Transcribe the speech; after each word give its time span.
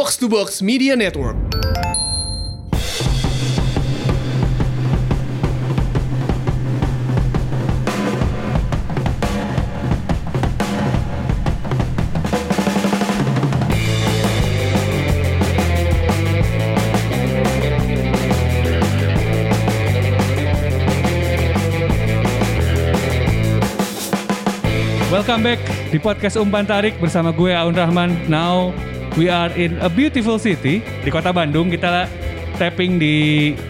Box 0.00 0.16
to 0.16 0.32
Box 0.32 0.62
Media 0.62 0.96
Network. 0.96 1.36
Welcome 25.12 25.44
back 25.44 25.60
di 25.92 26.00
podcast 26.00 26.40
Umpan 26.40 26.64
Tarik 26.64 26.96
bersama 26.96 27.36
gue 27.36 27.52
Aun 27.52 27.76
Rahman. 27.76 28.16
Now 28.32 28.72
we 29.16 29.26
are 29.30 29.50
in 29.58 29.78
a 29.82 29.88
beautiful 29.88 30.38
city 30.38 30.82
di 30.82 31.10
kota 31.10 31.34
Bandung. 31.34 31.70
Kita 31.72 32.06
tapping 32.60 33.00
di 33.00 33.14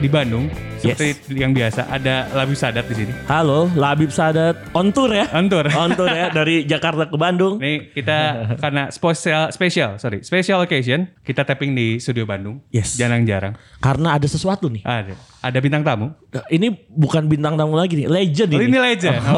di 0.02 0.08
Bandung. 0.10 0.50
Seperti 0.80 1.36
yang 1.36 1.52
biasa 1.52 1.92
ada 1.92 2.24
Labib 2.32 2.56
Sadat 2.56 2.88
di 2.88 3.04
sini. 3.04 3.12
Halo, 3.28 3.68
Labib 3.76 4.08
Sadat 4.08 4.56
on 4.72 4.88
tour 4.88 5.12
ya. 5.12 5.28
On 5.36 5.44
tour. 5.44 5.68
On 5.76 5.92
tour 5.92 6.08
ya 6.08 6.32
dari 6.32 6.64
Jakarta 6.64 7.04
ke 7.04 7.16
Bandung. 7.20 7.60
Nih 7.60 7.92
kita 7.92 8.18
karena 8.64 8.88
spesial 8.88 9.52
special, 9.52 10.00
sorry, 10.00 10.24
special 10.24 10.64
occasion 10.64 11.12
kita 11.20 11.44
tapping 11.44 11.76
di 11.76 12.00
studio 12.00 12.24
Bandung. 12.24 12.64
Yes. 12.72 12.96
Jarang-jarang. 12.96 13.60
Karena 13.80 14.20
ada 14.20 14.28
sesuatu 14.28 14.68
nih. 14.68 14.84
Ada 14.84 15.16
ada 15.40 15.58
bintang 15.64 15.80
tamu. 15.80 16.12
Ini 16.52 16.68
bukan 16.92 17.24
bintang 17.24 17.56
tamu 17.56 17.72
lagi 17.72 17.96
nih, 17.96 18.06
legend 18.12 18.52
Oh, 18.52 18.60
ini. 18.60 18.68
ini 18.68 18.78
legend. 18.78 19.20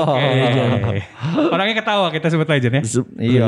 Oke. 0.83 0.99
Orangnya 1.47 1.79
ketawa 1.79 2.11
kita 2.11 2.27
sebut 2.27 2.51
legend 2.51 2.75
ya. 2.75 2.83
Iya, 3.23 3.47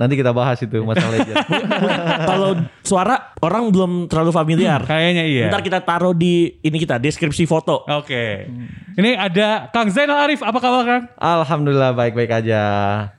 nanti 0.00 0.16
kita 0.16 0.32
bahas 0.32 0.56
itu 0.64 0.80
masalah 0.80 1.12
legend. 1.12 1.36
Kalau 2.32 2.56
suara 2.80 3.36
orang 3.44 3.68
belum 3.68 3.92
terlalu 4.08 4.32
familiar. 4.32 4.80
Kayaknya 4.88 5.24
iya. 5.28 5.46
Ntar 5.52 5.60
kita 5.60 5.84
taruh 5.84 6.16
di 6.16 6.56
ini 6.64 6.76
kita 6.80 6.96
deskripsi 6.96 7.44
foto. 7.44 7.84
Oke. 7.84 8.48
Ini 8.96 9.20
ada 9.20 9.68
Kang 9.68 9.92
Zainal 9.92 10.24
Arif. 10.24 10.40
Apa 10.40 10.56
kabar 10.56 10.82
Kang? 10.88 11.02
Alhamdulillah 11.20 11.92
baik-baik 11.92 12.32
aja. 12.32 12.62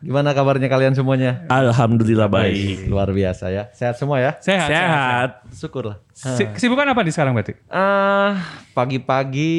Gimana 0.01 0.33
kabarnya 0.33 0.67
kalian 0.67 0.97
semuanya? 0.97 1.45
Alhamdulillah 1.53 2.27
baik. 2.27 2.89
Luar 2.89 3.13
biasa 3.13 3.53
ya. 3.53 3.69
Sehat 3.77 4.01
semua 4.01 4.17
ya? 4.17 4.31
Sehat. 4.41 4.67
Sehat. 4.67 5.29
Syukurlah. 5.53 6.01
Si- 6.11 6.43
Kesibukan 6.45 6.85
apa 6.85 7.01
di 7.01 7.09
sekarang 7.09 7.31
berarti? 7.31 7.55
Ah, 7.65 8.35
pagi-pagi 8.71 9.53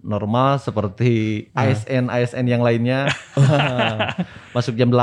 normal 0.00 0.56
seperti 0.56 1.46
ASN 1.52 2.08
ASN 2.08 2.44
yang 2.44 2.60
lainnya. 2.60 3.06
Masuk 4.56 4.74
jam 4.74 4.88
8. 4.88 4.96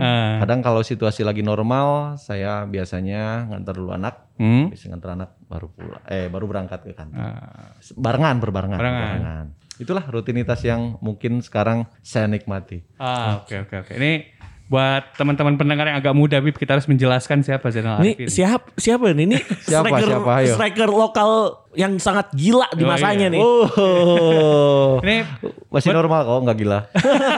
Ah. 0.00 0.40
Kadang 0.40 0.60
kalau 0.60 0.80
situasi 0.80 1.22
lagi 1.22 1.40
normal, 1.40 2.16
saya 2.16 2.64
biasanya 2.64 3.46
ngantar 3.46 3.74
dulu 3.76 3.92
anak. 3.92 4.28
Hmm? 4.38 4.70
Bisa 4.70 4.88
ngantar 4.88 5.14
anak 5.14 5.30
baru 5.44 5.68
pulang. 5.68 6.02
Eh, 6.06 6.26
baru 6.26 6.44
berangkat 6.46 6.80
ke 6.82 6.92
kantor. 6.92 7.18
Ah, 7.18 7.74
Barengan, 7.94 8.36
berbarengan. 8.38 8.78
Barengan. 8.78 9.46
Itulah 9.78 10.02
rutinitas 10.10 10.58
yang 10.62 10.98
mungkin 10.98 11.38
sekarang 11.38 11.86
saya 12.02 12.26
nikmati. 12.26 12.82
Ah, 12.98 13.38
oke 13.38 13.62
oke 13.62 13.74
oke. 13.78 13.92
Ini 13.94 14.37
buat 14.68 15.16
teman-teman 15.16 15.56
pendengar 15.56 15.88
yang 15.88 15.96
agak 15.96 16.12
muda, 16.12 16.36
Bib, 16.38 16.52
kita 16.52 16.76
harus 16.76 16.84
menjelaskan 16.84 17.40
siapa 17.40 17.72
Zainal 17.72 17.98
Ini 17.98 18.04
Arif 18.04 18.18
ini. 18.18 18.28
siapa 18.28 18.68
siapa 18.76 19.04
ini? 19.10 19.22
Ini 19.26 19.36
Siapa, 19.64 19.88
striker, 19.88 20.06
siapa? 20.06 20.30
Ayo. 20.38 20.54
striker 20.54 20.88
lokal 20.88 21.30
yang 21.74 21.96
sangat 21.96 22.32
gila 22.32 22.64
di 22.72 22.82
Oh, 22.82 22.88
masanya 22.88 23.28
iya. 23.28 23.34
nih. 23.36 23.40
Oh. 23.40 24.98
Ini 25.04 25.26
Masih 25.68 25.92
normal 25.92 26.24
kok, 26.24 26.40
nggak 26.42 26.56
gila. 26.56 26.78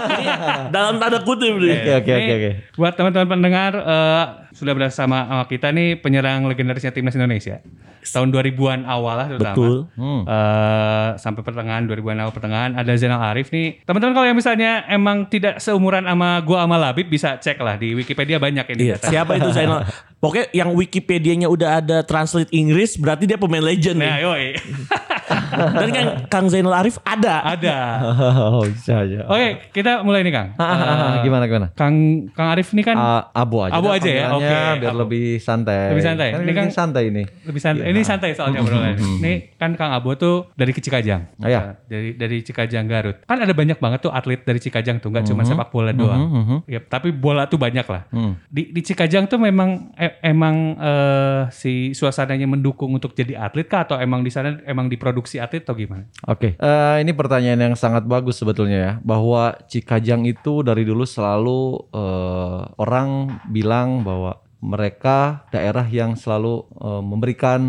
Dalam 0.75 0.97
tanda 0.97 1.19
kutip 1.21 1.59
nih. 1.59 1.83
Oke, 1.83 1.93
oke, 1.99 2.13
ini 2.15 2.33
oke. 2.33 2.51
Buat 2.79 2.95
teman-teman 2.95 3.29
pendengar 3.29 3.73
eh, 3.75 4.25
sudah 4.53 4.73
bersama 4.73 5.27
sama 5.27 5.45
kita 5.45 5.71
nih 5.71 5.99
penyerang 5.99 6.47
legendarisnya 6.47 6.95
timnas 6.95 7.15
Indonesia. 7.15 7.59
Tahun 8.01 8.33
2000-an 8.33 8.89
awal 8.89 9.15
lah 9.19 9.27
terutama. 9.29 9.55
Betul. 9.59 9.75
Hmm. 9.93 10.23
Eh, 10.25 11.09
sampai 11.19 11.43
pertengahan 11.43 11.85
2000-an 11.85 12.19
awal 12.23 12.33
pertengahan 12.33 12.71
ada 12.73 12.93
Zainal 12.95 13.21
Arif 13.21 13.51
nih. 13.51 13.83
Teman-teman 13.83 14.15
kalau 14.15 14.27
yang 14.27 14.39
misalnya 14.39 14.87
emang 14.87 15.27
tidak 15.27 15.59
seumuran 15.59 16.07
sama 16.07 16.41
gua 16.41 16.65
sama 16.65 16.79
Labib 16.79 17.11
bisa 17.11 17.37
cek 17.37 17.59
lah 17.59 17.77
di 17.77 17.93
Wikipedia 17.93 18.39
banyak 18.39 18.65
ini 18.73 18.81
Iya, 18.89 18.97
siapa 18.97 19.37
itu 19.37 19.51
Zainal? 19.51 19.85
Pokoknya 20.21 20.53
yang 20.53 20.77
Wikipedia-nya 20.77 21.49
udah 21.49 21.81
ada 21.81 22.05
translate 22.05 22.53
Inggris 22.53 23.01
berarti 23.01 23.25
dia 23.25 23.41
pemain 23.41 23.65
legend 23.65 24.05
Nah, 24.05 24.21
nih. 24.21 24.21
yoi. 24.21 24.47
Dan 25.51 25.89
kan 25.91 26.07
Kang 26.27 26.47
Zainal 26.47 26.75
Arif 26.75 26.99
ada. 27.03 27.43
ada. 27.47 27.77
Oh, 28.51 28.63
bisa 28.63 29.01
aja. 29.01 29.27
Oke, 29.27 29.71
kita 29.71 30.01
mulai 30.01 30.21
nih 30.21 30.31
Kang. 30.31 30.49
Eh, 30.53 31.17
gimana 31.23 31.45
gimana? 31.45 31.67
Kang 31.73 31.95
Kang 32.31 32.51
Arif 32.51 32.71
ini 32.71 32.83
kan 32.83 32.95
Ah, 32.95 33.23
abu 33.33 33.61
aja. 33.61 33.73
Abu 33.73 33.89
aja 33.89 34.07
ya? 34.07 34.27
Oke, 34.33 34.47
Biar 34.77 34.91
Abu. 34.91 34.99
lebih 35.01 35.39
santai. 35.39 35.91
Lebih 35.91 36.05
santai. 36.05 36.29
Kan 36.31 36.41
Ini 36.41 36.53
kan- 36.53 36.71
santai 36.71 37.03
ini. 37.07 37.23
lebih 37.43 37.59
santai. 37.59 37.85
Ini 37.87 38.01
santai 38.01 38.31
soalnya 38.33 38.61
obrolan. 38.61 38.97
Ini 39.21 39.57
kan 39.57 39.75
Kang 39.75 39.93
Abo 39.93 40.15
tuh 40.15 40.51
dari 40.55 40.73
Cikajang. 40.73 41.39
Ah, 41.39 41.49
ya. 41.49 41.61
Dari 41.85 42.15
dari 42.15 42.41
Cikajang 42.41 42.87
Garut. 42.87 43.17
Kan 43.23 43.39
ada 43.39 43.53
banyak 43.53 43.77
banget 43.77 44.01
tuh 44.01 44.11
atlet 44.11 44.41
dari 44.41 44.59
Cikajang 44.59 44.99
tuh, 44.99 45.11
nggak 45.11 45.27
cuma 45.27 45.43
sepak 45.43 45.69
bola 45.69 45.93
doang. 45.93 46.21
mhm. 46.23 46.59
Ya, 46.67 46.81
tapi 46.81 47.11
bola 47.11 47.45
tuh 47.45 47.57
banyak 47.57 47.85
lah. 47.85 48.09
Hmm. 48.11 48.41
Di, 48.47 48.71
di 48.71 48.81
Cikajang 48.81 49.27
tuh 49.27 49.37
memang 49.37 49.93
e- 49.95 50.17
emang 50.23 50.57
eh, 50.75 51.41
si 51.51 51.93
suasananya 51.93 52.47
mendukung 52.47 52.91
untuk 52.91 53.13
jadi 53.13 53.37
atlet 53.39 53.67
kah 53.67 53.85
atau 53.85 53.97
emang 53.97 54.21
di 54.21 54.31
sana 54.31 54.57
emang 54.65 54.87
diproduksi 54.87 55.20
atlet 55.21 55.61
atau 55.61 55.77
gimana? 55.77 56.09
Oke, 56.25 56.57
Eh, 56.57 56.97
ini 57.03 57.13
pertanyaan 57.13 57.61
yang 57.61 57.75
sangat 57.77 58.09
bagus 58.09 58.41
sebetulnya 58.41 58.79
ya, 58.79 58.93
bahwa 59.05 59.55
Cikajang 59.69 60.25
itu 60.25 60.65
dari 60.65 60.87
dulu 60.89 61.05
selalu 61.05 61.91
eh, 61.93 62.61
orang 62.81 63.41
bilang 63.51 64.03
bahwa 64.07 64.41
mereka 64.61 65.49
daerah 65.49 65.85
yang 65.89 66.15
selalu 66.17 66.69
eh, 66.81 67.03
memberikan 67.03 67.61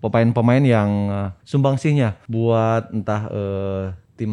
pemain-pemain 0.00 0.64
yang 0.64 0.90
eh, 1.12 1.28
sumbangsihnya 1.44 2.16
buat 2.28 2.92
entah 2.92 3.22
eh, 3.28 3.84
tim 4.14 4.32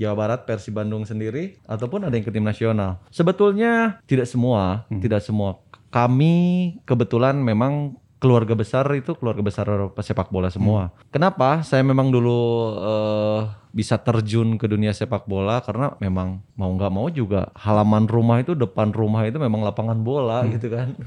Jawa 0.00 0.14
Barat 0.16 0.40
Persib 0.48 0.74
Bandung 0.74 1.04
sendiri 1.04 1.60
ataupun 1.68 2.08
ada 2.08 2.14
yang 2.16 2.24
ke 2.24 2.32
tim 2.32 2.44
nasional. 2.44 2.98
Sebetulnya 3.12 4.00
tidak 4.08 4.24
semua, 4.24 4.88
tidak 4.88 5.20
semua. 5.20 5.60
Kami 5.88 6.36
kebetulan 6.84 7.36
memang 7.40 7.96
keluarga 8.18 8.54
besar 8.58 8.84
itu 8.94 9.14
keluarga 9.14 9.42
besar 9.42 9.66
pesepak 9.94 10.28
bola 10.28 10.50
semua. 10.50 10.90
Kenapa? 11.14 11.62
Saya 11.62 11.86
memang 11.86 12.10
dulu 12.10 12.38
eh, 12.78 13.40
bisa 13.70 13.98
terjun 13.98 14.58
ke 14.58 14.66
dunia 14.66 14.90
sepak 14.90 15.24
bola 15.30 15.62
karena 15.62 15.94
memang 16.02 16.42
mau 16.58 16.70
nggak 16.74 16.92
mau 16.92 17.06
juga 17.08 17.54
halaman 17.54 18.10
rumah 18.10 18.42
itu 18.42 18.58
depan 18.58 18.90
rumah 18.90 19.22
itu 19.24 19.38
memang 19.38 19.62
lapangan 19.62 19.98
bola 20.02 20.42
gitu 20.50 20.70
kan. 20.70 20.98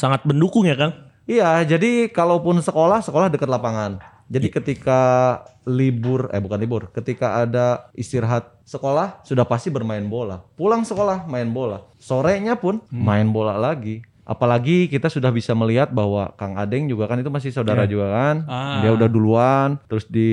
Sangat 0.00 0.24
mendukung 0.24 0.64
ya 0.64 0.76
Kang. 0.76 0.96
Iya, 1.28 1.60
jadi 1.68 2.08
kalaupun 2.08 2.64
sekolah, 2.64 3.04
sekolah 3.04 3.28
dekat 3.28 3.52
lapangan. 3.52 4.00
Jadi 4.28 4.48
ketika 4.48 5.00
libur, 5.68 6.32
eh 6.32 6.40
bukan 6.40 6.60
libur, 6.60 6.82
ketika 6.92 7.44
ada 7.44 7.92
istirahat 7.92 8.48
sekolah, 8.64 9.24
sudah 9.24 9.44
pasti 9.44 9.68
bermain 9.68 10.04
bola. 10.04 10.40
Pulang 10.56 10.88
sekolah, 10.88 11.28
main 11.28 11.48
bola. 11.52 11.84
Sorenya 12.00 12.56
pun 12.56 12.80
main 12.88 13.28
bola 13.28 13.60
lagi. 13.60 14.04
Apalagi 14.28 14.92
kita 14.92 15.08
sudah 15.08 15.32
bisa 15.32 15.56
melihat 15.56 15.88
bahwa 15.88 16.36
Kang 16.36 16.60
Adeng 16.60 16.84
juga 16.84 17.08
kan 17.08 17.16
itu 17.16 17.32
masih 17.32 17.48
saudara 17.48 17.88
juga 17.88 18.12
kan. 18.12 18.36
Ah. 18.44 18.84
Dia 18.84 18.92
udah 18.92 19.08
duluan, 19.08 19.80
terus 19.88 20.04
di 20.04 20.28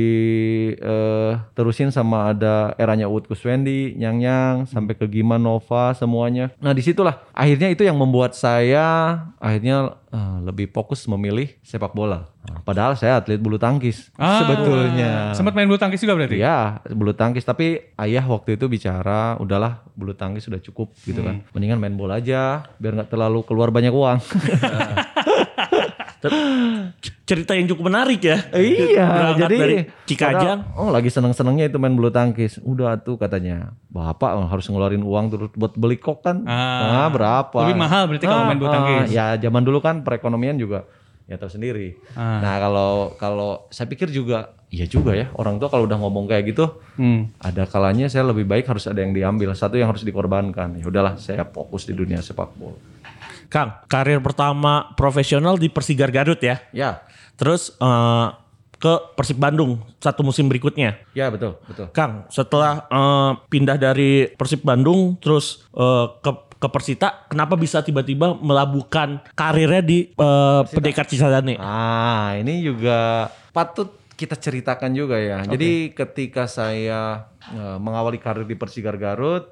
eh, 0.76 1.32
terusin 1.56 1.96
sama 1.96 2.36
ada 2.36 2.76
eranya 2.76 3.08
Uut 3.08 3.24
Kuswendi, 3.24 3.96
Nyang 3.96 4.20
Nyang, 4.20 4.56
sampai 4.68 5.00
ke 5.00 5.08
Gima 5.08 5.40
Nova 5.40 5.96
semuanya. 5.96 6.52
Nah 6.60 6.76
di 6.76 6.84
situlah 6.84 7.24
akhirnya 7.32 7.72
itu 7.72 7.88
yang 7.88 7.96
membuat 7.96 8.36
saya 8.36 9.16
akhirnya 9.40 9.96
eh, 10.16 10.38
lebih 10.42 10.72
fokus 10.72 11.04
memilih 11.06 11.52
sepak 11.60 11.92
bola. 11.92 12.32
Padahal 12.62 12.94
saya 12.94 13.18
atlet 13.18 13.36
bulu 13.36 13.58
tangkis 13.58 14.14
Ah. 14.16 14.40
sebetulnya. 14.40 15.34
Sempat 15.34 15.52
main 15.52 15.66
bulu 15.66 15.76
tangkis 15.76 16.00
juga 16.00 16.14
berarti? 16.14 16.38
Ya, 16.38 16.80
bulu 16.88 17.12
tangkis 17.12 17.42
tapi 17.42 17.82
ayah 17.98 18.24
waktu 18.24 18.56
itu 18.56 18.66
bicara, 18.66 19.36
udahlah 19.36 19.84
bulu 19.92 20.14
tangkis 20.14 20.46
sudah 20.46 20.62
cukup 20.62 20.94
gitu 21.04 21.20
kan. 21.20 21.42
Hmm. 21.42 21.52
Mendingan 21.52 21.82
main 21.82 21.96
bola 21.96 22.18
aja 22.18 22.64
biar 22.78 22.96
nggak 22.96 23.10
terlalu 23.10 23.44
keluar 23.44 23.70
banyak 23.70 23.92
uang. 23.92 24.18
Cerita 27.24 27.54
yang 27.54 27.66
cukup 27.66 27.88
menarik 27.88 28.22
ya. 28.22 28.38
iya, 28.54 29.06
Berangkat 29.06 29.40
jadi 29.42 29.58
dari 29.58 29.76
Cikajang. 30.06 30.60
padahal, 30.62 30.78
Oh, 30.78 30.90
lagi 30.90 31.10
seneng-senengnya 31.10 31.66
itu 31.66 31.78
main 31.78 31.92
bulu 31.92 32.10
tangkis. 32.10 32.58
Udah 32.60 32.98
tuh 32.98 33.16
katanya, 33.16 33.74
Bapak 33.88 34.36
harus 34.48 34.66
ngeluarin 34.66 35.02
uang 35.02 35.26
terus 35.28 35.50
buat 35.54 35.74
beli 35.74 35.98
kok 35.98 36.22
kan. 36.22 36.46
Ah. 36.46 37.04
Nah, 37.04 37.10
berapa? 37.10 37.58
Lebih 37.62 37.78
mahal 37.78 38.04
berarti 38.06 38.26
kalau 38.26 38.44
main 38.44 38.58
bulu 38.58 38.70
tangkis. 38.70 39.10
ya, 39.10 39.36
zaman 39.36 39.62
dulu 39.62 39.80
kan 39.80 40.02
perekonomian 40.02 40.56
juga 40.56 40.86
ya 41.26 41.36
tahu 41.36 41.50
sendiri. 41.50 41.98
Ah. 42.14 42.38
Nah, 42.38 42.56
kalau 42.60 42.90
kalau 43.16 43.50
saya 43.68 43.86
pikir 43.86 44.10
juga 44.10 44.54
iya 44.70 44.86
juga 44.86 45.14
ya, 45.14 45.34
orang 45.34 45.58
tua 45.58 45.68
kalau 45.68 45.86
udah 45.86 45.98
ngomong 45.98 46.28
kayak 46.28 46.46
gitu, 46.48 46.70
Hmm. 46.96 47.34
ada 47.38 47.66
kalanya 47.66 48.06
saya 48.06 48.26
lebih 48.26 48.44
baik 48.44 48.66
harus 48.66 48.86
ada 48.86 49.00
yang 49.00 49.10
diambil, 49.10 49.50
satu 49.52 49.74
yang 49.74 49.88
harus 49.88 50.02
dikorbankan. 50.02 50.78
Ya 50.78 50.86
udahlah, 50.86 51.18
saya 51.18 51.42
fokus 51.44 51.84
di 51.84 51.94
dunia 51.94 52.20
sepak 52.20 52.54
bola. 52.54 52.78
Kang, 53.50 53.86
karir 53.88 54.20
pertama 54.22 54.94
profesional 54.98 55.56
di 55.60 55.68
Persigar 55.70 56.10
Garut 56.12 56.40
ya. 56.42 56.62
Ya, 56.72 57.06
Terus 57.36 57.76
eh, 57.80 58.28
ke 58.76 58.94
Persib 59.16 59.40
Bandung 59.40 59.80
satu 60.04 60.22
musim 60.22 60.52
berikutnya. 60.52 61.00
ya 61.16 61.32
betul, 61.32 61.58
betul. 61.66 61.88
Kang, 61.92 62.28
setelah 62.32 62.88
eh, 62.88 63.32
pindah 63.52 63.78
dari 63.80 64.30
Persib 64.36 64.64
Bandung 64.64 65.20
terus 65.20 65.64
eh, 65.76 66.08
ke 66.20 66.32
ke 66.56 66.68
Persita, 66.72 67.28
kenapa 67.28 67.60
bisa 67.60 67.84
tiba-tiba 67.84 68.32
melabuhkan 68.40 69.22
karirnya 69.36 69.84
di 69.84 70.00
eh, 70.16 70.62
Pendekar 70.72 71.06
Cisadane? 71.06 71.60
Ah, 71.60 72.36
ini 72.40 72.64
juga 72.64 73.30
patut 73.52 73.92
kita 74.16 74.40
ceritakan 74.40 74.96
juga 74.96 75.20
ya. 75.20 75.44
Jadi 75.44 75.92
ketika 75.92 76.48
saya 76.48 77.28
eh, 77.52 77.78
mengawali 77.80 78.18
karir 78.18 78.48
di 78.48 78.56
Persigar 78.56 78.96
Garut, 78.96 79.52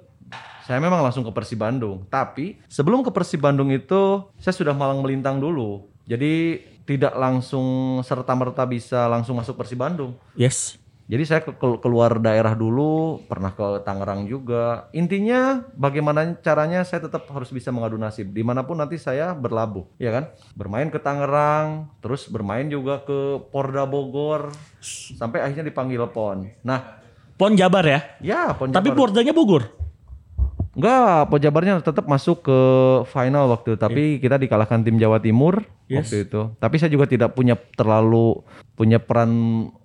saya 0.63 0.79
memang 0.79 1.03
langsung 1.03 1.23
ke 1.23 1.31
Persi 1.31 1.53
Bandung. 1.53 2.07
Tapi 2.07 2.59
sebelum 2.67 3.03
ke 3.03 3.11
Persi 3.11 3.35
Bandung 3.35 3.69
itu, 3.69 4.27
saya 4.39 4.55
sudah 4.55 4.71
malang 4.71 5.03
melintang 5.03 5.37
dulu. 5.37 5.87
Jadi 6.03 6.59
tidak 6.83 7.15
langsung 7.15 7.99
serta 8.03 8.35
merta 8.35 8.63
bisa 8.63 9.07
langsung 9.07 9.39
masuk 9.39 9.55
Persi 9.55 9.75
Bandung. 9.75 10.15
Yes. 10.35 10.75
Jadi 11.03 11.23
saya 11.27 11.43
ke- 11.43 11.51
ke- 11.51 11.79
keluar 11.83 12.15
daerah 12.15 12.55
dulu, 12.55 13.19
pernah 13.27 13.51
ke 13.51 13.83
Tangerang 13.83 14.23
juga. 14.23 14.87
Intinya 14.95 15.67
bagaimana 15.75 16.39
caranya 16.39 16.87
saya 16.87 17.03
tetap 17.03 17.27
harus 17.27 17.51
bisa 17.51 17.75
mengadu 17.75 17.99
nasib 17.99 18.31
di 18.31 18.39
mana 18.39 18.63
pun 18.63 18.79
nanti 18.79 18.95
saya 18.95 19.35
berlabuh, 19.35 19.83
ya 19.99 20.15
kan? 20.15 20.31
Bermain 20.55 20.87
ke 20.87 21.03
Tangerang, 21.03 21.91
terus 21.99 22.31
bermain 22.31 22.71
juga 22.71 23.03
ke 23.03 23.35
Porda 23.51 23.83
Bogor, 23.83 24.55
sampai 25.19 25.43
akhirnya 25.43 25.67
dipanggil 25.67 26.07
PON. 26.07 26.47
Nah, 26.63 27.03
Pon 27.35 27.59
Jabar 27.59 27.83
ya. 27.83 27.99
ya 28.23 28.55
PON 28.55 28.71
Tapi 28.71 28.95
Jabar. 28.95 28.99
Pordanya 29.03 29.35
Bogor. 29.35 29.82
Enggak, 30.73 31.29
PON 31.29 31.37
Jabarnya 31.37 31.73
tetap 31.85 32.09
masuk 32.09 32.49
ke 32.49 32.59
final 33.05 33.45
waktu 33.45 33.73
itu, 33.73 33.77
tapi 33.77 34.03
kita 34.17 34.41
dikalahkan 34.41 34.81
tim 34.81 34.97
Jawa 34.97 35.21
Timur 35.21 35.61
Yes. 35.85 36.09
waktu 36.09 36.25
itu. 36.25 36.41
Tapi 36.57 36.75
saya 36.81 36.89
juga 36.89 37.05
tidak 37.05 37.37
punya 37.37 37.53
terlalu 37.77 38.41
punya 38.73 38.97
peran 38.97 39.29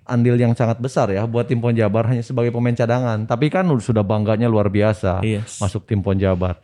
andil 0.09 0.41
yang 0.41 0.57
sangat 0.57 0.81
besar 0.81 1.13
ya 1.13 1.29
buat 1.29 1.45
tim 1.45 1.61
PON 1.61 1.77
Jabar 1.77 2.09
hanya 2.09 2.25
sebagai 2.25 2.49
pemain 2.49 2.73
cadangan. 2.73 3.29
Tapi 3.29 3.53
kan 3.53 3.69
sudah 3.77 4.01
bangganya 4.01 4.49
luar 4.49 4.73
biasa 4.73 5.21
Yes. 5.21 5.61
masuk 5.61 5.85
tim 5.85 6.01
PON 6.01 6.17
Jabar. 6.17 6.57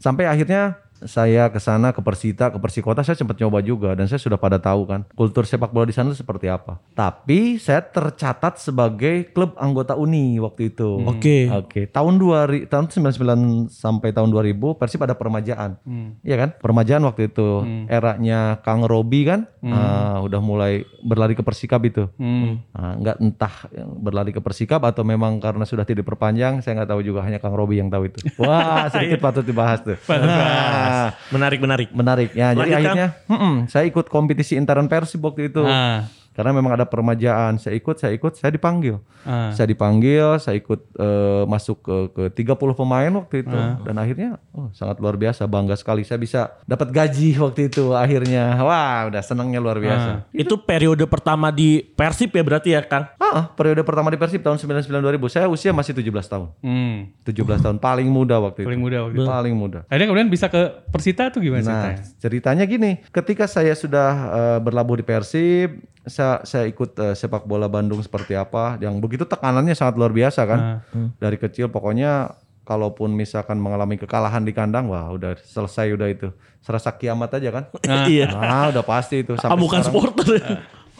Sampai 0.00 0.24
akhirnya 0.24 0.80
saya 1.04 1.52
ke 1.52 1.60
sana 1.60 1.92
ke 1.92 2.00
Persita, 2.00 2.48
ke 2.48 2.58
Persikota 2.62 3.04
saya 3.04 3.18
sempat 3.18 3.36
nyoba 3.36 3.60
juga 3.60 3.92
dan 3.92 4.08
saya 4.08 4.20
sudah 4.22 4.40
pada 4.40 4.56
tahu 4.56 4.88
kan 4.88 5.04
kultur 5.12 5.44
sepak 5.44 5.74
bola 5.74 5.84
di 5.84 5.94
sana 5.96 6.16
seperti 6.16 6.48
apa. 6.48 6.80
Tapi 6.96 7.60
saya 7.60 7.84
tercatat 7.84 8.56
sebagai 8.56 9.28
klub 9.36 9.52
anggota 9.60 9.98
Uni 9.98 10.40
waktu 10.40 10.72
itu. 10.72 11.04
Oke. 11.04 11.48
Oke, 11.52 11.90
tahun 11.90 12.16
2000 12.16 12.72
tahun 12.72 12.86
99 12.88 13.72
sampai 13.72 14.14
tahun 14.16 14.32
2000 14.32 14.78
Persib 14.78 15.00
ada 15.04 15.18
permajaan. 15.18 15.76
Iya 16.24 16.36
kan? 16.40 16.50
Permajaan 16.60 17.02
waktu 17.04 17.28
itu 17.28 17.64
eranya 17.90 18.60
Kang 18.64 18.86
Robi 18.88 19.28
kan 19.28 19.50
ah, 19.72 20.18
udah 20.22 20.40
mulai 20.42 20.86
berlari 21.02 21.34
ke 21.34 21.42
Persikab 21.42 21.82
itu. 21.86 22.06
Hmm. 22.18 22.62
Ah, 22.74 22.94
nggak 22.98 23.16
entah 23.22 23.54
yang 23.74 23.90
berlari 23.98 24.30
ke 24.30 24.40
Persikab 24.42 24.82
atau 24.86 25.02
memang 25.02 25.38
karena 25.42 25.64
sudah 25.66 25.82
tidak 25.82 26.06
diperpanjang, 26.06 26.62
saya 26.62 26.82
nggak 26.82 26.90
tahu 26.90 27.00
juga 27.02 27.24
hanya 27.24 27.42
Kang 27.42 27.56
Robi 27.56 27.80
yang 27.80 27.90
tahu 27.90 28.10
itu. 28.10 28.18
Wah, 28.42 28.86
sedikit 28.92 29.18
patut 29.22 29.42
dibahas 29.42 29.82
tuh. 29.82 29.98
Nah, 30.06 30.85
Menarik 31.34 31.58
menarik. 31.60 31.88
menarik 31.92 32.30
ya. 32.32 32.52
Jadi 32.52 32.60
Lanjutkan. 32.60 32.80
akhirnya 32.80 33.08
mm-mm, 33.28 33.54
saya 33.68 33.84
ikut 33.86 34.06
kompetisi 34.08 34.54
intern 34.54 34.86
Persib 34.86 35.22
waktu 35.22 35.50
itu. 35.50 35.62
Ah. 35.62 36.06
Karena 36.36 36.52
memang 36.52 36.76
ada 36.76 36.84
permajaan, 36.84 37.56
saya 37.56 37.72
ikut, 37.72 37.96
saya 37.96 38.12
ikut, 38.12 38.36
saya 38.36 38.52
dipanggil. 38.52 39.00
Ah. 39.24 39.48
Saya 39.50 39.66
dipanggil, 39.66 40.36
saya 40.36 40.60
ikut 40.60 40.92
eh, 40.94 41.42
masuk 41.48 41.80
ke 41.80 41.96
ke 42.12 42.44
30 42.44 42.76
pemain 42.76 43.08
waktu 43.10 43.40
itu 43.40 43.56
Ah. 43.56 43.80
dan 43.80 43.96
akhirnya 43.96 44.36
oh, 44.52 44.68
sangat 44.70 45.00
luar 45.00 45.16
biasa, 45.16 45.48
bangga 45.48 45.72
sekali 45.74 46.04
saya 46.04 46.20
bisa 46.20 46.40
dapat 46.62 46.92
gaji 46.92 47.40
waktu 47.40 47.72
itu 47.72 47.96
akhirnya. 47.96 48.60
Wah, 48.60 49.08
udah 49.08 49.24
senangnya 49.24 49.56
luar 49.56 49.80
biasa. 49.80 50.28
Itu 50.30 50.60
periode 50.60 51.08
pertama 51.08 51.48
di 51.48 51.80
Persib 51.80 52.30
ya 52.30 52.44
berarti 52.44 52.76
ya 52.76 52.84
Kang? 52.84 53.08
Ah, 53.16 53.48
periode 53.48 53.80
pertama 53.80 54.12
di 54.12 54.20
Persib 54.20 54.44
tahun 54.44 54.60
99 54.60 54.92
2000. 54.92 55.32
Saya 55.32 55.46
usia 55.48 55.72
masih 55.72 55.96
17 55.96 56.28
tahun. 56.28 56.52
Hmm. 56.60 57.16
17 57.24 57.64
tahun 57.64 57.76
paling 57.80 58.06
muda 58.06 58.36
waktu 58.38 58.62
itu. 58.62 58.68
Paling 58.68 58.82
muda 58.82 58.96
waktu 59.02 59.16
itu. 59.16 59.24
Paling 59.24 59.54
muda. 59.56 59.78
Akhirnya 59.88 60.06
kemudian 60.06 60.28
bisa 60.28 60.46
ke 60.46 60.60
Persita 60.86 61.28
tuh 61.28 61.40
gimana 61.40 61.62
Nah, 61.62 61.72
ceritanya? 61.72 62.04
ceritanya 62.20 62.64
gini, 62.64 62.90
ketika 63.08 63.44
saya 63.46 63.72
sudah 63.72 64.10
eh, 64.28 64.58
berlabuh 64.60 65.00
di 65.00 65.04
Persib, 65.04 65.80
saya, 66.06 66.40
saya 66.42 66.64
ikut 66.64 66.94
eh, 66.96 67.12
sepak 67.12 67.44
bola 67.44 67.66
Bandung 67.66 67.98
seperti 67.98 68.32
apa, 68.32 68.78
yang 68.78 68.96
begitu 68.96 69.22
tekanannya 69.22 69.74
sangat 69.74 69.94
luar 69.94 70.10
biasa 70.10 70.40
kan. 70.42 70.60
Ah. 70.60 70.78
Dari 71.18 71.36
kecil 71.36 71.66
pokoknya 71.66 72.32
kalaupun 72.62 73.10
misalkan 73.10 73.58
mengalami 73.58 73.94
kekalahan 73.94 74.42
di 74.42 74.50
kandang, 74.50 74.86
wah 74.86 75.06
udah 75.08 75.34
selesai 75.36 75.92
udah 75.92 76.08
itu. 76.08 76.28
Serasa 76.58 76.90
kiamat 76.90 77.30
aja 77.32 77.50
kan. 77.52 77.64
Iya. 78.10 78.30
Ah, 78.30 78.66
udah 78.70 78.82
pasti 78.82 79.22
itu 79.22 79.34
Ah, 79.34 79.46
sampai 79.46 79.58
bukan 79.58 79.80
sekarang. 79.80 79.86
supporter. 80.14 80.38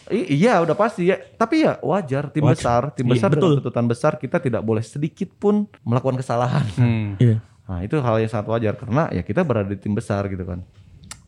I- 0.07 0.39
iya, 0.39 0.63
udah 0.63 0.75
pasti 0.75 1.11
ya. 1.11 1.19
Tapi 1.19 1.67
ya 1.67 1.83
wajar 1.83 2.31
tim 2.31 2.47
besar, 2.47 2.95
tim 2.95 3.03
Iya, 3.03 3.13
besar 3.19 3.29
betul. 3.31 3.43
dengan 3.43 3.59
tuntutan 3.59 3.87
besar 3.87 4.13
kita 4.15 4.39
tidak 4.39 4.63
boleh 4.63 4.79
sedikit 4.79 5.27
pun 5.35 5.67
melakukan 5.83 6.19
kesalahan. 6.19 6.63
Hmm. 6.79 7.19
Iya. 7.19 7.43
Nah 7.67 7.83
itu 7.83 7.99
hal 7.99 8.23
yang 8.23 8.31
sangat 8.31 8.47
wajar 8.47 8.79
karena 8.79 9.11
ya 9.11 9.23
kita 9.23 9.43
berada 9.43 9.67
di 9.67 9.75
tim 9.75 9.91
besar 9.91 10.31
gitu 10.31 10.47
kan. 10.47 10.63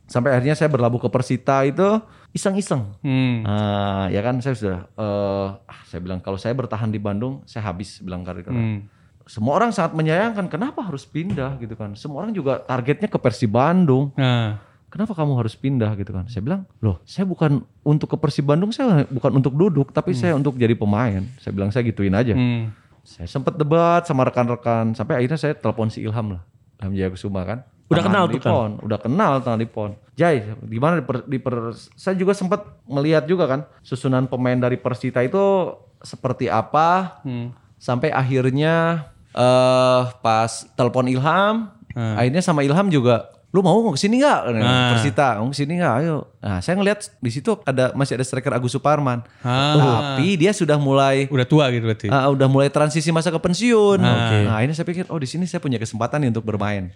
Sampai 0.07 0.31
akhirnya 0.31 0.55
saya 0.55 0.71
berlabuh 0.71 1.03
ke 1.03 1.11
Persita 1.11 1.67
itu 1.67 1.99
iseng-iseng. 2.33 2.95
Hmm. 3.01 3.43
Nah, 3.43 4.07
ya 4.13 4.21
kan 4.21 4.39
saya 4.39 4.55
sudah, 4.55 4.81
eh, 4.95 5.47
ah, 5.65 5.81
saya 5.89 6.01
bilang 6.05 6.21
kalau 6.21 6.37
saya 6.37 6.53
bertahan 6.53 6.93
di 6.93 7.01
Bandung, 7.01 7.41
saya 7.49 7.65
habis 7.67 7.99
bilang 8.05 8.23
karir 8.23 8.45
karena 8.45 8.61
Hmm. 8.61 8.81
semua 9.29 9.61
orang 9.61 9.73
sangat 9.77 9.93
menyayangkan 9.93 10.49
kenapa 10.49 10.81
harus 10.85 11.05
pindah 11.05 11.61
gitu 11.61 11.77
kan. 11.77 11.93
Semua 11.97 12.25
orang 12.25 12.33
juga 12.33 12.61
targetnya 12.61 13.09
ke 13.09 13.19
Persib 13.21 13.53
Bandung. 13.53 14.13
Nah. 14.17 14.65
Kenapa 14.89 15.13
kamu 15.13 15.37
harus 15.37 15.53
pindah 15.53 15.93
gitu 16.01 16.17
kan? 16.17 16.25
Saya 16.33 16.41
bilang, 16.41 16.65
loh 16.81 16.97
saya 17.05 17.29
bukan 17.29 17.61
untuk 17.85 18.09
ke 18.09 18.17
Persib 18.17 18.49
Bandung, 18.49 18.73
saya 18.73 19.05
bukan 19.13 19.37
untuk 19.37 19.53
duduk, 19.53 19.93
tapi 19.93 20.17
saya 20.17 20.33
untuk 20.33 20.57
jadi 20.57 20.73
pemain. 20.73 21.29
Saya 21.37 21.53
bilang 21.53 21.69
saya 21.69 21.85
gituin 21.85 22.17
aja. 22.17 22.33
Hmm. 22.33 22.73
Saya 23.05 23.29
sempat 23.29 23.61
debat 23.61 24.05
sama 24.09 24.25
rekan-rekan 24.25 24.97
sampai 24.97 25.21
akhirnya 25.21 25.37
saya 25.37 25.53
telepon 25.53 25.93
si 25.93 26.01
Ilham 26.01 26.37
lah. 26.37 26.43
Ilham 26.81 26.93
Jaya 26.97 27.09
Kusuma 27.13 27.45
kan. 27.45 27.69
Udah 27.89 28.03
kenal 28.03 28.25
di 28.27 28.37
tuh, 28.37 28.43
kan? 28.43 28.53
PON, 28.53 28.71
udah 28.83 28.99
kenal 28.99 29.33
tangan 29.41 29.59
di 29.59 29.67
PON. 29.67 29.91
Jai, 30.13 30.37
gimana 30.63 30.99
di, 30.99 31.05
per, 31.05 31.17
di 31.25 31.39
per- 31.39 31.73
saya 31.95 32.13
juga 32.13 32.33
sempat 32.33 32.61
melihat 32.85 33.25
juga 33.25 33.47
kan 33.47 33.61
susunan 33.81 34.25
pemain 34.25 34.57
dari 34.57 34.77
Persita 34.77 35.21
itu 35.21 35.73
seperti 35.99 36.47
apa 36.47 37.21
Hmm. 37.23 37.51
sampai 37.75 38.11
akhirnya 38.11 39.07
eh 39.31 40.01
pas 40.17 40.51
telepon 40.73 41.07
Ilham, 41.07 41.71
Hmm. 41.91 42.15
akhirnya 42.15 42.41
sama 42.41 42.61
Ilham 42.61 42.87
juga 42.89 43.27
lu 43.49 43.65
mau 43.65 43.81
mau 43.81 43.91
ke 43.91 43.99
sini 43.99 44.21
nggak 44.21 44.41
Ah. 44.61 44.93
Persita 44.93 45.41
mau 45.41 45.49
ke 45.49 45.57
sini 45.57 45.81
nggak 45.81 45.95
ayo 45.99 46.29
nah 46.39 46.61
saya 46.61 46.77
ngeliat 46.77 47.01
di 47.17 47.33
situ 47.33 47.57
ada 47.65 47.97
masih 47.97 48.15
ada 48.15 48.23
striker 48.23 48.53
Agus 48.53 48.71
Suparman 48.71 49.25
Ah. 49.41 49.73
tapi 50.13 50.37
dia 50.37 50.53
sudah 50.53 50.77
mulai 50.77 51.25
Udah 51.27 51.49
tua 51.49 51.73
gitu 51.73 51.89
berarti. 51.89 52.13
Ah, 52.13 52.29
udah 52.29 52.45
mulai 52.45 52.69
transisi 52.69 53.09
masa 53.09 53.33
ke 53.33 53.41
pensiun. 53.41 53.99
Ah. 53.99 54.45
Nah, 54.45 54.61
ini 54.61 54.77
saya 54.77 54.85
pikir, 54.85 55.09
oh 55.09 55.17
di 55.17 55.25
sini 55.25 55.49
saya 55.49 55.59
punya 55.59 55.81
kesempatan 55.81 56.21
nih 56.21 56.31
untuk 56.31 56.45
bermain. 56.45 56.93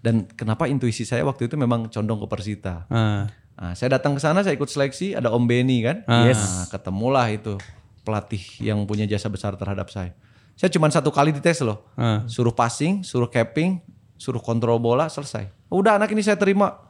Dan 0.00 0.24
kenapa 0.24 0.64
intuisi 0.64 1.04
saya 1.04 1.24
waktu 1.28 1.46
itu 1.48 1.60
memang 1.60 1.92
condong 1.92 2.24
ke 2.24 2.26
Persita. 2.28 2.88
Ah. 2.88 3.28
Nah, 3.60 3.72
saya 3.76 4.00
datang 4.00 4.16
ke 4.16 4.20
sana, 4.24 4.40
saya 4.40 4.56
ikut 4.56 4.72
seleksi, 4.72 5.12
ada 5.12 5.28
Om 5.28 5.44
Beni 5.44 5.84
kan. 5.84 6.00
Ah. 6.08 6.32
Nah, 6.32 6.66
ketemulah 6.72 7.28
itu 7.28 7.60
pelatih 8.00 8.40
yang 8.64 8.80
punya 8.88 9.04
jasa 9.04 9.28
besar 9.28 9.60
terhadap 9.60 9.92
saya. 9.92 10.16
Saya 10.56 10.72
cuma 10.72 10.88
satu 10.88 11.12
kali 11.12 11.36
dites 11.36 11.60
loh. 11.60 11.84
Ah. 12.00 12.24
Suruh 12.24 12.56
passing, 12.56 13.04
suruh 13.04 13.28
capping, 13.28 13.84
suruh 14.16 14.40
kontrol 14.40 14.80
bola, 14.80 15.08
selesai. 15.12 15.52
Udah 15.68 16.00
anak 16.00 16.08
ini 16.16 16.24
saya 16.24 16.40
terima. 16.40 16.80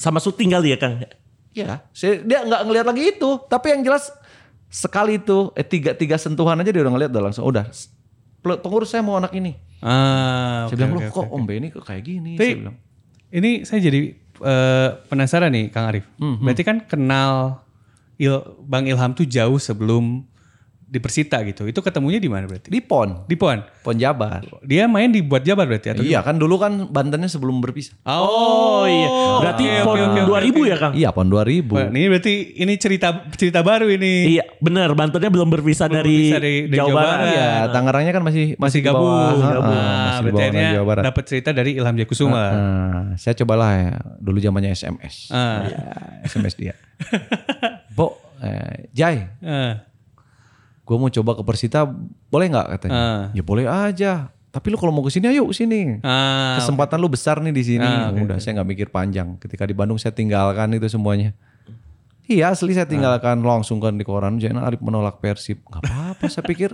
Sama 0.00 0.18
syuting 0.18 0.56
kali 0.56 0.74
ya 0.74 0.78
Kang? 0.80 1.04
Ya, 1.54 1.86
saya, 1.94 2.18
dia 2.18 2.42
nggak 2.42 2.62
ngelihat 2.66 2.86
lagi 2.88 3.02
itu. 3.14 3.30
Tapi 3.46 3.78
yang 3.78 3.86
jelas 3.86 4.10
sekali 4.66 5.22
itu, 5.22 5.54
eh 5.54 5.62
tiga 5.62 5.94
tiga 5.94 6.18
sentuhan 6.18 6.58
aja 6.58 6.74
dia 6.74 6.82
udah 6.82 6.92
ngelihat 6.98 7.10
udah 7.14 7.24
langsung. 7.30 7.46
Udah, 7.46 7.70
pengurus 8.44 8.92
saya 8.92 9.00
mau 9.00 9.16
anak 9.16 9.32
ini. 9.32 9.56
Ah. 9.80 10.64
saya 10.64 10.68
oke, 10.68 10.76
bilang 10.76 10.92
oke, 10.92 11.00
loh 11.00 11.10
kok 11.10 11.24
oke. 11.24 11.32
Om 11.32 11.42
Benny 11.44 11.68
kok 11.68 11.84
kayak 11.84 12.04
gini. 12.04 12.32
Tapi 12.34 12.44
saya 12.46 12.60
bilang. 12.60 12.76
ini 13.30 13.50
saya 13.64 13.80
jadi 13.80 14.00
eh, 14.34 14.88
penasaran 15.08 15.50
nih 15.50 15.68
Kang 15.68 15.88
Arif. 15.88 16.04
Hmm, 16.16 16.40
Berarti 16.40 16.62
kan 16.62 16.84
kenal 16.84 17.64
Il- 18.14 18.46
Bang 18.62 18.84
Ilham 18.84 19.12
tuh 19.12 19.24
jauh 19.24 19.56
sebelum 19.56 20.24
di 20.84 20.98
Persita 20.98 21.42
gitu. 21.42 21.64
Itu 21.64 21.80
ketemunya 21.80 22.16
di 22.16 22.26
mana 22.26 22.44
berarti? 22.44 22.66
Di 22.66 22.78
PON, 22.78 23.24
Di 23.24 23.34
PON. 23.34 23.58
PON 23.80 23.96
Jabar. 23.96 24.44
Dia 24.60 24.84
main 24.84 25.08
di 25.08 25.20
Buat 25.20 25.42
Jabar 25.42 25.64
berarti 25.64 25.90
atau 25.90 26.00
Iya 26.00 26.20
kan 26.20 26.34
dulu 26.34 26.54
kan 26.54 26.86
Bantennya 26.86 27.26
sebelum 27.26 27.58
berpisah. 27.58 27.98
Oh, 28.04 28.84
iya. 28.84 29.08
Berarti 29.40 29.64
oke, 29.64 29.80
PON 29.82 29.98
oke, 30.06 30.20
2000 30.24 30.60
ya 30.64 30.76
Kang? 30.76 30.92
Iya 30.92 31.08
PON 31.10 31.26
2000. 31.26 31.66
Wah, 31.68 31.88
ini 31.88 32.02
berarti 32.06 32.32
ini 32.56 32.72
cerita 32.74 33.08
cerita 33.30 33.60
baru 33.60 33.88
ini. 33.88 34.32
Iya, 34.32 34.44
benar. 34.58 34.92
Bantennya 34.92 35.28
belum 35.28 35.48
berpisah 35.48 35.86
Belum 35.86 35.98
dari, 35.98 36.14
berpisah 36.14 36.38
dari- 36.38 36.60
dari 36.64 36.76
Jawa, 36.76 36.88
Jawa 36.88 37.00
Barat. 37.00 37.26
Iya, 37.26 37.48
Tangerangnya 37.68 38.12
kan 38.12 38.22
masih 38.22 38.44
Masih 38.46 38.56
masih 38.56 38.78
di 38.78 38.86
gabung. 38.86 39.10
bawah. 39.10 39.50
gabung. 39.50 39.74
Nah, 39.74 39.82
masih 39.82 39.90
di 39.90 40.22
berarti 40.22 40.30
bawah 40.30 40.44
akhirnya 40.44 40.70
Jawa 40.70 40.86
Barat. 40.86 41.02
dapat 41.04 41.24
cerita 41.24 41.50
dari 41.50 41.70
Ilham 41.74 41.96
Jakusuma. 41.96 42.44
Nah, 42.46 43.02
saya 43.14 43.34
cobalah 43.34 43.70
ya, 43.74 43.90
dulu 44.18 44.38
zamannya 44.38 44.70
SMS. 44.70 45.14
Ah. 45.28 45.64
Ya, 45.64 45.80
SMS 46.24 46.54
dia. 46.54 46.74
Bo, 47.90 48.14
eh, 48.38 48.88
Jai, 48.90 49.26
Ah. 49.40 49.82
Gue 50.84 50.96
mau 50.96 51.08
coba 51.08 51.32
ke 51.32 51.42
Persita, 51.42 51.88
boleh 52.28 52.46
nggak 52.46 52.66
katanya? 52.70 52.94
Ah. 52.94 53.22
Ya 53.32 53.40
boleh 53.40 53.64
aja. 53.64 54.28
Tapi 54.48 54.70
lu 54.70 54.76
kalau 54.76 54.92
mau 54.92 55.02
ke 55.02 55.10
sini 55.10 55.26
ayo 55.26 55.48
ke 55.48 55.56
sini. 55.56 55.98
Ah, 56.00 56.54
Kesempatan 56.56 56.96
lu 56.96 57.08
besar 57.08 57.40
nih 57.40 57.50
di 57.50 57.64
sini. 57.66 57.82
Ah, 57.82 58.08
oke, 58.08 58.22
Udah, 58.22 58.38
saya 58.38 58.54
nggak 58.54 58.68
mikir 58.68 58.88
panjang. 58.88 59.34
Ketika 59.36 59.64
di 59.64 59.74
Bandung 59.74 59.98
saya 59.98 60.12
tinggalkan 60.12 60.70
itu 60.70 60.86
semuanya. 60.86 61.34
Iya 62.24 62.48
asli 62.48 62.72
saya 62.72 62.88
tinggalkan 62.88 63.44
langsung 63.44 63.76
kan 63.78 63.92
di 63.92 64.00
koran. 64.00 64.40
Jangan 64.40 64.64
Arif 64.64 64.80
menolak 64.80 65.20
Persib. 65.20 65.60
Gak 65.66 65.84
apa-apa 65.84 66.24
saya 66.26 66.40
pikir. 66.42 66.72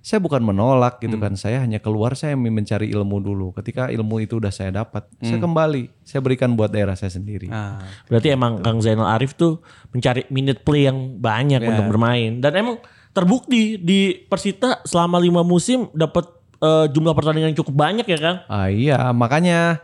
saya 0.00 0.16
bukan 0.16 0.40
menolak 0.40 0.96
gitu 0.98 1.16
Hmm. 1.16 1.22
kan. 1.22 1.32
Saya 1.36 1.60
hanya 1.60 1.76
keluar 1.76 2.12
saya 2.12 2.32
mencari 2.32 2.88
ilmu 2.88 3.20
dulu. 3.20 3.52
Ketika 3.52 3.88
ilmu 3.88 4.16
itu 4.18 4.36
udah 4.36 4.48
saya 4.48 4.72
dapat, 4.74 5.04
saya 5.18 5.36
Hmm. 5.36 5.44
kembali, 5.46 5.92
saya 6.00 6.20
berikan 6.20 6.52
buat 6.52 6.68
daerah 6.68 6.96
saya 6.96 7.12
sendiri. 7.12 7.48
Ah, 7.48 7.80
Berarti 8.08 8.28
emang 8.28 8.60
Kang 8.60 8.80
Zainal 8.80 9.04
Arif 9.06 9.32
tuh 9.34 9.60
mencari 9.90 10.24
minute 10.28 10.60
play 10.60 10.84
yang 10.84 11.16
banyak 11.16 11.60
Ya. 11.60 11.68
untuk 11.70 11.84
bermain 11.86 12.40
dan 12.40 12.52
emang 12.56 12.80
terbukti 13.10 13.76
di 13.80 14.14
Persita 14.26 14.82
selama 14.86 15.18
lima 15.18 15.42
musim 15.42 15.90
dapat 15.92 16.30
eh, 16.62 16.86
jumlah 16.90 17.14
pertandingan 17.14 17.52
yang 17.52 17.58
cukup 17.58 17.74
banyak 17.74 18.06
ya 18.06 18.18
Kang. 18.18 18.38
Ah 18.46 18.68
iya, 18.70 19.10
makanya 19.10 19.82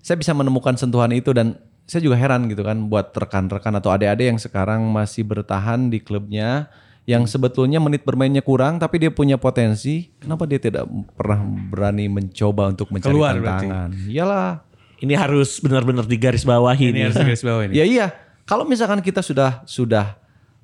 saya 0.00 0.16
bisa 0.16 0.32
menemukan 0.32 0.76
sentuhan 0.76 1.12
itu 1.12 1.32
dan 1.32 1.56
saya 1.84 2.06
juga 2.06 2.16
heran 2.16 2.46
gitu 2.46 2.62
kan 2.62 2.86
buat 2.86 3.10
rekan-rekan 3.10 3.74
atau 3.82 3.90
adik-adik 3.90 4.30
yang 4.30 4.38
sekarang 4.38 4.86
masih 4.88 5.26
bertahan 5.26 5.90
di 5.90 5.98
klubnya 5.98 6.70
yang 7.02 7.26
sebetulnya 7.26 7.82
menit 7.82 8.06
bermainnya 8.06 8.44
kurang 8.44 8.78
tapi 8.78 9.02
dia 9.02 9.10
punya 9.10 9.34
potensi, 9.34 10.14
kenapa 10.22 10.46
dia 10.46 10.62
tidak 10.62 10.86
pernah 11.18 11.42
berani 11.42 12.06
mencoba 12.06 12.70
untuk 12.70 12.94
mencari 12.94 13.10
Keluar 13.10 13.34
berarti. 13.34 13.66
tantangan? 13.66 13.90
Iyalah. 14.06 14.50
Ini 15.00 15.14
harus 15.16 15.58
benar-benar 15.64 16.04
digarisbawahi 16.04 16.92
ini 16.92 17.00
nih. 17.00 17.02
harus 17.08 17.18
garis 17.18 17.42
bawah 17.42 17.62
ini. 17.66 17.72
Ya 17.74 17.84
iya, 17.88 18.06
kalau 18.44 18.68
misalkan 18.68 19.00
kita 19.00 19.24
sudah 19.24 19.64
sudah 19.64 20.14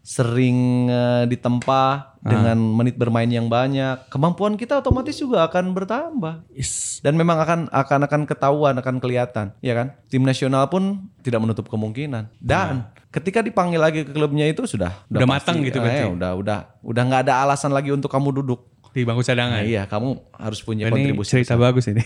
sering 0.07 0.87
eh, 0.87 1.27
ditempa 1.27 2.15
dengan 2.23 2.55
menit 2.55 2.95
bermain 2.95 3.27
yang 3.27 3.51
banyak, 3.51 4.07
kemampuan 4.07 4.55
kita 4.55 4.79
otomatis 4.79 5.19
juga 5.19 5.43
akan 5.51 5.75
bertambah. 5.75 6.47
Yes. 6.55 7.03
Dan 7.03 7.19
memang 7.19 7.43
akan 7.43 7.67
akan 7.75 8.01
akan 8.07 8.21
ketahuan, 8.23 8.75
akan 8.79 9.03
kelihatan, 9.03 9.51
ya 9.59 9.75
kan? 9.75 9.99
Tim 10.07 10.23
nasional 10.23 10.71
pun 10.71 11.11
tidak 11.27 11.43
menutup 11.43 11.67
kemungkinan. 11.67 12.31
Dan 12.39 12.87
ketika 13.11 13.43
dipanggil 13.43 13.83
lagi 13.83 14.07
ke 14.07 14.15
klubnya 14.15 14.47
itu 14.47 14.63
sudah 14.63 14.95
Udah 15.11 15.27
matang 15.27 15.59
gitu 15.67 15.83
berarti. 15.83 16.07
eh, 16.07 16.11
udah 16.15 16.31
udah 16.39 16.59
udah 16.87 17.03
nggak 17.03 17.23
ada 17.27 17.35
alasan 17.43 17.75
lagi 17.75 17.91
untuk 17.91 18.11
kamu 18.11 18.31
duduk. 18.43 18.63
Di 18.95 19.03
bangku 19.03 19.27
cadangan. 19.27 19.59
Nah, 19.59 19.67
iya, 19.67 19.91
kamu 19.91 20.39
harus 20.39 20.63
punya 20.63 20.87
ini 20.87 20.95
kontribusi. 20.95 21.31
cerita 21.35 21.59
bagus 21.59 21.91
ini. 21.91 22.03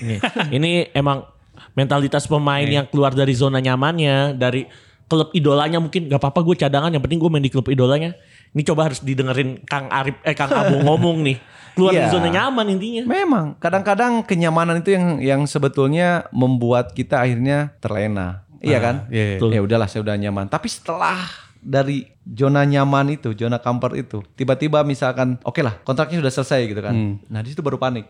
Ini 0.56 0.96
emang 0.96 1.28
mentalitas 1.76 2.24
pemain 2.24 2.64
yang 2.64 2.88
keluar 2.88 3.12
dari 3.12 3.36
zona 3.36 3.60
nyamannya, 3.60 4.40
dari 4.40 4.64
klub 5.10 5.34
idolanya 5.34 5.82
mungkin 5.82 6.06
gak 6.06 6.22
apa-apa 6.22 6.46
gue 6.46 6.54
cadangan, 6.56 6.94
yang 6.94 7.02
penting 7.02 7.18
gue 7.18 7.26
main 7.26 7.42
di 7.42 7.50
klub 7.50 7.66
idolanya. 7.66 8.14
Ini 8.50 8.62
coba 8.62 8.86
harus 8.86 9.02
didengerin 9.02 9.66
Kang 9.66 9.90
Arif, 9.90 10.14
eh 10.22 10.34
Kang 10.38 10.54
Abu 10.54 10.78
ngomong 10.86 11.26
nih. 11.26 11.36
Keluar 11.74 11.90
dari 11.90 12.06
Iya. 12.06 12.14
zona 12.14 12.28
nyaman 12.30 12.66
intinya. 12.70 13.02
Memang 13.06 13.46
kadang-kadang 13.58 14.22
kenyamanan 14.22 14.78
itu 14.78 14.94
yang 14.94 15.06
yang 15.18 15.40
sebetulnya 15.46 16.26
membuat 16.30 16.94
kita 16.94 17.18
akhirnya 17.18 17.74
terlena. 17.78 18.46
Iya 18.60 18.78
kan? 18.78 18.94
iya, 19.08 19.38
iya. 19.38 19.56
Ya 19.56 19.60
udahlah 19.62 19.88
saya 19.88 20.04
udah 20.04 20.14
nyaman. 20.14 20.46
Tapi 20.46 20.68
setelah 20.68 21.18
dari 21.60 22.08
zona 22.24 22.64
nyaman 22.64 23.12
itu, 23.12 23.36
zona 23.36 23.60
comfort 23.60 23.92
itu, 23.92 24.24
tiba-tiba 24.32 24.80
misalkan 24.80 25.36
oke 25.44 25.60
lah 25.60 25.76
kontraknya 25.84 26.24
sudah 26.24 26.32
selesai 26.32 26.60
gitu 26.66 26.80
kan. 26.80 26.94
Hmm. 26.96 27.14
Nah 27.28 27.44
di 27.44 27.52
situ 27.52 27.60
baru 27.60 27.76
panik. 27.76 28.08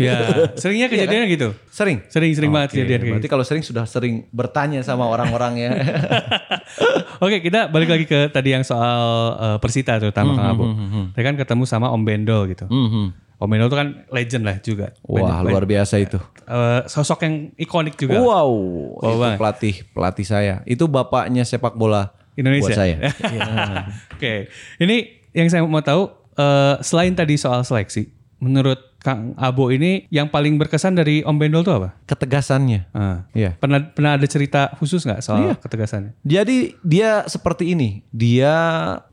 ya, 0.00 0.16
seringnya 0.60 0.88
kejadiannya 0.88 1.28
gitu. 1.28 1.48
Sering. 1.68 2.00
Sering 2.08 2.32
sering 2.32 2.50
banget 2.50 2.72
Oke, 2.72 2.76
kejadian 2.80 3.00
Berarti 3.18 3.28
kalau 3.28 3.44
sering 3.44 3.60
sudah 3.60 3.84
sering 3.84 4.24
bertanya 4.32 4.80
sama 4.80 5.04
orang-orangnya. 5.06 5.76
Oke, 7.24 7.44
kita 7.44 7.68
balik 7.68 7.92
lagi 7.92 8.04
ke 8.08 8.32
tadi 8.32 8.56
yang 8.56 8.64
soal 8.64 9.00
eh, 9.36 9.56
Persita 9.60 10.00
terutama 10.00 10.36
Kang 10.36 10.48
Abu. 10.56 10.64
Tadi 11.12 11.24
kan 11.24 11.36
ketemu 11.36 11.64
sama 11.68 11.92
Om 11.92 12.02
Bendol 12.02 12.48
gitu. 12.48 12.64
Mhm. 12.68 13.04
Om 13.36 13.48
Bendol 13.52 13.68
itu 13.68 13.76
kan 13.76 13.88
legend 14.08 14.44
lah 14.48 14.56
juga. 14.64 14.86
Wah 15.04 15.44
luar 15.44 15.68
biasa 15.68 16.00
itu. 16.00 16.16
eh, 16.46 16.80
sosok 16.88 17.26
yang 17.26 17.34
ikonik 17.58 17.98
juga. 17.98 18.16
Wow, 18.16 18.48
Wow 18.96 19.02
itu 19.02 19.16
banget. 19.20 19.38
pelatih 19.42 19.74
pelatih 19.92 20.26
saya. 20.26 20.54
Itu 20.64 20.88
bapaknya 20.88 21.44
sepak 21.44 21.76
bola 21.76 22.15
Indonesia. 22.36 22.68
buat 22.68 22.76
saya. 22.76 22.96
Oke, 24.14 24.48
ini 24.78 24.96
yang 25.32 25.48
saya 25.48 25.64
mau 25.64 25.80
tahu 25.80 26.08
eh, 26.36 26.74
selain 26.80 27.12
tadi 27.12 27.34
soal 27.34 27.64
seleksi, 27.64 28.12
menurut 28.38 28.78
Kang 28.96 29.38
Abo 29.38 29.70
ini 29.70 30.10
yang 30.10 30.26
paling 30.26 30.58
berkesan 30.58 30.98
dari 30.98 31.22
Om 31.22 31.38
Bendol 31.38 31.62
itu 31.62 31.70
apa? 31.70 31.94
Ketegasannya. 32.10 32.90
Ah. 32.90 33.22
Iya. 33.30 33.54
Pernah 33.54 33.94
pernah 33.94 34.18
ada 34.18 34.26
cerita 34.26 34.74
khusus 34.74 35.06
nggak 35.06 35.22
soal 35.22 35.54
ketegasannya? 35.54 36.18
Jadi 36.26 36.74
dia 36.82 37.22
seperti 37.30 37.78
ini. 37.78 38.02
Dia 38.10 38.50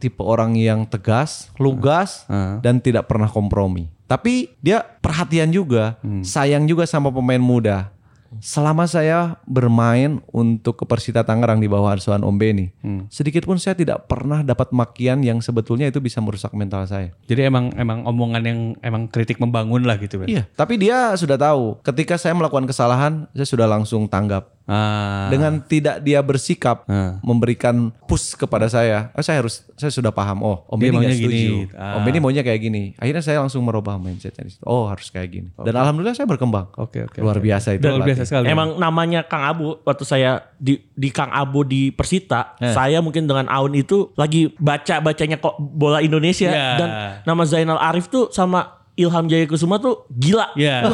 tipe 0.01 0.25
orang 0.25 0.57
yang 0.57 0.89
tegas, 0.89 1.53
lugas, 1.61 2.25
Ah. 2.25 2.57
dan 2.65 2.81
tidak 2.81 3.05
pernah 3.05 3.29
kompromi. 3.29 3.93
Tapi 4.09 4.49
dia 4.59 4.81
perhatian 4.81 5.49
juga, 5.49 5.97
sayang 6.25 6.65
juga 6.65 6.85
sama 6.85 7.09
pemain 7.09 7.41
muda. 7.41 7.92
Selama 8.39 8.87
saya 8.89 9.37
bermain 9.45 10.23
untuk 10.31 10.79
ke 10.79 10.85
Persita 10.87 11.21
Tangerang 11.21 11.59
di 11.59 11.67
bawah 11.67 11.93
asuhan 11.93 12.23
Om 12.23 12.35
Beni, 12.39 12.71
sedikit 13.11 13.45
pun 13.45 13.59
saya 13.59 13.77
tidak 13.77 14.09
pernah 14.09 14.41
dapat 14.41 14.71
makian 14.73 15.21
yang 15.21 15.43
sebetulnya 15.43 15.89
itu 15.91 15.99
bisa 15.99 16.23
merusak 16.23 16.53
mental 16.55 16.87
saya. 16.87 17.13
Jadi 17.27 17.45
emang 17.45 17.75
emang 17.75 18.07
omongan 18.07 18.43
yang 18.45 18.59
emang 18.81 19.11
kritik 19.11 19.37
membangun 19.37 19.83
lah 19.83 19.99
gitu. 19.99 20.23
berarti? 20.23 20.33
Iya, 20.33 20.43
tapi 20.55 20.79
dia 20.79 21.13
sudah 21.19 21.35
tahu. 21.35 21.81
Ketika 21.83 22.15
saya 22.15 22.33
melakukan 22.33 22.65
kesalahan, 22.65 23.27
saya 23.35 23.47
sudah 23.47 23.67
langsung 23.67 24.07
tanggap. 24.07 24.53
Ah. 24.65 25.27
Dengan 25.27 25.59
tidak 25.59 25.99
dia 25.99 26.19
bersikap 26.19 26.87
Ah. 26.87 27.19
memberikan 27.19 27.91
push 28.05 28.33
kepada 28.33 28.65
saya, 28.65 29.11
oh, 29.11 29.19
saya 29.19 29.43
harus 29.43 29.67
saya 29.75 29.91
sudah 29.91 30.09
paham. 30.09 30.39
Oh, 30.39 30.63
Om 30.65 30.79
maunya 30.79 31.11
nggak 31.11 31.19
setuju. 31.19 31.35
gini. 31.67 31.75
Ah. 31.75 31.99
Om 31.99 32.01
Beni 32.03 32.17
maunya 32.17 32.41
kayak 32.41 32.61
gini. 32.61 32.83
Akhirnya 32.95 33.19
saya 33.19 33.37
langsung 33.39 33.59
merubah 33.61 33.95
mindsetnya. 33.95 34.43
di 34.43 34.51
situ. 34.51 34.63
Oh, 34.63 34.87
harus 34.87 35.07
kayak 35.07 35.29
gini. 35.29 35.47
Dan 35.57 35.73
alhamdulillah 35.73 36.15
saya 36.15 36.23
berkembang. 36.23 36.71
Oke 36.75 37.03
oke. 37.03 37.19
Luar 37.19 37.37
oke. 37.37 37.43
biasa 37.43 37.75
itu. 37.75 37.83
Luar 37.83 38.03
biasa 38.03 38.23
sekali. 38.23 38.47
Emang 38.47 38.75
namanya 38.77 39.23
Kang 39.23 39.43
Abu 39.43 39.79
waktu 39.81 40.03
saya 40.03 40.31
di 40.55 40.79
di 40.89 41.11
Kang 41.11 41.29
Abu 41.29 41.63
di 41.63 41.91
Persita, 41.91 42.55
Eh. 42.57 42.71
saya 42.71 42.99
mungkin 42.99 43.23
dengan 43.23 43.47
Aun 43.47 43.73
itu 43.73 44.15
lagi 44.15 44.47
baca 44.55 44.99
bacanya 44.99 45.37
kok 45.37 45.59
bola 45.59 45.99
Indonesia 45.99 46.47
Ya. 46.47 46.67
dan 46.75 46.89
nama 47.23 47.43
Zainal 47.43 47.77
Arif 47.77 48.07
tuh 48.07 48.29
sama 48.29 48.82
Ilham 48.93 49.25
Jaya 49.25 49.45
Kusuma 49.45 49.77
tuh 49.77 50.05
gila. 50.07 50.53
Ya. 50.59 50.85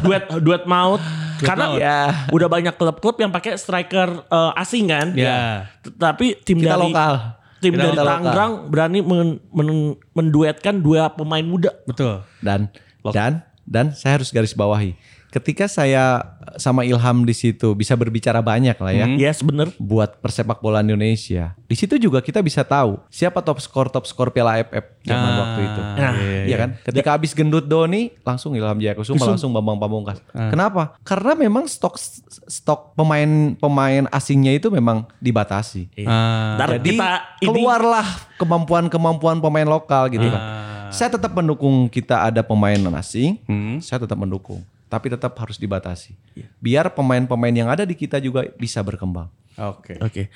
duet 0.00 0.26
duet 0.38 0.64
maut 0.64 0.98
karena 1.38 1.66
maut. 1.68 1.78
ya 1.78 1.98
udah 2.32 2.48
banyak 2.48 2.74
klub-klub 2.74 3.16
yang 3.16 3.30
pakai 3.30 3.54
striker 3.54 4.24
eh, 4.24 4.52
asing 4.56 4.88
kan. 4.88 5.14
Ya. 5.14 5.70
Tapi 5.84 6.38
tim 6.40 6.58
Kita 6.58 6.74
dari 6.74 6.90
lokal. 6.90 7.14
tim 7.58 7.72
Kita 7.72 7.82
dari 7.82 7.94
lokal. 7.94 8.06
Tangerang 8.08 8.52
berani 8.66 8.98
men- 9.00 9.40
men- 9.48 9.96
menduetkan 10.12 10.78
dua 10.78 11.08
pemain 11.08 11.42
muda. 11.42 11.70
Betul. 11.84 12.26
Dan 12.40 12.66
dan 13.06 13.32
dan 13.62 13.86
saya 13.90 14.18
harus 14.18 14.30
garis 14.30 14.50
bawahi. 14.50 14.94
Ketika 15.36 15.68
saya 15.68 16.32
sama 16.56 16.80
Ilham 16.80 17.28
di 17.28 17.36
situ 17.36 17.76
bisa 17.76 17.92
berbicara 17.92 18.40
banyak 18.40 18.72
lah 18.80 18.92
ya. 18.96 19.04
Yes, 19.20 19.44
bener. 19.44 19.68
buat 19.76 20.16
persepak 20.24 20.64
bola 20.64 20.80
Indonesia. 20.80 21.52
Di 21.68 21.76
situ 21.76 22.00
juga 22.00 22.24
kita 22.24 22.40
bisa 22.40 22.64
tahu 22.64 22.96
siapa 23.12 23.44
top 23.44 23.60
skor 23.60 23.92
top 23.92 24.08
skor 24.08 24.32
Piala 24.32 24.56
AFF 24.56 24.96
zaman 25.04 25.28
Ah, 25.28 25.36
waktu 25.36 25.60
itu. 25.60 25.80
Nah, 26.00 26.12
Iya 26.46 26.56
kan? 26.56 26.70
Ketika 26.80 27.08
habis 27.12 27.36
gendut 27.36 27.68
Doni, 27.68 28.16
langsung 28.24 28.56
Ilham 28.56 28.80
Jaya 28.80 28.96
Kusuma, 28.96 29.28
langsung 29.28 29.52
Bambang 29.52 29.76
Pamungkas. 29.76 30.24
Kenapa? 30.32 30.96
Karena 31.04 31.36
memang 31.36 31.68
stok 31.68 32.00
stok 32.48 32.96
pemain 32.96 33.52
pemain 33.54 34.08
asingnya 34.08 34.56
itu 34.56 34.72
memang 34.72 35.04
dibatasi. 35.20 35.92
Ah. 36.08 36.56
Ntar 36.56 36.80
Jadi 36.80 36.96
kita 36.96 37.08
ini 37.44 37.48
keluarlah 37.52 38.06
kemampuan-kemampuan 38.40 39.36
pemain 39.38 39.68
lokal 39.68 40.08
gitu 40.08 40.24
kan. 40.32 40.42
Saya 40.88 41.12
tetap 41.12 41.34
mendukung 41.34 41.90
kita 41.90 42.24
ada 42.24 42.40
pemain 42.40 42.78
asing, 42.96 43.36
Hmm. 43.44 43.82
saya 43.84 44.00
tetap 44.00 44.16
mendukung. 44.16 44.64
Tapi 44.86 45.10
tetap 45.10 45.34
harus 45.42 45.58
dibatasi. 45.58 46.14
Biar 46.62 46.94
pemain-pemain 46.94 47.54
yang 47.54 47.66
ada 47.66 47.82
di 47.82 47.98
kita 47.98 48.22
juga 48.22 48.46
bisa 48.54 48.78
berkembang. 48.86 49.26
Oke. 49.56 49.96
Oke. 50.04 50.28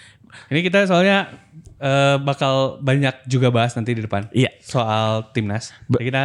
Ini 0.48 0.60
kita 0.64 0.88
soalnya 0.88 1.28
eh, 1.78 2.16
bakal 2.18 2.80
banyak 2.80 3.28
juga 3.28 3.52
bahas 3.52 3.76
nanti 3.76 3.92
di 3.92 4.02
depan. 4.02 4.26
Iya. 4.32 4.50
Soal 4.64 5.28
timnas. 5.36 5.76
Jadi 5.92 6.04
kita 6.08 6.22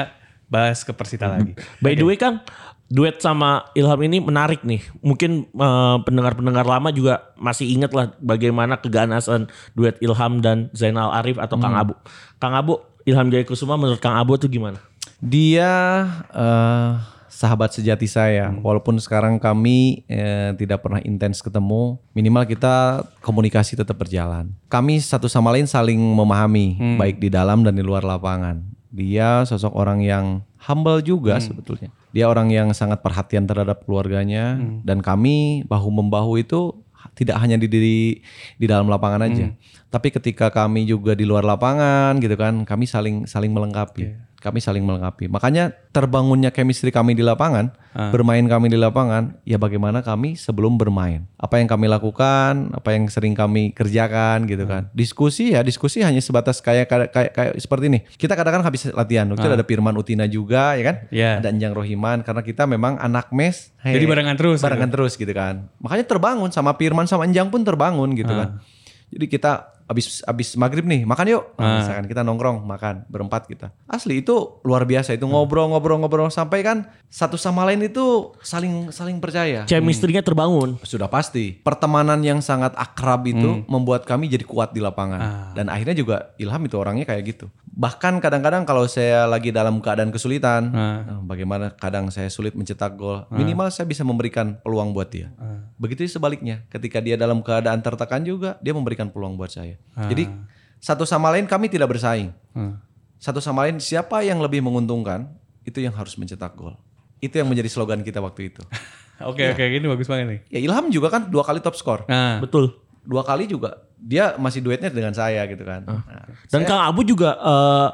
bahas 0.48 0.82
ke 0.82 0.96
Persita 0.96 1.27
lagi. 1.27 1.53
By 1.84 1.94
the 2.00 2.08
way 2.08 2.15
kan 2.15 2.41
duet 2.88 3.17
sama 3.20 3.67
Ilham 3.75 4.00
ini 4.08 4.24
menarik 4.24 4.63
nih. 4.63 4.82
Mungkin 5.03 5.51
eh, 5.51 5.98
pendengar-pendengar 6.08 6.63
lama 6.63 6.89
juga 6.96 7.36
masih 7.36 7.67
ingat 7.67 7.91
lah 7.91 8.15
bagaimana 8.24 8.79
keganasan 8.79 9.51
duet 9.75 10.00
Ilham 10.00 10.39
dan 10.39 10.72
Zainal 10.72 11.12
Arif 11.12 11.36
atau 11.36 11.60
Kang 11.60 11.75
Abu. 11.75 11.94
Kang 12.39 12.55
Abu, 12.55 12.79
Ilham 13.03 13.27
Jaya 13.27 13.44
Kusuma 13.44 13.75
menurut 13.75 14.00
Kang 14.00 14.15
Abu 14.15 14.39
tuh 14.39 14.48
gimana? 14.48 14.79
Dia 15.20 16.05
eh, 16.32 16.91
sahabat 17.36 17.75
sejati 17.75 18.08
saya. 18.08 18.56
Walaupun 18.63 18.96
sekarang 18.96 19.36
kami 19.36 20.08
eh, 20.08 20.56
tidak 20.56 20.88
pernah 20.88 21.04
intens 21.04 21.44
ketemu, 21.44 22.00
minimal 22.15 22.48
kita 22.48 23.04
komunikasi 23.20 23.75
tetap 23.75 24.00
berjalan. 24.00 24.56
Kami 24.72 25.04
satu 25.04 25.27
sama 25.27 25.51
lain 25.51 25.68
saling 25.68 26.00
memahami, 26.00 26.80
baik 26.96 27.20
di 27.20 27.27
dalam 27.27 27.68
dan 27.68 27.75
di 27.75 27.84
luar 27.84 28.08
lapangan. 28.08 28.63
Dia 28.96 29.44
sosok 29.44 29.75
orang 29.75 30.00
yang 30.00 30.48
humble 30.63 31.04
juga 31.04 31.36
sebetulnya. 31.44 31.92
Dia 32.15 32.32
orang 32.32 32.48
yang 32.48 32.72
sangat 32.72 33.04
perhatian 33.04 33.44
terhadap 33.44 33.84
keluarganya 33.84 34.56
dan 34.88 35.04
kami 35.04 35.68
bahu 35.68 35.92
membahu 35.92 36.39
itu 36.39 36.72
tidak 37.20 37.36
hanya 37.44 37.60
di 37.60 37.68
di, 37.68 38.20
di 38.56 38.65
dalam 38.65 38.88
lapangan 38.88 39.27
aja, 39.27 39.51
tapi 39.94 40.12
ketika 40.12 40.51
kami 40.51 40.84
juga 40.84 41.15
di 41.15 41.24
luar 41.24 41.44
lapangan 41.48 42.18
gitu 42.20 42.36
kan, 42.36 42.63
kami 42.63 42.88
saling 42.88 43.27
saling 43.27 43.51
melengkapi. 43.51 44.15
Kami 44.46 44.62
saling 44.62 44.86
melengkapi. 44.86 45.25
Makanya 45.25 45.74
terbangunnya 45.90 46.54
chemistry 46.54 46.94
kami 46.94 47.18
di 47.18 47.25
lapangan, 47.25 47.74
bermain 48.14 48.46
kami 48.46 48.70
di 48.70 48.78
lapangan, 48.78 49.42
ya 49.42 49.58
bagaimana 49.58 50.06
kami 50.06 50.38
sebelum 50.38 50.78
bermain. 50.78 51.25
Apa 51.42 51.58
yang 51.58 51.66
kami 51.66 51.90
lakukan, 51.90 52.70
apa 52.78 52.94
yang 52.94 53.10
sering 53.10 53.34
kami 53.34 53.74
kerjakan 53.74 54.46
gitu 54.46 54.70
kan. 54.70 54.94
Diskusi 54.94 55.58
ya, 55.58 55.66
diskusi 55.66 56.06
hanya 56.06 56.22
sebatas 56.22 56.62
kayak 56.62 56.86
kayak 56.86 57.10
kayak, 57.10 57.32
kayak 57.34 57.54
seperti 57.58 57.90
ini. 57.90 58.00
Kita 58.06 58.38
kadang-kadang 58.38 58.70
habis 58.70 58.86
latihan, 58.94 59.25
waktu 59.34 59.42
itu 59.42 59.58
ada 59.58 59.66
Firman 59.66 59.98
Utina 59.98 60.30
juga 60.30 60.78
ya 60.78 60.84
kan. 60.86 60.96
Iya. 61.10 61.42
Ada 61.42 61.50
Anjang 61.50 61.74
Rohiman 61.74 62.22
karena 62.22 62.46
kita 62.46 62.70
memang 62.70 63.02
anak 63.02 63.34
mes. 63.34 63.74
Jadi 63.82 64.06
barengan 64.06 64.38
terus 64.38 64.62
Barengan 64.62 64.90
terus 64.94 65.18
gitu 65.18 65.34
kan. 65.34 65.66
Makanya 65.82 66.06
terbangun 66.06 66.54
sama 66.54 66.78
Firman 66.78 67.10
sama 67.10 67.25
Anjang 67.25 67.50
pun 67.50 67.66
terbangun 67.66 68.14
gitu 68.14 68.30
kan. 68.30 68.62
Jadi 69.10 69.25
kita 69.32 69.75
abis 69.86 70.25
abis 70.25 70.58
maghrib 70.58 70.82
nih 70.86 71.06
makan 71.06 71.25
yuk. 71.30 71.44
Nah, 71.62 71.82
misalkan 71.82 72.06
kita 72.10 72.22
nongkrong 72.25 72.65
makan 72.65 73.06
berempat 73.06 73.46
kita. 73.46 73.70
Asli 73.86 74.25
itu 74.25 74.58
luar 74.65 74.84
biasa. 74.89 75.13
Itu 75.13 75.30
ngobrol 75.30 75.70
ngobrol 75.70 76.01
ngobrol 76.01 76.30
sampai 76.34 76.65
kan 76.65 76.89
satu 77.06 77.38
sama 77.38 77.62
lain 77.70 77.86
itu 77.86 78.34
saling 78.42 78.89
saling 78.89 79.22
percaya. 79.22 79.63
Chemistry-nya 79.70 80.25
terbangun. 80.25 80.77
sudah 80.82 81.10
pasti. 81.10 81.62
Pertemanan 81.62 82.22
yang 82.25 82.42
sangat 82.42 82.74
akrab 82.74 83.25
itu 83.30 83.62
membuat 83.70 84.06
kami 84.10 84.25
jadi 84.30 84.46
kuat 84.46 84.74
di 84.74 84.82
lapangan. 84.82 85.54
Dan 85.54 85.70
akhirnya 85.70 85.96
juga 85.98 86.34
Ilham 86.42 86.65
itu 86.65 86.75
orangnya 86.77 87.06
kayak 87.06 87.24
gitu 87.25 87.46
bahkan 87.75 88.24
kadang-kadang 88.24 88.63
kalau 88.63 88.88
saya 88.88 89.27
lagi 89.27 89.51
dalam 89.51 89.84
keadaan 89.84 90.08
kesulitan 90.08 90.72
nah, 90.72 91.20
bagaimana 91.27 91.75
kadang 91.75 92.08
saya 92.08 92.32
sulit 92.32 92.55
mencetak 92.55 92.96
gol 92.96 93.27
minimal 93.36 93.67
saya 93.67 93.84
bisa 93.84 94.08
memberikan 94.08 94.55
peluang 94.63 94.96
buat 94.96 95.12
dia. 95.12 95.29
Begitu 95.75 96.08
sebaliknya 96.08 96.63
ketika 96.72 97.03
dia 97.03 97.20
dalam 97.20 97.44
keadaan 97.44 97.84
tertekan 97.84 98.24
juga 98.24 98.55
dia 98.63 98.72
memberikan 98.72 99.12
peluang 99.12 99.36
buat 99.36 99.51
saya. 99.51 99.75
Jadi 100.08 100.32
satu 100.79 101.03
sama 101.03 101.36
lain 101.36 101.46
kami 101.46 101.67
tidak 101.67 101.91
bersaing. 101.91 102.32
Hmm. 102.55 102.79
satu 103.20 103.44
sama 103.44 103.67
lain 103.67 103.84
siapa 103.84 104.24
yang 104.24 104.39
lebih 104.39 104.63
menguntungkan 104.63 105.27
itu 105.67 105.84
yang 105.84 105.91
harus 105.91 106.15
mencetak 106.15 106.55
gol. 106.55 106.79
Itu 107.20 107.36
yang 107.41 107.51
menjadi 107.51 107.67
slogan 107.67 108.00
kita 108.05 108.24
waktu 108.24 108.55
itu. 108.55 108.63
Oke 109.24 109.48
oke 109.48 109.63
ini 109.63 109.88
bagus 109.88 110.12
banget 110.12 110.27
nih. 110.27 110.39
ya 110.51 110.60
Ilham 110.60 110.91
juga 110.91 111.08
kan 111.08 111.32
dua 111.32 111.48
kali 111.48 111.63
top 111.63 111.79
skor. 111.79 112.03
Nah, 112.12 112.44
Betul. 112.44 112.75
Dua 113.06 113.22
kali 113.22 113.46
juga 113.46 113.86
dia 113.96 114.36
masih 114.36 114.60
duetnya 114.62 114.92
dengan 114.92 115.16
saya 115.16 115.48
gitu 115.48 115.64
kan. 115.66 115.82
Nah, 115.88 116.04
Dan 116.52 116.62
Kang 116.68 116.84
Abu 116.84 117.02
juga 117.02 117.38
eh, 117.40 117.88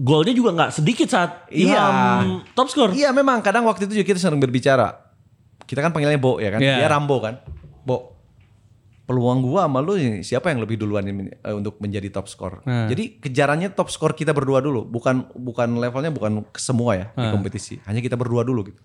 golnya 0.00 0.32
juga 0.32 0.50
nggak 0.56 0.70
sedikit 0.72 1.08
saat 1.10 1.50
Iya. 1.52 1.76
Ilham 1.76 2.24
top 2.54 2.68
score. 2.70 2.92
iya 2.94 3.12
memang 3.12 3.44
kadang 3.44 3.68
waktu 3.68 3.84
itu 3.90 4.00
juga 4.00 4.06
kita 4.14 4.20
sering 4.22 4.40
berbicara. 4.40 5.10
Kita 5.66 5.84
kan 5.84 5.92
panggilnya 5.92 6.16
Bo 6.16 6.40
ya 6.40 6.54
kan. 6.54 6.60
Iya. 6.62 6.80
Dia 6.80 6.88
Rambo 6.88 7.20
kan. 7.20 7.42
Bo. 7.84 8.16
Peluang 9.04 9.42
gua 9.42 9.66
sama 9.66 9.82
lu 9.82 9.98
ini, 9.98 10.22
siapa 10.22 10.54
yang 10.54 10.62
lebih 10.62 10.78
duluan 10.78 11.02
ini, 11.02 11.34
eh, 11.34 11.50
untuk 11.50 11.82
menjadi 11.82 12.14
top 12.14 12.30
skor. 12.30 12.62
Jadi 12.62 13.18
kejarannya 13.18 13.74
top 13.74 13.90
skor 13.90 14.14
kita 14.14 14.30
berdua 14.30 14.62
dulu, 14.62 14.86
bukan 14.86 15.26
bukan 15.34 15.82
levelnya 15.82 16.14
bukan 16.14 16.46
ke 16.46 16.62
semua 16.62 16.94
ya 16.94 17.06
di 17.18 17.26
kompetisi. 17.26 17.82
Hanya 17.90 17.98
kita 17.98 18.14
berdua 18.14 18.46
dulu 18.46 18.70
gitu. 18.70 18.78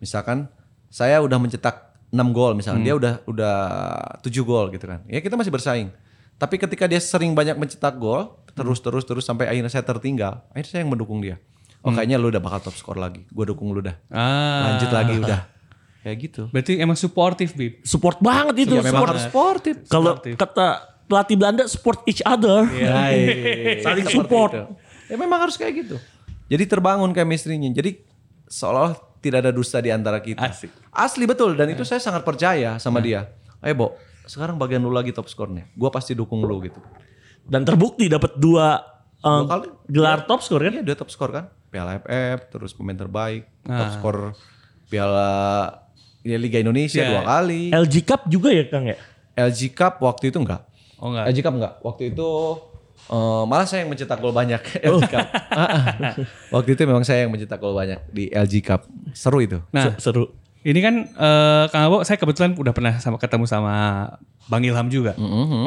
Misalkan 0.00 0.48
saya 0.88 1.20
udah 1.20 1.36
mencetak 1.36 1.93
6 2.14 2.30
gol 2.30 2.54
misalkan, 2.54 2.86
dia 2.86 2.94
udah 2.94 3.26
udah 3.26 3.54
7 4.22 4.30
gol 4.46 4.70
gitu 4.70 4.86
kan. 4.86 5.02
Ya 5.10 5.18
kita 5.18 5.34
masih 5.34 5.50
bersaing. 5.50 5.90
Tapi 6.34 6.54
ketika 6.56 6.86
dia 6.86 7.02
sering 7.02 7.34
banyak 7.34 7.58
mencetak 7.58 7.98
gol, 7.98 8.38
terus 8.54 8.78
terus 8.78 9.02
terus 9.02 9.26
sampai 9.26 9.50
akhirnya 9.50 9.66
saya 9.66 9.82
tertinggal, 9.82 10.46
akhirnya 10.54 10.70
saya 10.70 10.80
yang 10.86 10.94
mendukung 10.94 11.18
dia. 11.18 11.42
Oh 11.82 11.90
kayaknya 11.90 12.16
lu 12.16 12.30
udah 12.30 12.40
bakal 12.40 12.70
top 12.70 12.76
skor 12.78 12.96
lagi. 12.96 13.26
Gue 13.28 13.44
dukung 13.44 13.74
lu 13.74 13.82
dah. 13.82 13.98
ah, 14.08 14.78
Lanjut 14.78 14.90
lagi 14.94 15.14
udah. 15.18 15.40
Kayak 16.04 16.16
gitu. 16.20 16.42
berarti 16.52 16.76
emang 16.76 17.00
suportif 17.00 17.56
bib. 17.56 17.80
Support 17.80 18.20
banget 18.20 18.68
itu. 18.68 18.76
Ya 18.76 18.84
memang 18.84 19.08
support. 19.08 19.16
sportif. 19.24 19.74
Kalau 19.88 20.12
kata 20.20 20.66
pelatih 21.08 21.36
Belanda 21.36 21.64
support 21.64 22.04
each 22.04 22.20
other. 22.24 22.68
Saling 23.84 24.04
Seperti 24.04 24.12
support. 24.12 24.52
itu. 24.52 24.62
Ya 25.08 25.16
memang 25.16 25.40
harus 25.44 25.56
kayak 25.56 25.72
gitu. 25.84 25.96
Jadi 26.48 26.64
terbangun 26.68 27.08
chemistry-nya. 27.16 27.72
Jadi 27.72 28.04
seolah 28.48 28.96
tidak 29.24 29.40
ada 29.40 29.50
dusta 29.50 29.80
di 29.80 29.88
antara 29.88 30.20
kita. 30.20 30.44
Asik. 30.44 30.68
Asli 30.92 31.24
betul 31.24 31.56
dan 31.56 31.64
itu 31.66 31.80
saya 31.80 31.96
sangat 31.96 32.20
percaya 32.20 32.76
sama 32.76 33.00
dia. 33.00 33.32
Ayo, 33.58 33.72
Bo, 33.72 33.86
sekarang 34.24 34.54
bagian 34.54 34.84
lu 34.84 34.92
lagi 34.92 35.08
top 35.10 35.24
skornya. 35.24 35.64
Gua 35.72 35.88
pasti 35.88 36.12
dukung 36.12 36.44
lu 36.44 36.60
gitu. 36.60 36.76
Dan 37.40 37.64
terbukti 37.64 38.04
dapat 38.06 38.36
dua, 38.36 38.76
eh, 39.16 39.24
Dua 39.24 39.44
kali. 39.46 39.66
gelar 39.88 40.24
top 40.24 40.40
score 40.40 40.62
kan? 40.62 40.72
Iya, 40.74 40.82
dia 40.84 40.96
top 40.96 41.08
skor 41.08 41.32
kan. 41.32 41.44
Piala 41.68 41.96
FF, 41.98 42.38
terus 42.50 42.70
pemain 42.70 42.94
terbaik, 42.94 43.48
top 43.62 43.90
skor 43.90 44.16
Piala 44.86 45.32
ya, 46.20 46.36
Liga 46.36 46.60
Indonesia 46.60 47.00
Iya. 47.00 47.10
dua 47.10 47.22
kali. 47.24 47.62
LG 47.72 47.94
Cup 48.04 48.20
juga 48.28 48.48
ya 48.48 48.64
Kang 48.68 48.84
ya? 48.84 48.96
LG 49.34 49.72
Cup 49.72 49.98
waktu 49.98 50.28
itu 50.28 50.38
enggak. 50.38 50.62
Oh 50.96 51.10
enggak. 51.10 51.24
LG 51.32 51.38
Cup 51.40 51.54
enggak. 51.56 51.74
Waktu 51.80 52.02
itu 52.12 52.28
eh, 53.10 53.42
malah 53.44 53.66
saya 53.68 53.84
yang 53.84 53.90
mencetak 53.92 54.18
gol 54.20 54.32
banyak 54.32 54.60
LG 54.80 55.02
Cup. 55.10 55.26
waktu 56.54 56.70
itu 56.76 56.82
memang 56.86 57.04
saya 57.04 57.26
yang 57.26 57.32
mencetak 57.32 57.58
gol 57.60 57.76
banyak 57.76 58.00
di 58.12 58.30
LG 58.32 58.54
Cup. 58.64 58.86
Seru 59.12 59.40
itu. 59.44 59.60
Nah, 59.72 59.96
Seru. 60.00 60.32
ini 60.64 60.80
kan 60.80 60.94
eh, 61.04 61.64
Kang 61.68 61.84
Abo, 61.90 62.00
saya 62.02 62.16
kebetulan 62.16 62.56
udah 62.56 62.72
pernah 62.72 62.96
sama 63.00 63.20
ketemu 63.20 63.44
sama 63.44 63.74
Bang 64.48 64.64
Ilham 64.64 64.88
juga. 64.92 65.16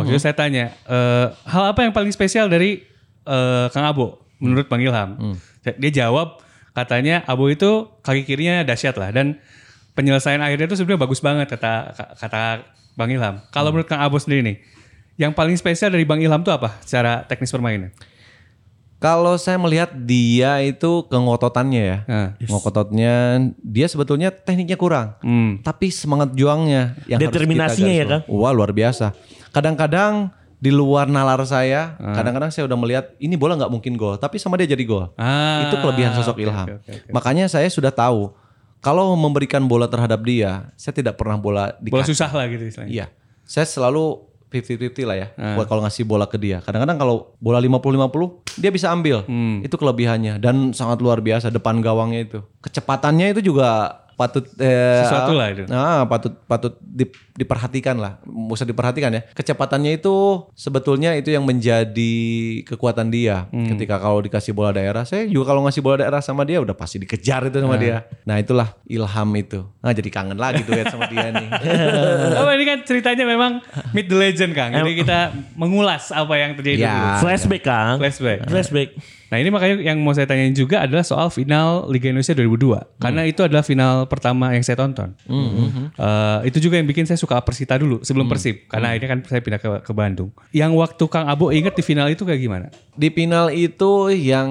Waktu 0.02 0.14
itu 0.14 0.22
saya 0.22 0.34
tanya, 0.38 0.74
eh, 0.86 1.28
hal 1.46 1.64
apa 1.74 1.86
yang 1.86 1.94
paling 1.94 2.14
spesial 2.14 2.50
dari 2.50 2.82
eh, 3.26 3.68
Kang 3.74 3.86
Abo 3.86 4.22
menurut 4.38 4.70
Bang 4.70 4.82
Ilham? 4.82 5.38
Dia 5.66 5.92
jawab 6.06 6.40
katanya 6.78 7.26
Abo 7.26 7.50
itu 7.50 7.90
kaki 8.06 8.22
kirinya 8.24 8.62
dahsyat 8.62 8.94
lah 9.02 9.10
dan 9.10 9.42
penyelesaian 9.98 10.38
akhirnya 10.46 10.70
itu 10.70 10.78
sebenarnya 10.78 11.02
bagus 11.10 11.20
banget 11.26 11.50
kata 11.50 11.98
kata 12.22 12.62
Bang 12.94 13.10
Ilham. 13.10 13.42
Kalau 13.50 13.74
menurut 13.74 13.90
Kang 13.90 14.02
Abo 14.02 14.22
sendiri 14.22 14.46
nih, 14.46 14.58
yang 15.18 15.34
paling 15.34 15.58
spesial 15.58 15.90
dari 15.90 16.06
Bang 16.06 16.22
Ilham 16.22 16.46
itu 16.46 16.54
apa 16.54 16.78
secara 16.86 17.26
teknis 17.26 17.50
permainan? 17.50 17.90
Kalau 18.98 19.38
saya 19.38 19.62
melihat 19.62 19.94
dia 19.94 20.58
itu 20.66 21.06
kengototannya 21.06 21.82
ya. 21.86 21.98
Nah. 22.10 22.30
Ngototnya 22.42 23.14
dia 23.62 23.86
sebetulnya 23.86 24.34
tekniknya 24.34 24.74
kurang. 24.74 25.14
Hmm. 25.22 25.62
Tapi 25.62 25.94
semangat 25.94 26.34
juangnya 26.34 26.98
yang 27.06 27.22
harus 27.22 27.30
kita 27.30 27.34
Determinasinya 27.38 27.94
ya, 27.94 28.06
bawahi. 28.26 28.42
Wah, 28.42 28.54
luar 28.58 28.72
biasa. 28.74 29.14
Kadang-kadang 29.54 30.34
di 30.58 30.74
luar 30.74 31.06
nalar 31.06 31.38
saya, 31.46 31.94
kadang-kadang 32.02 32.50
saya 32.50 32.66
udah 32.66 32.78
melihat 32.82 33.06
ini 33.22 33.38
bola 33.38 33.54
nggak 33.54 33.70
mungkin 33.70 33.94
gol, 33.94 34.18
tapi 34.18 34.42
sama 34.42 34.58
dia 34.58 34.66
jadi 34.66 34.82
gol. 34.82 35.14
Ah, 35.14 35.70
itu 35.70 35.78
kelebihan 35.78 36.18
sosok 36.18 36.42
oke, 36.42 36.46
Ilham. 36.50 36.66
oke, 36.66 36.74
oke, 36.82 36.92
oke. 37.06 37.10
Makanya 37.14 37.46
saya 37.46 37.70
sudah 37.70 37.94
tahu 37.94 38.34
kalau 38.82 39.14
memberikan 39.14 39.62
bola 39.70 39.86
terhadap 39.86 40.22
dia, 40.26 40.74
saya 40.74 40.98
tidak 40.98 41.18
pernah 41.22 41.38
bola 41.38 41.78
di 41.78 41.94
Bola 41.94 42.02
kaki. 42.02 42.18
susah 42.18 42.30
lah 42.34 42.50
gitu 42.50 42.66
istilahnya. 42.66 42.90
Iya. 42.90 43.06
Saya 43.46 43.70
selalu 43.70 44.27
50-50 44.48 45.04
lah 45.04 45.18
ya. 45.20 45.28
Buat 45.60 45.68
kalau 45.68 45.84
ngasih 45.84 46.08
bola 46.08 46.24
ke 46.26 46.40
dia. 46.40 46.64
Kadang-kadang 46.64 46.96
kalau 46.96 47.16
bola 47.44 47.60
50-50 47.60 48.60
dia 48.64 48.72
bisa 48.72 48.90
ambil. 48.96 49.28
Itu 49.62 49.76
kelebihannya 49.76 50.40
dan 50.40 50.72
sangat 50.72 51.04
luar 51.04 51.20
biasa 51.20 51.52
depan 51.52 51.84
gawangnya 51.84 52.22
itu. 52.24 52.40
Kecepatannya 52.64 53.36
itu 53.36 53.52
juga 53.52 54.00
patut 54.18 54.50
eh, 54.58 55.06
Sesuatu 55.06 55.32
lah 55.32 55.54
itu. 55.54 55.64
Nah, 55.70 56.02
patut 56.04 56.34
patut 56.44 56.74
di- 56.82 57.06
diperhatikan 57.32 57.96
lah. 57.96 58.18
Usah 58.26 58.66
diperhatikan 58.66 59.14
ya. 59.14 59.22
Kecepatannya 59.30 59.94
itu 59.94 60.14
sebetulnya 60.52 61.14
itu 61.14 61.30
yang 61.30 61.46
menjadi 61.46 62.14
kekuatan 62.66 63.08
dia. 63.08 63.46
Hmm. 63.48 63.70
Ketika 63.70 64.02
kalau 64.02 64.20
dikasih 64.20 64.52
bola 64.52 64.74
daerah, 64.74 65.06
saya 65.06 65.30
juga 65.30 65.54
kalau 65.54 65.62
ngasih 65.64 65.80
bola 65.80 66.02
daerah 66.02 66.18
sama 66.18 66.44
dia 66.44 66.58
udah 66.58 66.74
pasti 66.74 66.98
dikejar 66.98 67.46
itu 67.46 67.62
sama 67.62 67.78
dia. 67.78 68.10
Nah, 68.26 68.36
itulah 68.36 68.74
ilham 68.84 69.30
itu. 69.38 69.62
Nah, 69.80 69.94
jadi 69.94 70.10
kangen 70.10 70.36
lagi 70.36 70.66
tuh 70.66 70.74
ya 70.74 70.90
sama 70.90 71.06
dia 71.08 71.30
nih. 71.30 71.48
Oh 72.38 72.50
ini 72.50 72.66
kan 72.66 72.82
ceritanya 72.82 73.24
memang 73.24 73.62
Meet 73.92 74.08
the 74.08 74.18
Legend 74.18 74.52
Kang. 74.52 74.74
Jadi 74.74 74.92
kita 74.98 75.30
mengulas 75.54 76.10
apa 76.10 76.34
yang 76.36 76.58
terjadi 76.58 76.82
Ya. 76.82 76.94
dulu. 77.22 77.30
Flashback 77.30 77.64
Kang. 77.64 77.96
Flashback. 78.02 78.40
Flashback. 78.50 78.90
Nah 79.28 79.38
ini 79.44 79.50
makanya 79.52 79.76
yang 79.84 80.00
mau 80.00 80.16
saya 80.16 80.24
tanyain 80.24 80.56
juga 80.56 80.88
adalah 80.88 81.04
soal 81.04 81.28
final 81.28 81.88
Liga 81.92 82.08
Indonesia 82.08 82.32
2002. 82.32 83.02
Karena 83.04 83.22
itu 83.28 83.42
adalah 83.44 83.64
final 83.64 84.08
pertama 84.08 84.56
yang 84.56 84.64
saya 84.64 84.80
tonton. 84.80 85.14
Eh, 85.28 86.40
itu 86.48 86.64
juga 86.64 86.80
yang 86.80 86.88
bikin 86.88 87.04
saya 87.04 87.20
suka 87.20 87.40
Persita 87.44 87.76
dulu 87.76 88.00
sebelum 88.02 88.32
Persib. 88.32 88.72
Karena 88.72 88.96
ini 88.96 89.06
kan 89.06 89.20
saya 89.28 89.44
pindah 89.44 89.60
ke, 89.60 89.70
ke 89.84 89.92
Bandung. 89.92 90.32
Yang 90.56 90.72
waktu 90.80 91.04
Kang 91.12 91.28
Abo 91.28 91.52
inget 91.52 91.76
di 91.76 91.84
final 91.84 92.08
itu 92.08 92.24
kayak 92.24 92.40
gimana? 92.40 92.68
Di 92.96 93.10
final 93.12 93.52
itu 93.52 94.14
yang 94.14 94.50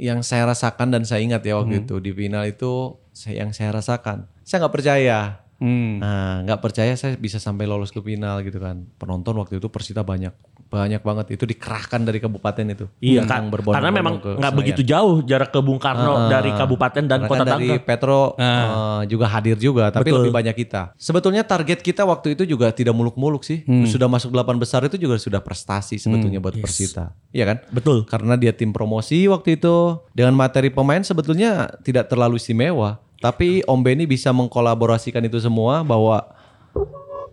yang 0.00 0.24
saya 0.24 0.48
rasakan 0.48 0.92
dan 0.92 1.02
saya 1.04 1.20
ingat 1.20 1.44
ya 1.44 1.60
waktu 1.60 1.84
itu 1.84 2.00
di 2.00 2.10
final 2.16 2.44
itu 2.48 2.96
yang 3.28 3.52
saya 3.52 3.72
rasakan. 3.72 4.28
Saya 4.44 4.64
nggak 4.64 4.74
percaya. 4.74 5.46
Hmm. 5.56 6.04
Nah, 6.04 6.44
nggak 6.44 6.60
percaya 6.60 6.92
saya 7.00 7.16
bisa 7.16 7.40
sampai 7.40 7.64
lolos 7.64 7.88
ke 7.88 8.00
final 8.04 8.44
gitu 8.44 8.60
kan. 8.60 8.84
Penonton 9.00 9.40
waktu 9.40 9.56
itu 9.56 9.72
Persita 9.72 10.04
banyak, 10.04 10.32
banyak 10.66 11.02
banget. 11.02 11.38
Itu 11.38 11.44
dikerahkan 11.46 12.02
dari 12.02 12.18
kabupaten 12.18 12.64
itu. 12.66 12.86
Iya 13.00 13.24
kan. 13.24 13.48
Karena 13.50 13.90
memang 13.94 14.20
nggak 14.20 14.54
begitu 14.54 14.82
jauh 14.82 15.22
jarak 15.22 15.54
ke 15.54 15.60
Bung 15.62 15.78
Karno 15.80 16.28
dari 16.28 16.50
kabupaten 16.52 17.04
dan 17.06 17.24
kota 17.24 17.42
kan 17.42 17.58
dari 17.58 17.78
Tangerang. 17.78 17.86
Petro 17.86 18.22
eh, 18.36 19.00
juga 19.06 19.26
hadir 19.30 19.56
juga, 19.56 19.88
tapi 19.94 20.10
Betul. 20.10 20.28
lebih 20.28 20.32
banyak 20.34 20.56
kita. 20.66 20.92
Sebetulnya 20.98 21.46
target 21.46 21.80
kita 21.80 22.02
waktu 22.04 22.34
itu 22.34 22.44
juga 22.44 22.70
tidak 22.74 22.92
muluk-muluk 22.92 23.46
sih. 23.46 23.62
Sudah 23.86 24.10
masuk 24.10 24.34
delapan 24.34 24.58
besar 24.60 24.82
itu 24.84 24.98
juga 24.98 25.16
sudah 25.16 25.40
prestasi 25.40 25.96
sebetulnya 25.96 26.42
buat 26.42 26.58
Persita. 26.58 27.14
Iya 27.30 27.44
kan? 27.52 27.56
Betul. 27.70 28.08
Karena 28.08 28.34
dia 28.34 28.50
tim 28.50 28.72
promosi 28.72 29.28
waktu 29.28 29.60
itu 29.60 30.00
dengan 30.16 30.34
materi 30.34 30.72
pemain 30.72 31.00
sebetulnya 31.04 31.70
tidak 31.84 32.10
terlalu 32.10 32.40
istimewa. 32.40 32.98
Tapi 33.16 33.64
Om 33.64 33.80
Benny 33.80 34.04
bisa 34.04 34.28
mengkolaborasikan 34.32 35.24
itu 35.24 35.40
semua 35.40 35.80
bahwa 35.80 36.20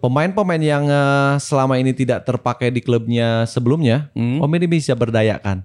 pemain-pemain 0.03 0.59
yang 0.59 0.83
eh, 0.83 1.39
selama 1.39 1.79
ini 1.79 1.95
tidak 1.95 2.27
terpakai 2.27 2.75
di 2.75 2.83
klubnya 2.83 3.47
sebelumnya, 3.47 4.11
Om 4.11 4.43
Benny 4.43 4.67
bisa 4.67 4.91
berdayakan. 4.91 5.63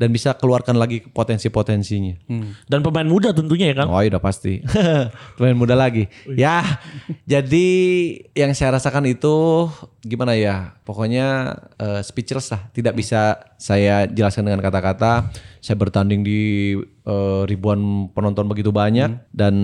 dan 0.00 0.08
bisa 0.16 0.32
keluarkan 0.32 0.80
lagi 0.80 1.04
potensi-potensinya. 1.04 2.16
Dan 2.64 2.80
pemain 2.80 3.04
muda 3.04 3.36
tentunya 3.36 3.68
ya 3.68 3.84
Kang. 3.84 3.92
Oh, 3.92 4.00
iya 4.00 4.08
udah 4.16 4.24
pasti. 4.24 4.64
Pemain 5.36 5.52
muda 5.52 5.76
lagi. 5.76 6.08
Ya, 6.40 6.80
jadi 7.28 7.68
yang 8.32 8.56
saya 8.56 8.80
rasakan 8.80 9.12
itu 9.12 9.68
gimana 10.00 10.40
ya? 10.40 10.72
Pokoknya 10.90 11.54
eh, 11.78 12.02
speechless 12.02 12.50
lah. 12.50 12.66
Tidak 12.68 12.90
bisa 12.90 13.38
saya 13.54 14.10
jelaskan 14.10 14.50
dengan 14.50 14.58
kata-kata. 14.58 15.30
Saya 15.60 15.76
bertanding 15.76 16.20
di 16.20 16.74
eh, 17.04 17.42
ribuan 17.44 17.78
penonton 18.10 18.42
begitu 18.44 18.72
banyak 18.72 19.30
dan 19.30 19.54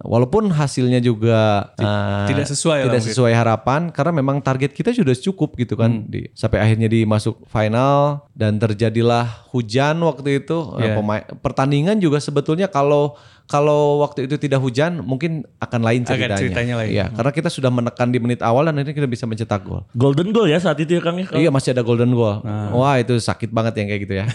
walaupun 0.00 0.50
hasilnya 0.50 0.98
juga 0.98 1.70
eh, 1.76 2.26
tidak 2.26 2.48
sesuai 2.48 2.78
tidak 2.82 2.98
mungkin. 2.98 3.08
sesuai 3.12 3.32
harapan 3.32 3.80
karena 3.88 4.12
memang 4.14 4.40
target 4.40 4.72
kita 4.72 4.90
sudah 4.90 5.14
cukup 5.14 5.54
gitu 5.54 5.76
kan 5.76 6.08
di 6.08 6.26
sampai 6.32 6.58
akhirnya 6.58 6.88
di 6.88 7.04
masuk 7.04 7.44
final 7.46 8.24
dan 8.32 8.56
terjadilah 8.56 9.46
hujan 9.52 10.00
waktu 10.02 10.42
itu 10.42 10.58
Eh, 10.74 10.80
Iya. 10.82 10.94
pemain 10.96 11.22
pertandingan 11.38 12.00
juga 12.00 12.18
sebetulnya 12.18 12.66
kalau 12.66 13.14
kalau 13.44 14.00
waktu 14.00 14.24
itu 14.24 14.40
tidak 14.40 14.56
hujan 14.58 15.04
mungkin 15.04 15.44
akan 15.60 15.80
lain 15.84 16.00
Akan 16.08 16.16
ceritanya. 16.16 16.40
ceritanya 16.40 16.74
lain. 16.80 16.90
Iya, 16.90 17.06
karena 17.12 17.30
kita 17.30 17.48
sudah 17.52 17.68
menekan 17.68 18.08
di 18.08 18.16
menit 18.16 18.40
awal 18.40 18.64
dan 18.64 18.80
akhirnya 18.80 18.96
kita 18.96 19.08
bisa 19.08 19.28
mencetak 19.28 19.60
gol. 19.62 19.84
Golden 19.92 20.32
goal 20.32 20.48
ya 20.48 20.56
saat 20.56 20.80
itu 20.80 20.96
ya 20.96 21.02
Kang 21.04 21.20
ya. 21.20 21.28
Iya 21.28 21.52
masih 21.52 21.76
ada 21.76 21.84
golden 21.84 22.16
goal. 22.16 22.40
Wah 22.72 22.96
itu 22.96 23.12
sakit 23.14 23.52
banget 23.52 23.76
yang 23.84 23.86
kayak 23.92 24.02
gitu 24.08 24.14
ya. 24.16 24.26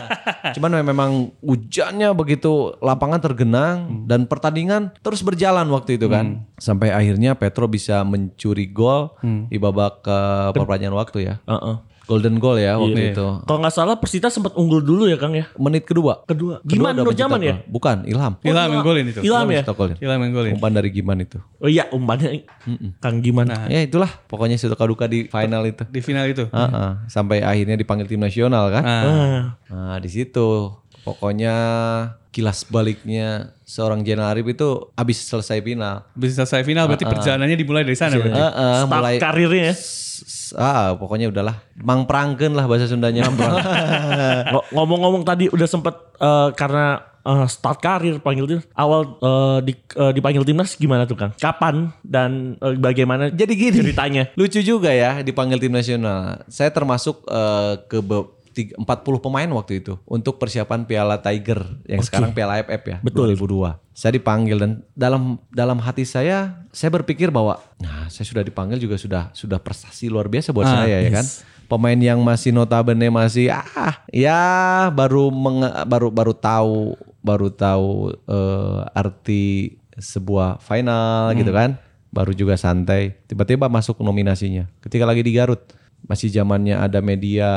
Cuman 0.56 0.80
memang 0.80 1.10
hujannya 1.40 2.12
begitu 2.16 2.72
lapangan 2.80 3.20
tergenang 3.20 4.08
dan 4.08 4.24
pertandingan 4.24 4.96
terus 5.04 5.20
berjalan 5.20 5.68
waktu 5.68 6.00
itu 6.00 6.08
kan. 6.08 6.48
Sampai 6.56 6.88
akhirnya 6.88 7.36
Petro 7.36 7.68
bisa 7.68 8.00
mencuri 8.02 8.68
gol 8.68 9.12
di 9.22 9.60
babak 9.60 10.00
ke 10.00 10.18
perpanjangan 10.56 10.96
waktu 10.96 11.18
ya. 11.28 11.36
Heeh. 11.44 11.76
Golden 12.04 12.36
goal 12.36 12.56
ya 12.56 12.76
waktu 12.76 13.10
itu. 13.10 13.26
Kalau 13.42 13.58
nggak 13.58 13.72
salah 13.72 13.96
Persita 13.96 14.28
sempat 14.28 14.52
unggul 14.54 14.80
dulu 14.80 15.04
ya 15.04 15.16
Kang 15.16 15.32
ya. 15.32 15.48
Menit 15.56 15.84
kedua. 15.84 16.20
Kedua. 16.24 16.60
Kedua 16.60 16.92
Giman 16.92 16.92
udah 16.94 17.04
Nur 17.04 17.14
Jaman 17.14 17.40
ya? 17.40 17.54
Bukan, 17.64 18.04
Ilham. 18.04 18.36
Ilham 18.40 18.68
yang 18.70 18.84
golin 18.84 19.04
itu. 19.08 19.20
Ilham 19.20 19.46
ya? 19.46 19.60
Mencetak 19.60 19.74
golin. 19.74 19.96
Ilham 19.98 20.20
yang 20.20 20.32
golin. 20.32 20.52
Umpan 20.52 20.72
dari 20.72 20.88
Giman 20.88 21.18
itu. 21.18 21.38
Oh 21.58 21.66
iya 21.66 21.88
umpannya 21.88 22.44
Kang 22.98 23.18
Giman. 23.18 23.48
Ya 23.66 23.80
itulah 23.80 24.12
pokoknya 24.26 24.54
suka 24.54 24.84
duka 24.84 25.04
di 25.06 25.26
final 25.26 25.64
itu. 25.64 25.84
Di 25.86 26.00
final 26.00 26.26
itu. 26.26 26.44
Heeh, 26.46 26.90
Sampai 27.06 27.40
akhirnya 27.40 27.74
dipanggil 27.74 28.04
tim 28.04 28.20
nasional 28.20 28.68
kan. 28.68 28.82
Nah, 28.82 29.02
Ah. 29.04 29.42
Nah 29.66 29.96
di 29.96 30.08
situ 30.08 30.70
pokoknya 31.04 31.54
kilas 32.28 32.66
baliknya 32.66 33.54
seorang 33.62 34.02
Jenal 34.02 34.28
Arif 34.28 34.44
itu 34.46 34.68
habis 34.92 35.22
selesai 35.22 35.60
final. 35.60 36.02
bisa 36.12 36.42
selesai 36.42 36.62
final 36.62 36.84
berarti 36.84 37.06
perjalanannya 37.06 37.54
dimulai 37.54 37.82
dari 37.82 37.94
sana 37.94 38.16
berarti. 38.16 38.34
Heeh, 38.34 38.74
Start 38.82 38.90
mulai 38.92 39.14
karirnya 39.16 39.64
ya. 39.64 39.74
s- 39.74 40.43
ah 40.54 40.92
pokoknya 40.92 41.28
udahlah 41.28 41.54
mang 41.76 42.04
prangken 42.04 42.52
lah 42.52 42.64
bahasa 42.64 42.86
Sundanya. 42.86 43.26
Ngo- 44.52 44.66
Ngomong-ngomong 44.72 45.22
tadi 45.22 45.46
udah 45.46 45.64
sempet 45.64 45.94
eh, 46.16 46.48
karena 46.52 46.86
eh, 47.20 47.46
start 47.46 47.78
karir 47.78 48.18
panggil 48.18 48.44
tim 48.46 48.60
awal 48.72 49.16
eh, 49.16 49.58
di, 49.62 49.72
eh, 49.74 50.12
dipanggil 50.12 50.42
timnas 50.42 50.74
gimana 50.74 51.04
tuh 51.04 51.16
Kang? 51.16 51.32
Kapan 51.34 51.90
dan 52.00 52.54
eh, 52.58 52.74
bagaimana 52.74 53.30
Jadi 53.30 53.52
gini. 53.54 53.78
ceritanya? 53.80 54.30
Lucu 54.34 54.60
juga 54.60 54.90
ya 54.90 55.20
dipanggil 55.20 55.58
tim 55.58 55.72
nasional. 55.72 56.42
Saya 56.46 56.68
termasuk 56.68 57.22
eh, 57.24 57.72
ke 57.84 57.98
be- 57.98 58.28
40 58.54 58.78
pemain 59.18 59.50
waktu 59.50 59.82
itu 59.82 59.98
untuk 60.04 60.38
persiapan 60.38 60.84
Piala 60.84 61.18
Tiger 61.18 61.58
yang 61.84 61.98
sekarang 62.00 62.30
Piala 62.30 62.58
AFF 62.58 62.82
ya 62.84 62.96
Betul. 63.02 63.34
2002. 63.34 63.82
Saya 63.90 64.12
dipanggil 64.12 64.56
dan 64.56 64.70
dalam 64.92 65.22
dalam 65.48 65.78
hati 65.78 66.02
saya 66.02 66.62
saya 66.70 66.90
berpikir 66.90 67.28
bahwa 67.28 67.58
nah 67.78 68.06
saya 68.06 68.22
sudah 68.22 68.40
dipanggil 68.40 68.78
juga 68.78 68.94
sudah 68.94 69.30
sudah 69.30 69.58
prestasi 69.58 70.06
luar 70.06 70.26
biasa 70.26 70.50
buat 70.50 70.64
Ah, 70.64 70.82
saya 70.82 70.98
ya 71.00 71.10
kan. 71.12 71.26
Pemain 71.64 71.96
yang 71.96 72.20
masih 72.20 72.52
notabene 72.52 73.08
masih 73.08 73.48
ah 73.48 74.04
ya 74.08 74.38
baru 74.90 75.28
menge- 75.28 75.74
baru 75.84 76.08
baru 76.08 76.32
tahu 76.32 76.92
baru 77.18 77.48
tahu 77.48 77.88
eh, 78.24 78.80
arti 78.92 79.44
sebuah 79.94 80.60
final 80.60 81.32
gitu 81.34 81.50
kan. 81.50 81.80
Baru 82.14 82.30
juga 82.30 82.54
santai. 82.54 83.18
Tiba-tiba 83.26 83.66
masuk 83.66 83.98
nominasinya. 83.98 84.70
Ketika 84.78 85.02
lagi 85.02 85.22
di 85.22 85.34
Garut 85.34 85.66
masih 86.04 86.28
zamannya 86.28 86.76
ada 86.76 87.00
media 87.00 87.48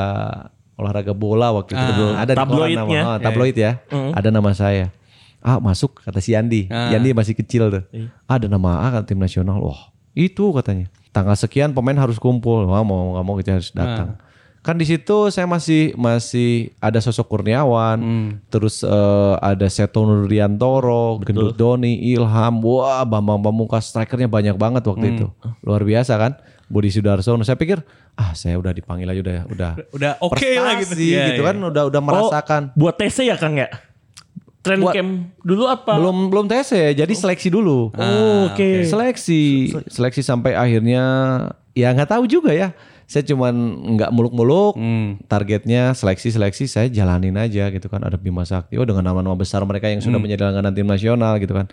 olahraga 0.78 1.10
bola 1.10 1.50
waktu 1.50 1.74
itu 1.74 2.04
ada 2.14 2.32
di 2.32 2.38
koran 2.38 2.38
Tabloidnya. 2.38 2.78
nama, 2.78 3.10
oh, 3.10 3.16
tabloid 3.18 3.56
ya. 3.58 3.72
Ada 4.14 4.28
nama 4.30 4.50
saya. 4.54 4.94
Ah 5.42 5.58
masuk 5.58 5.98
kata 6.06 6.22
si 6.22 6.32
Yandi. 6.38 6.70
Yandi 6.70 7.10
masih 7.12 7.34
kecil 7.34 7.68
tuh. 7.68 7.84
Ada 8.30 8.46
nama 8.46 8.86
A 8.86 8.94
kan 8.94 9.02
tim 9.02 9.18
nasional. 9.18 9.58
Wah 9.58 9.90
itu 10.14 10.54
katanya. 10.54 10.86
Tanggal 11.10 11.34
sekian 11.34 11.74
pemain 11.74 11.98
harus 11.98 12.16
kumpul. 12.22 12.70
Wah 12.70 12.86
mau 12.86 13.18
nggak 13.18 13.24
mau 13.26 13.34
kita 13.36 13.58
harus 13.58 13.74
datang. 13.74 14.16
Kan 14.58 14.74
di 14.74 14.84
situ 14.84 15.30
saya 15.30 15.46
masih 15.46 15.94
masih 15.96 16.74
ada 16.82 16.98
sosok 16.98 17.30
Kurniawan, 17.30 17.98
terus 18.50 18.82
eh, 18.82 19.34
ada 19.38 19.64
Seto 19.70 20.02
Nurdiantoro, 20.04 21.22
Gendut 21.22 21.54
Doni, 21.56 22.12
Ilham, 22.12 22.60
wah 22.66 23.06
Bambang 23.06 23.40
Pamungkas 23.40 23.88
strikernya 23.88 24.28
banyak 24.28 24.58
banget 24.58 24.82
waktu 24.84 25.14
itu, 25.14 25.26
luar 25.62 25.86
biasa 25.86 26.20
kan, 26.20 26.32
Budi 26.68 26.92
Sudarsono. 26.92 27.42
Saya 27.42 27.56
pikir 27.56 27.80
ah 28.14 28.36
saya 28.36 28.60
udah 28.60 28.72
dipanggil 28.76 29.08
aja 29.08 29.20
udah 29.20 29.36
udah 29.48 29.70
Udah 29.96 30.12
oke 30.20 30.48
lah 30.60 30.76
gitu. 30.78 30.94
Iya, 30.94 31.34
gitu 31.34 31.42
iya. 31.42 31.48
kan, 31.52 31.56
udah 31.58 31.82
udah 31.88 32.00
merasakan. 32.04 32.62
Oh, 32.72 32.76
buat 32.76 32.94
TC 33.00 33.28
ya 33.28 33.36
Kang 33.40 33.56
ya? 33.56 33.68
Trend 34.58 34.82
Buat- 34.84 34.94
camp 34.94 35.10
dulu 35.40 35.64
apa? 35.64 35.96
Belum 35.96 36.28
belum 36.28 36.44
ya, 36.50 36.92
jadi 36.92 37.12
seleksi 37.14 37.48
dulu. 37.48 37.94
Oh, 37.94 38.52
oke. 38.52 38.84
Seleksi, 38.84 39.72
seleksi 39.88 40.20
sampai 40.20 40.52
akhirnya 40.58 41.02
ya 41.72 41.88
nggak 41.94 42.10
tahu 42.10 42.28
juga 42.28 42.52
ya. 42.52 42.76
Saya 43.08 43.24
cuman 43.24 43.54
nggak 43.96 44.10
muluk-muluk. 44.12 44.76
Targetnya 45.24 45.96
seleksi-seleksi 45.96 46.68
saya 46.68 46.92
jalanin 46.92 47.38
aja 47.40 47.72
gitu 47.72 47.88
kan. 47.88 48.04
Ada 48.04 48.20
Bima 48.20 48.44
Sakti, 48.44 48.76
oh 48.76 48.84
dengan 48.84 49.08
nama-nama 49.08 49.32
besar 49.32 49.64
mereka 49.64 49.88
yang 49.88 50.04
sudah 50.04 50.20
menjadi 50.20 50.52
langganan 50.52 50.76
tim 50.76 50.84
nasional 50.84 51.40
gitu 51.40 51.56
kan. 51.56 51.72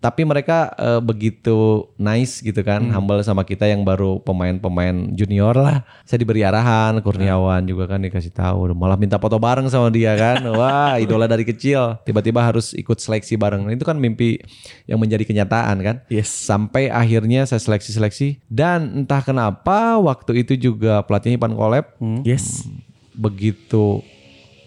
Tapi 0.00 0.24
mereka 0.24 0.72
eh, 0.80 0.96
begitu 1.04 1.84
nice 2.00 2.40
gitu 2.40 2.64
kan, 2.64 2.80
humble 2.88 3.20
sama 3.20 3.44
kita 3.44 3.68
yang 3.68 3.84
baru 3.84 4.16
pemain-pemain 4.24 5.12
junior 5.12 5.52
lah. 5.52 5.84
Saya 6.08 6.24
diberi 6.24 6.40
arahan, 6.40 7.04
Kurniawan 7.04 7.68
juga 7.68 7.84
kan 7.84 8.00
dikasih 8.00 8.32
tahu, 8.32 8.72
malah 8.72 8.96
minta 8.96 9.20
foto 9.20 9.36
bareng 9.36 9.68
sama 9.68 9.92
dia 9.92 10.16
kan. 10.16 10.40
Wah, 10.56 10.96
idola 10.96 11.28
dari 11.28 11.44
kecil, 11.44 12.00
tiba-tiba 12.08 12.40
harus 12.40 12.72
ikut 12.72 12.96
seleksi 12.96 13.36
bareng. 13.36 13.68
Nah, 13.68 13.76
Itu 13.76 13.84
kan 13.84 14.00
mimpi 14.00 14.40
yang 14.88 14.96
menjadi 14.96 15.20
kenyataan 15.28 15.76
kan. 15.84 15.96
Yes. 16.08 16.32
Sampai 16.32 16.88
akhirnya 16.88 17.44
saya 17.44 17.60
seleksi-seleksi 17.60 18.48
dan 18.48 19.04
entah 19.04 19.20
kenapa 19.20 20.00
waktu 20.00 20.48
itu 20.48 20.56
juga 20.56 21.04
pelatihnya 21.04 21.36
Ipan 21.36 21.52
Kolep 21.52 21.92
Yes. 22.24 22.64
begitu 23.12 24.00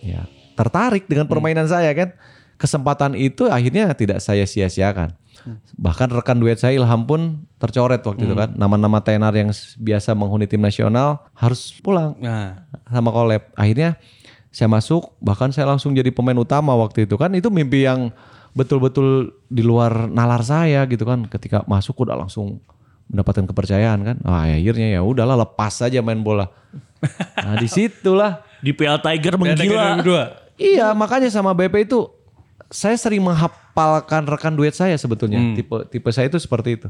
ya 0.06 0.30
tertarik 0.54 1.10
dengan 1.10 1.26
permainan 1.26 1.66
saya 1.66 1.90
kan. 1.98 2.14
Kesempatan 2.54 3.18
itu 3.18 3.50
akhirnya 3.50 3.92
tidak 3.98 4.22
saya 4.22 4.46
sia-siakan. 4.46 5.18
Bahkan 5.76 6.08
rekan 6.14 6.40
duet 6.40 6.60
saya 6.60 6.78
Ilham 6.78 7.04
pun 7.04 7.44
tercoret 7.60 8.00
waktu 8.04 8.24
itu 8.28 8.36
kan. 8.36 8.56
Nama-nama 8.56 9.04
tenar 9.04 9.36
yang 9.36 9.52
biasa 9.80 10.16
menghuni 10.16 10.48
tim 10.48 10.64
nasional 10.64 11.24
harus 11.36 11.76
pulang 11.84 12.16
Nah, 12.20 12.64
sama 12.88 13.10
Kolep. 13.12 13.52
Akhirnya 13.54 14.00
saya 14.54 14.70
masuk, 14.70 15.18
bahkan 15.20 15.50
saya 15.50 15.68
langsung 15.68 15.98
jadi 15.98 16.14
pemain 16.14 16.38
utama 16.38 16.72
waktu 16.78 17.10
itu 17.10 17.18
kan. 17.20 17.34
Itu 17.36 17.52
mimpi 17.52 17.84
yang 17.84 18.14
betul-betul 18.54 19.34
di 19.50 19.66
luar 19.66 20.08
nalar 20.08 20.46
saya 20.46 20.86
gitu 20.88 21.04
kan. 21.04 21.26
Ketika 21.28 21.66
masuk 21.66 22.06
udah 22.06 22.16
langsung 22.16 22.62
mendapatkan 23.12 23.50
kepercayaan 23.50 24.00
kan. 24.06 24.18
Ah 24.24 24.48
akhirnya 24.48 24.98
ya 24.98 25.02
udahlah 25.04 25.36
lepas 25.36 25.84
saja 25.84 26.00
main 26.00 26.22
bola. 26.24 26.48
Nah 27.36 27.60
di 27.60 27.68
situlah 27.68 28.40
Di 28.64 28.72
PL 28.72 29.04
Tiger 29.04 29.36
Piala 29.36 29.60
Tiger 29.60 29.76
menggila. 29.76 30.40
2002. 30.56 30.62
Iya, 30.62 30.94
makanya 30.96 31.28
sama 31.28 31.52
BP 31.52 31.90
itu 31.90 32.08
saya 32.72 32.96
sering 32.96 33.20
menghafalkan 33.74 34.30
rekan 34.30 34.54
duet 34.54 34.78
saya 34.78 34.94
sebetulnya. 34.96 35.42
Tipe 35.58 35.90
tipe 35.90 36.10
saya 36.14 36.30
itu 36.30 36.38
seperti 36.38 36.78
itu. 36.78 36.88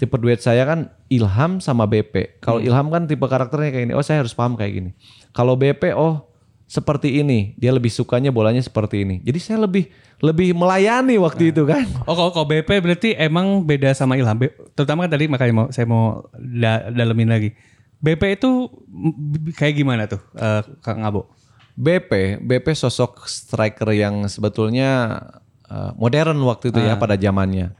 Tipe 0.00 0.16
duet 0.18 0.40
saya 0.40 0.64
kan 0.64 0.88
Ilham 1.12 1.60
sama 1.60 1.84
BP. 1.84 2.40
Kalau 2.40 2.58
Ilham 2.58 2.88
kan 2.88 3.04
tipe 3.04 3.22
karakternya 3.22 3.70
kayak 3.70 3.84
ini. 3.86 3.94
Oh, 3.94 4.02
saya 4.02 4.24
harus 4.24 4.32
paham 4.32 4.56
kayak 4.56 4.72
gini. 4.72 4.90
Kalau 5.36 5.54
BP 5.54 5.92
oh 5.92 6.26
seperti 6.64 7.20
ini. 7.20 7.52
Dia 7.60 7.70
lebih 7.76 7.92
sukanya 7.92 8.32
bolanya 8.32 8.64
seperti 8.64 9.04
ini. 9.04 9.20
Jadi 9.20 9.38
saya 9.38 9.58
lebih 9.60 9.92
lebih 10.24 10.56
melayani 10.56 11.20
waktu 11.20 11.52
itu 11.52 11.68
kan. 11.68 11.84
Oh 12.08 12.16
kalau, 12.16 12.32
kalau 12.32 12.48
BP 12.48 12.70
berarti 12.80 13.08
emang 13.14 13.62
beda 13.62 13.92
sama 13.92 14.16
Ilham. 14.16 14.40
Terutama 14.72 15.04
kan 15.06 15.10
tadi 15.12 15.28
makanya 15.28 15.54
mau 15.54 15.66
saya 15.68 15.84
mau 15.84 16.24
da- 16.40 16.88
dalemin 16.88 17.28
lagi. 17.28 17.52
BP 18.02 18.42
itu 18.42 18.66
kayak 19.54 19.74
gimana 19.78 20.10
tuh 20.10 20.18
eh, 20.34 20.66
Kang 20.82 21.06
Abo? 21.06 21.30
BP, 21.72 22.42
BP 22.44 22.76
sosok 22.76 23.24
striker 23.24 23.88
yang 23.96 24.28
sebetulnya 24.28 25.22
uh, 25.72 25.90
modern 25.96 26.36
waktu 26.44 26.68
itu 26.68 26.80
ya 26.84 27.00
pada 27.00 27.16
zamannya. 27.16 27.72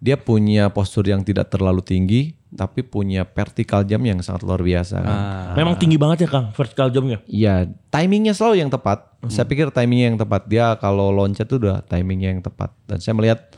Dia 0.00 0.16
punya 0.16 0.72
postur 0.72 1.04
yang 1.04 1.20
tidak 1.20 1.52
terlalu 1.52 1.84
tinggi, 1.84 2.32
tapi 2.56 2.80
punya 2.80 3.28
vertical 3.28 3.84
jam 3.84 4.00
yang 4.00 4.24
sangat 4.24 4.48
luar 4.48 4.64
biasa. 4.64 4.96
Kan? 4.96 5.16
Memang 5.60 5.76
tinggi 5.76 6.00
banget 6.00 6.24
ya 6.24 6.28
Kang 6.32 6.56
vertical 6.56 6.88
jump-nya. 6.88 7.20
Iya, 7.28 7.68
timingnya 7.92 8.32
selalu 8.32 8.64
yang 8.64 8.72
tepat. 8.72 9.12
Saya 9.28 9.44
pikir 9.44 9.68
timingnya 9.68 10.16
yang 10.16 10.18
tepat. 10.18 10.48
Dia 10.48 10.72
kalau 10.80 11.12
loncat 11.12 11.44
tuh 11.44 11.60
udah 11.60 11.84
timingnya 11.84 12.32
yang 12.32 12.40
tepat. 12.40 12.72
Dan 12.88 12.96
saya 13.04 13.12
melihat 13.12 13.52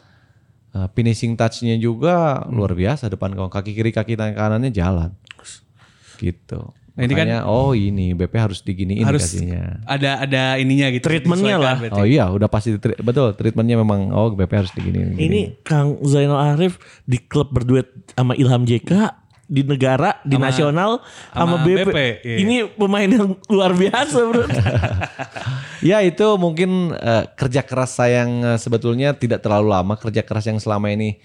uh, 0.74 0.90
finishing 0.98 1.38
touch-nya 1.38 1.78
juga 1.78 2.42
luar 2.50 2.74
biasa 2.74 3.06
depan 3.06 3.38
kawan. 3.38 3.46
Kaki 3.46 3.70
kiri, 3.78 3.94
kaki 3.94 4.18
tangan 4.18 4.34
kanannya 4.34 4.74
jalan. 4.74 5.14
Gitu. 6.18 6.81
Nah, 6.92 7.08
ini 7.08 7.14
kan 7.16 7.24
Makanya, 7.24 7.40
oh 7.48 7.72
ini 7.72 8.12
BP 8.12 8.34
harus 8.36 8.60
diginiin 8.60 9.08
harus 9.08 9.24
kasihnya. 9.24 9.80
ada 9.88 10.28
ada 10.28 10.42
ininya 10.60 10.92
gitu. 10.92 11.08
Treatmentnya 11.08 11.56
lah. 11.56 11.80
berarti. 11.80 11.96
Oh 11.96 12.04
iya, 12.04 12.28
udah 12.28 12.52
pasti 12.52 12.76
tri- 12.76 13.00
betul 13.00 13.32
treatmentnya 13.32 13.80
memang 13.80 14.12
oh 14.12 14.28
BP 14.36 14.52
harus 14.52 14.72
diginiin. 14.76 15.16
Ini 15.16 15.64
Kang 15.64 15.96
Zainal 16.04 16.52
Arif 16.52 16.76
di 17.08 17.16
klub 17.16 17.48
berduet 17.48 17.88
sama 18.12 18.36
Ilham 18.36 18.68
JK 18.68 18.92
di 19.48 19.64
negara, 19.64 20.16
di 20.24 20.36
nasional 20.40 21.04
sama, 21.32 21.60
sama 21.60 21.64
BP. 21.64 21.80
BP, 21.88 21.98
iya. 22.24 22.36
Ini 22.40 22.56
pemain 22.72 23.08
yang 23.08 23.36
luar 23.52 23.72
biasa, 23.72 24.18
Bro. 24.28 24.44
Ya 25.82 25.98
itu 25.98 26.24
mungkin 26.38 26.94
eh, 26.94 27.24
kerja 27.34 27.66
keras 27.66 27.98
saya 27.98 28.22
yang 28.22 28.54
eh, 28.54 28.58
sebetulnya 28.60 29.18
tidak 29.18 29.42
terlalu 29.42 29.74
lama. 29.74 29.98
Kerja 29.98 30.22
keras 30.22 30.46
yang 30.46 30.62
selama 30.62 30.94
ini 30.94 31.18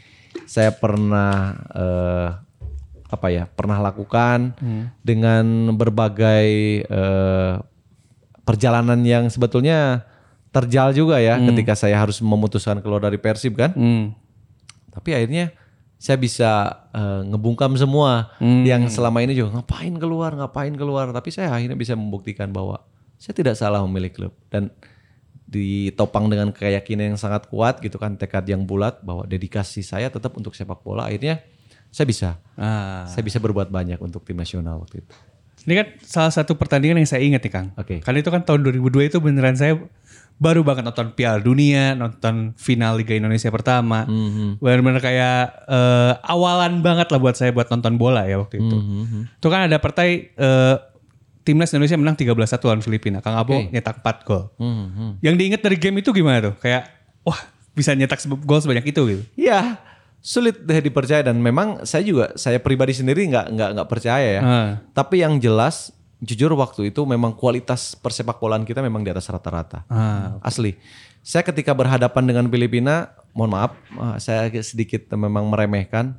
saya 0.49 0.73
pernah 0.73 1.53
eh, 1.77 2.27
apa 3.07 3.27
ya 3.31 3.43
pernah 3.47 3.79
lakukan 3.79 4.51
dengan 4.99 5.71
berbagai 5.75 6.47
eh, 6.83 7.53
perjalanan 8.43 8.99
yang 9.03 9.31
sebetulnya 9.31 10.03
terjal 10.51 10.95
juga 10.95 11.19
ya 11.19 11.39
ketika 11.51 11.75
saya 11.75 11.99
harus 11.99 12.19
memutuskan 12.23 12.79
keluar 12.83 13.03
dari 13.03 13.19
Persib 13.19 13.55
kan. 13.55 13.71
Hmm. 13.75 14.15
Tapi 14.91 15.13
akhirnya 15.15 15.55
saya 15.97 16.17
bisa 16.19 16.83
eh, 16.91 17.21
ngebungkam 17.27 17.75
semua 17.79 18.35
yang 18.41 18.87
selama 18.91 19.23
ini 19.23 19.33
juga 19.35 19.61
ngapain 19.61 19.95
keluar, 19.95 20.31
ngapain 20.35 20.73
keluar. 20.75 21.11
Tapi 21.15 21.29
saya 21.31 21.51
akhirnya 21.51 21.79
bisa 21.79 21.95
membuktikan 21.95 22.51
bahwa 22.51 22.83
saya 23.17 23.33
tidak 23.33 23.55
salah 23.57 23.81
memilih 23.83 24.13
klub 24.13 24.33
dan 24.53 24.69
ditopang 25.47 26.27
dengan 26.27 26.51
keyakinan 26.51 27.15
yang 27.15 27.19
sangat 27.19 27.47
kuat 27.47 27.79
gitu 27.79 27.95
kan 27.95 28.19
tekad 28.19 28.43
yang 28.51 28.67
bulat 28.67 28.99
bahwa 28.99 29.23
dedikasi 29.23 29.79
saya 29.79 30.11
tetap 30.11 30.35
untuk 30.35 30.51
sepak 30.51 30.83
bola 30.83 31.07
akhirnya 31.07 31.39
saya 31.89 32.05
bisa 32.05 32.29
Ah. 32.57 33.05
saya 33.05 33.21
bisa 33.21 33.37
berbuat 33.37 33.69
banyak 33.69 33.99
untuk 33.99 34.21
tim 34.21 34.33
nasional 34.33 34.81
waktu 34.81 35.05
itu. 35.05 35.11
Ini 35.67 35.73
kan 35.75 35.87
salah 35.99 36.31
satu 36.31 36.55
pertandingan 36.55 36.95
yang 36.95 37.05
saya 37.05 37.19
ingat 37.21 37.43
nih 37.43 37.51
Kang. 37.51 37.67
Oke. 37.75 37.99
Karena 37.99 38.23
itu 38.23 38.31
kan 38.31 38.39
tahun 38.41 38.63
2002 38.63 39.11
itu 39.11 39.19
beneran 39.19 39.51
saya 39.53 39.75
baru 40.37 40.63
banget 40.63 40.85
nonton 40.85 41.11
Piala 41.11 41.37
Dunia, 41.37 41.91
nonton 41.91 42.55
final 42.55 42.95
Liga 42.95 43.13
Indonesia 43.13 43.51
pertama. 43.51 44.07
Bener-bener 44.57 44.97
kayak 44.97 45.39
eh, 45.67 46.13
awalan 46.23 46.79
banget 46.79 47.11
lah 47.11 47.19
buat 47.19 47.35
saya 47.35 47.51
buat 47.51 47.67
nonton 47.67 47.99
bola 47.99 48.23
ya 48.23 48.39
waktu 48.39 48.57
itu. 48.57 48.77
Itu 49.27 49.47
kan 49.49 49.67
ada 49.67 49.75
partai 49.77 50.31
eh, 50.31 50.75
timnas 51.43 51.71
Indonesia 51.71 51.99
menang 51.99 52.15
13-1 52.15 52.33
lawan 52.63 52.81
Filipina. 52.81 53.19
Kang 53.19 53.35
Abo 53.35 53.59
nyetak 53.67 53.99
4 53.99 54.23
gol. 54.23 54.49
Yang 55.19 55.35
diingat 55.35 55.61
dari 55.61 55.75
game 55.75 55.99
itu 55.99 56.09
gimana 56.09 56.39
tuh? 56.41 56.53
Kayak 56.63 56.95
wah 57.21 57.39
bisa 57.75 57.91
nyetak 57.91 58.17
gol 58.41 58.57
sebanyak 58.57 58.87
itu 58.87 59.01
gitu. 59.03 59.23
Iya 59.35 59.83
sulit 60.27 60.59
deh 60.59 60.83
dipercaya 60.83 61.23
dan 61.23 61.39
memang 61.39 61.87
saya 61.87 62.03
juga 62.03 62.35
saya 62.35 62.59
pribadi 62.59 62.91
sendiri 62.91 63.23
nggak 63.31 63.47
nggak 63.47 63.69
nggak 63.79 63.87
percaya 63.87 64.27
ya. 64.27 64.41
Ah. 64.43 64.69
Tapi 64.91 65.23
yang 65.23 65.39
jelas 65.39 65.95
jujur 66.19 66.51
waktu 66.59 66.91
itu 66.91 66.99
memang 67.07 67.31
kualitas 67.31 67.95
persepak 67.95 68.35
bolaan 68.35 68.67
kita 68.67 68.83
memang 68.83 69.07
di 69.07 69.15
atas 69.15 69.31
rata-rata. 69.31 69.87
Ah. 69.87 70.35
Asli. 70.43 70.75
Saya 71.23 71.47
ketika 71.47 71.71
berhadapan 71.71 72.23
dengan 72.27 72.45
Filipina, 72.51 73.15
mohon 73.31 73.51
maaf, 73.55 73.71
eh, 73.75 74.15
saya 74.19 74.51
sedikit 74.63 75.07
memang 75.15 75.47
meremehkan. 75.47 76.15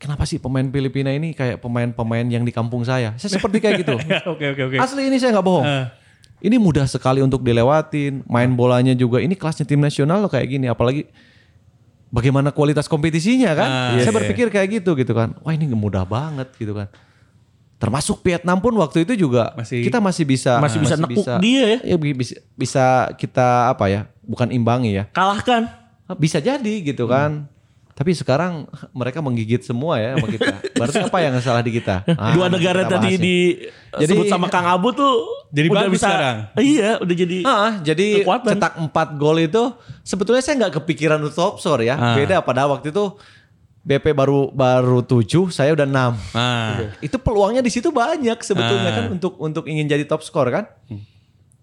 Kenapa 0.00 0.24
sih 0.24 0.40
pemain 0.40 0.64
Filipina 0.64 1.12
ini 1.12 1.36
kayak 1.36 1.60
pemain-pemain 1.60 2.24
yang 2.24 2.44
di 2.44 2.52
kampung 2.52 2.84
saya? 2.88 3.12
Saya 3.20 3.36
seperti 3.36 3.60
kayak 3.60 3.84
gitu. 3.84 3.96
Oke 4.32 4.48
oke 4.56 4.62
oke. 4.72 4.76
Asli 4.80 5.12
ini 5.12 5.20
saya 5.20 5.36
nggak 5.36 5.44
bohong. 5.44 5.68
Ini 6.40 6.56
mudah 6.56 6.88
sekali 6.88 7.20
untuk 7.20 7.44
dilewatin. 7.44 8.24
Main 8.24 8.56
bolanya 8.56 8.96
juga. 8.96 9.20
Ini 9.20 9.36
kelasnya 9.36 9.68
tim 9.68 9.76
nasional 9.76 10.24
loh 10.24 10.32
kayak 10.32 10.48
gini. 10.48 10.72
Apalagi 10.72 11.04
bagaimana 12.10 12.50
kualitas 12.50 12.84
kompetisinya 12.84 13.54
kan? 13.54 13.68
Ah, 13.68 13.90
saya 13.96 14.04
iya, 14.04 14.14
berpikir 14.14 14.46
kayak 14.48 14.68
gitu 14.76 14.92
gitu 14.94 15.10
kan. 15.10 15.34
Wah 15.40 15.50
ini 15.50 15.66
mudah 15.66 16.02
banget 16.02 16.50
gitu 16.54 16.74
kan. 16.74 16.90
Termasuk 17.80 18.20
Vietnam 18.20 18.60
pun 18.60 18.76
waktu 18.76 19.02
itu 19.02 19.16
juga 19.18 19.56
Masih- 19.56 19.80
kita 19.80 19.98
masih 19.98 20.28
bisa 20.28 20.60
Masih 20.60 20.78
bisa 20.78 20.94
nekuk 20.94 21.24
dia 21.40 21.80
ya. 21.80 21.96
bi- 21.96 22.12
bisa, 22.12 22.36
bisa 22.52 22.84
kita 23.16 23.72
apa 23.72 23.88
ya? 23.88 24.00
Bukan 24.20 24.52
imbangi 24.52 24.94
ya. 24.94 25.08
Kalahkan. 25.08 25.64
Bisa 26.14 26.38
jadi 26.38 26.74
gitu 26.84 27.08
kan. 27.08 27.48
Tapi 27.96 28.12
sekarang 28.12 28.64
mereka 28.92 29.20
menggigit 29.20 29.60
semua 29.60 29.96
ya 29.96 30.16
sama 30.16 30.28
kita. 30.28 30.54
Berarti 30.72 30.98
apa 31.00 31.18
yang 31.20 31.32
salah 31.38 31.60
di 31.60 31.72
kita? 31.72 32.04
Ah, 32.20 32.32
Dua 32.32 32.48
negara 32.48 32.84
kita 32.84 32.96
tadi 32.96 33.12
ya. 33.12 33.18
di 33.18 33.36
Jadi- 33.96 34.12
sebut 34.12 34.26
sama 34.28 34.48
Kang 34.48 34.66
Abu 34.66 34.92
tuh 34.92 35.39
Jadi 35.50 35.66
bagus 35.66 35.98
sekarang. 35.98 36.36
Iya, 36.54 36.90
udah 37.02 37.16
jadi 37.18 37.36
Ah, 37.42 37.72
jadi 37.82 38.22
Kekuatan. 38.22 38.54
cetak 38.54 38.72
4 38.86 39.08
gol 39.18 39.38
itu 39.42 39.62
sebetulnya 40.06 40.42
saya 40.42 40.54
nggak 40.62 40.78
kepikiran 40.82 41.18
untuk 41.18 41.34
top 41.34 41.54
score 41.58 41.82
ya. 41.82 41.98
Ah. 41.98 42.14
Beda 42.14 42.38
pada 42.38 42.70
waktu 42.70 42.94
itu 42.94 43.18
BP 43.80 44.12
baru 44.14 44.52
baru 44.54 45.02
7, 45.02 45.50
saya 45.50 45.74
udah 45.74 45.88
6. 45.88 46.14
Ah. 46.36 46.94
Itu 47.02 47.18
peluangnya 47.18 47.60
di 47.60 47.72
situ 47.72 47.90
banyak 47.90 48.38
sebetulnya 48.40 48.90
Ah. 48.90 48.96
kan 49.02 49.04
untuk 49.10 49.34
untuk 49.42 49.64
ingin 49.66 49.90
jadi 49.90 50.06
top 50.06 50.22
score 50.22 50.54
kan. 50.54 50.64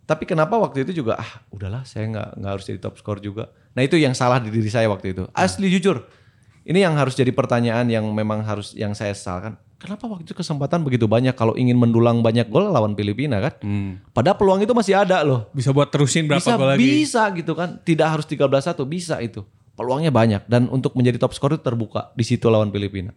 Tapi 0.04 0.24
kenapa 0.24 0.56
waktu 0.56 0.88
itu 0.88 1.04
juga 1.04 1.20
ah 1.20 1.44
udahlah 1.52 1.84
saya 1.84 2.08
nggak 2.08 2.30
nggak 2.40 2.52
harus 2.52 2.66
jadi 2.68 2.80
top 2.80 2.96
score 2.96 3.20
juga. 3.20 3.52
Nah 3.76 3.84
itu 3.84 3.96
yang 3.96 4.16
salah 4.16 4.40
di 4.40 4.48
diri 4.48 4.68
saya 4.68 4.88
waktu 4.88 5.12
itu. 5.12 5.24
Asli 5.32 5.68
jujur. 5.68 6.08
Ini 6.68 6.84
yang 6.84 6.96
harus 7.00 7.16
jadi 7.16 7.32
pertanyaan 7.32 7.88
yang 7.88 8.04
memang 8.12 8.44
harus 8.44 8.76
yang 8.76 8.92
saya 8.92 9.16
sesalkan. 9.16 9.56
Kenapa 9.78 10.10
waktu 10.10 10.26
itu 10.26 10.34
kesempatan 10.34 10.82
begitu 10.82 11.06
banyak 11.06 11.38
kalau 11.38 11.54
ingin 11.54 11.78
mendulang 11.78 12.26
banyak 12.26 12.50
gol 12.50 12.74
lawan 12.74 12.98
Filipina 12.98 13.38
kan? 13.38 13.54
Hmm. 13.62 14.02
Padahal 14.10 14.34
peluang 14.34 14.66
itu 14.66 14.74
masih 14.74 14.98
ada 14.98 15.22
loh. 15.22 15.54
Bisa 15.54 15.70
buat 15.70 15.94
terusin 15.94 16.26
berapa 16.26 16.42
bisa 16.42 16.58
gol 16.58 16.70
lagi? 16.74 16.82
bisa 16.82 17.22
gitu 17.38 17.54
kan. 17.54 17.78
Tidak 17.86 18.08
harus 18.10 18.26
13-1 18.26 18.74
bisa 18.90 19.22
itu. 19.22 19.46
Peluangnya 19.78 20.10
banyak 20.10 20.50
dan 20.50 20.66
untuk 20.74 20.98
menjadi 20.98 21.22
top 21.22 21.38
skor 21.38 21.54
itu 21.54 21.62
terbuka 21.62 22.10
di 22.18 22.26
situ 22.26 22.50
lawan 22.50 22.74
Filipina. 22.74 23.14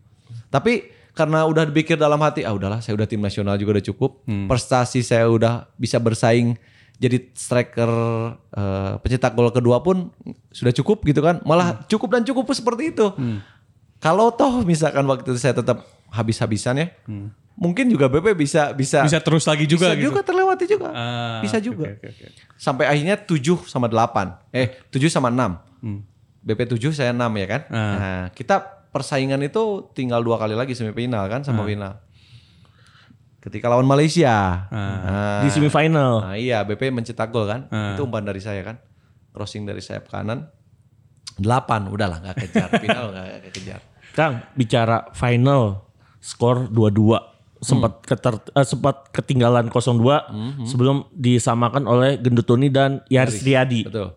Tapi 0.53 0.93
karena 1.17 1.49
udah 1.49 1.65
dipikir 1.65 1.97
dalam 1.97 2.21
hati 2.21 2.45
ah 2.45 2.53
udahlah 2.53 2.85
saya 2.85 2.93
udah 2.93 3.09
tim 3.09 3.25
nasional 3.25 3.57
juga 3.57 3.81
udah 3.81 3.87
cukup. 3.89 4.21
Hmm. 4.29 4.45
prestasi 4.45 5.01
saya 5.01 5.33
udah 5.33 5.65
bisa 5.81 5.97
bersaing 5.97 6.61
jadi 7.01 7.33
striker 7.33 7.89
eh, 8.53 8.93
pencetak 9.01 9.33
gol 9.33 9.49
kedua 9.49 9.81
pun 9.81 10.13
sudah 10.53 10.77
cukup 10.77 11.09
gitu 11.09 11.25
kan. 11.25 11.41
Malah 11.49 11.89
cukup 11.89 12.21
dan 12.21 12.29
cukup 12.29 12.53
pun 12.53 12.53
seperti 12.53 12.93
itu. 12.93 13.09
Kalau 14.01 14.29
toh 14.37 14.61
misalkan 14.61 15.09
waktu 15.09 15.33
itu 15.33 15.41
saya 15.41 15.57
tetap 15.57 16.00
habis-habisan 16.11 16.75
ya 16.77 16.87
mungkin 17.55 17.87
juga 17.87 18.09
BP 18.09 18.33
bisa 18.35 18.73
bisa 18.73 19.05
Bisa 19.05 19.21
terus 19.21 19.45
lagi 19.45 19.69
juga 19.69 19.93
bisa 19.93 20.01
gitu. 20.01 20.07
juga 20.09 20.21
terlewati 20.25 20.65
juga 20.65 20.89
Ah, 20.91 21.39
bisa 21.41 21.61
juga 21.61 21.93
oke, 21.93 22.09
oke, 22.09 22.25
oke. 22.33 22.41
sampai 22.57 22.89
akhirnya 22.89 23.21
7 23.21 23.37
sama 23.65 23.85
8. 23.85 24.49
Eh, 24.49 24.81
7 24.89 25.13
sama 25.13 25.29
6. 25.29 25.61
BP 26.41 26.61
7 26.73 26.89
saya 26.91 27.13
6 27.13 27.21
ya 27.37 27.47
kan? 27.47 27.63
Hmm. 27.69 27.77
Ah. 27.77 27.95
Nah, 27.95 28.25
kita 28.33 28.57
persaingan 28.89 29.39
itu 29.41 29.61
tinggal 29.93 30.19
dua 30.19 30.35
kali 30.35 30.57
lagi 30.57 30.73
semifinal 30.73 31.29
kan 31.29 31.45
Ah. 31.45 31.47
sama 31.47 31.63
final. 31.63 32.01
Ketika 33.41 33.69
lawan 33.69 33.85
Malaysia. 33.85 34.69
Nah, 34.69 35.41
di 35.41 35.49
semifinal. 35.49 36.21
nah, 36.23 36.37
iya, 36.37 36.61
BP 36.61 36.89
mencetak 36.89 37.29
gol 37.29 37.45
kan? 37.45 37.69
Ah. 37.69 37.93
Itu 37.93 38.05
umpan 38.05 38.25
dari 38.25 38.41
saya 38.41 38.61
kan. 38.63 38.81
Crossing 39.31 39.65
dari 39.65 39.81
sayap 39.81 40.09
kanan. 40.09 40.49
8, 41.37 41.89
udahlah 41.89 42.21
nggak 42.21 42.37
kejar. 42.39 42.69
Final 42.79 43.05
nggak 43.13 43.53
kejar. 43.53 43.81
Kang, 44.11 44.45
bicara 44.53 45.13
final 45.13 45.90
skor 46.21 46.69
2-2 46.69 47.31
sempat 47.61 48.01
keter, 48.09 48.41
eh, 48.57 48.65
sempat 48.65 49.13
ketinggalan 49.13 49.69
0-2 49.69 50.33
sebelum 50.65 51.05
disamakan 51.13 51.85
oleh 51.85 52.17
Gendutoni 52.17 52.73
dan 52.73 53.05
Yaris 53.13 53.45
Riyadi. 53.45 53.85
Betul. 53.85 54.17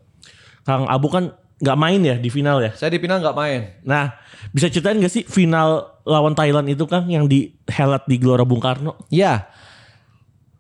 Kang 0.64 0.88
Abu 0.88 1.12
kan 1.12 1.36
nggak 1.60 1.80
main 1.80 2.00
ya 2.04 2.16
di 2.16 2.32
final 2.32 2.64
ya. 2.64 2.72
Saya 2.76 2.96
di 2.96 3.00
final 3.04 3.20
nggak 3.20 3.36
main. 3.36 3.62
Nah, 3.84 4.16
bisa 4.56 4.72
ceritain 4.72 5.00
gak 5.00 5.12
sih 5.12 5.24
final 5.28 6.00
lawan 6.08 6.36
Thailand 6.36 6.68
itu 6.72 6.88
Kang 6.88 7.08
yang 7.08 7.28
dihelat 7.28 8.08
di 8.08 8.16
Gelora 8.20 8.48
Bung 8.48 8.64
Karno? 8.64 8.96
Ya, 9.12 9.48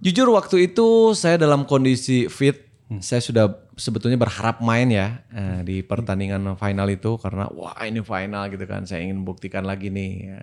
jujur 0.04 0.32
waktu 0.36 0.72
itu 0.72 1.16
saya 1.16 1.40
dalam 1.40 1.64
kondisi 1.64 2.28
fit. 2.28 2.72
Saya 3.00 3.24
sudah 3.24 3.48
sebetulnya 3.74 4.22
berharap 4.22 4.62
main 4.62 4.86
ya 4.92 5.24
eh, 5.34 5.60
di 5.66 5.82
pertandingan 5.82 6.60
final 6.60 6.86
itu 6.92 7.18
karena 7.18 7.48
wah 7.50 7.80
ini 7.88 8.04
final 8.04 8.52
gitu 8.52 8.68
kan. 8.68 8.84
Saya 8.84 9.08
ingin 9.08 9.24
membuktikan 9.24 9.64
lagi 9.64 9.88
nih. 9.88 10.12
ya. 10.24 10.40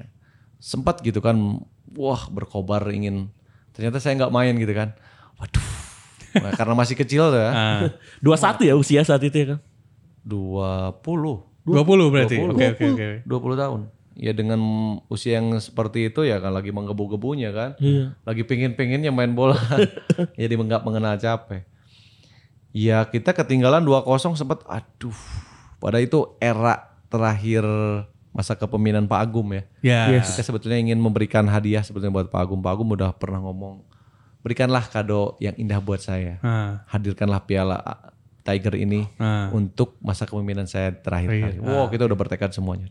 Sempat 0.60 1.00
gitu 1.00 1.24
kan, 1.24 1.64
wah 1.96 2.22
berkobar 2.28 2.84
ingin. 2.92 3.32
Ternyata 3.72 3.98
saya 3.98 4.14
nggak 4.20 4.32
main 4.34 4.54
gitu 4.60 4.76
kan. 4.76 4.92
Waduh, 5.40 5.80
Nah, 6.30 6.52
karena 6.54 6.74
masih 6.78 6.94
kecil 6.94 7.32
tuh 7.34 7.40
ya. 7.40 7.50
Ah. 7.58 7.80
21 8.22 8.68
ya 8.70 8.74
usia 8.78 9.02
saat 9.02 9.22
itu 9.26 9.34
ya 9.34 9.46
Kang? 9.56 9.62
20. 10.22 11.02
20 11.66 12.12
berarti. 12.12 12.36
20. 12.38 12.54
Oke 12.54 12.66
oke 12.76 12.84
oke. 12.94 13.06
20 13.26 13.62
tahun. 13.62 13.80
Ya 14.20 14.32
dengan 14.36 14.60
usia 15.08 15.40
yang 15.40 15.56
seperti 15.56 16.12
itu 16.12 16.28
ya 16.28 16.38
kan 16.38 16.52
lagi 16.52 16.70
menggebu-gebunya 16.70 17.50
kan. 17.50 17.70
Iya. 17.80 18.14
Lagi 18.22 18.42
pingin-pinginnya 18.44 19.10
main 19.10 19.32
bola. 19.32 19.56
Jadi 20.40 20.54
nggak 20.54 20.84
mengenal 20.84 21.16
capek. 21.16 21.64
Ya 22.70 23.02
kita 23.08 23.34
ketinggalan 23.34 23.82
2-0 23.82 24.38
sempat 24.38 24.62
aduh. 24.68 25.16
Pada 25.80 25.98
itu 25.98 26.36
era 26.38 27.00
terakhir 27.08 27.64
masa 28.40 28.56
kepemimpinan 28.56 29.04
Pak 29.04 29.20
Agum 29.20 29.44
ya. 29.52 29.62
Ya. 29.84 30.24
Kita 30.24 30.40
sebetulnya 30.40 30.80
ingin 30.80 30.96
memberikan 30.96 31.44
hadiah 31.44 31.84
sebetulnya 31.84 32.16
buat 32.16 32.32
Pak 32.32 32.40
Agum. 32.40 32.58
Pak 32.58 32.72
Agum 32.72 32.88
udah 32.90 33.12
pernah 33.12 33.36
ngomong, 33.38 33.84
berikanlah 34.40 34.88
kado 34.88 35.36
yang 35.36 35.52
indah 35.60 35.76
buat 35.78 36.00
saya. 36.00 36.40
Ah. 36.40 36.80
Hadirkanlah 36.88 37.44
piala 37.44 37.76
Tiger 38.40 38.72
ini 38.74 39.04
Ah. 39.20 39.52
untuk 39.52 40.00
masa 40.00 40.24
kepemimpinan 40.24 40.64
saya 40.64 40.96
terakhir 40.96 41.28
Iya. 41.28 41.42
kali. 41.44 41.56
Wow, 41.60 41.92
kita 41.92 42.08
udah 42.08 42.16
bertekad 42.16 42.56
semuanya. 42.56 42.88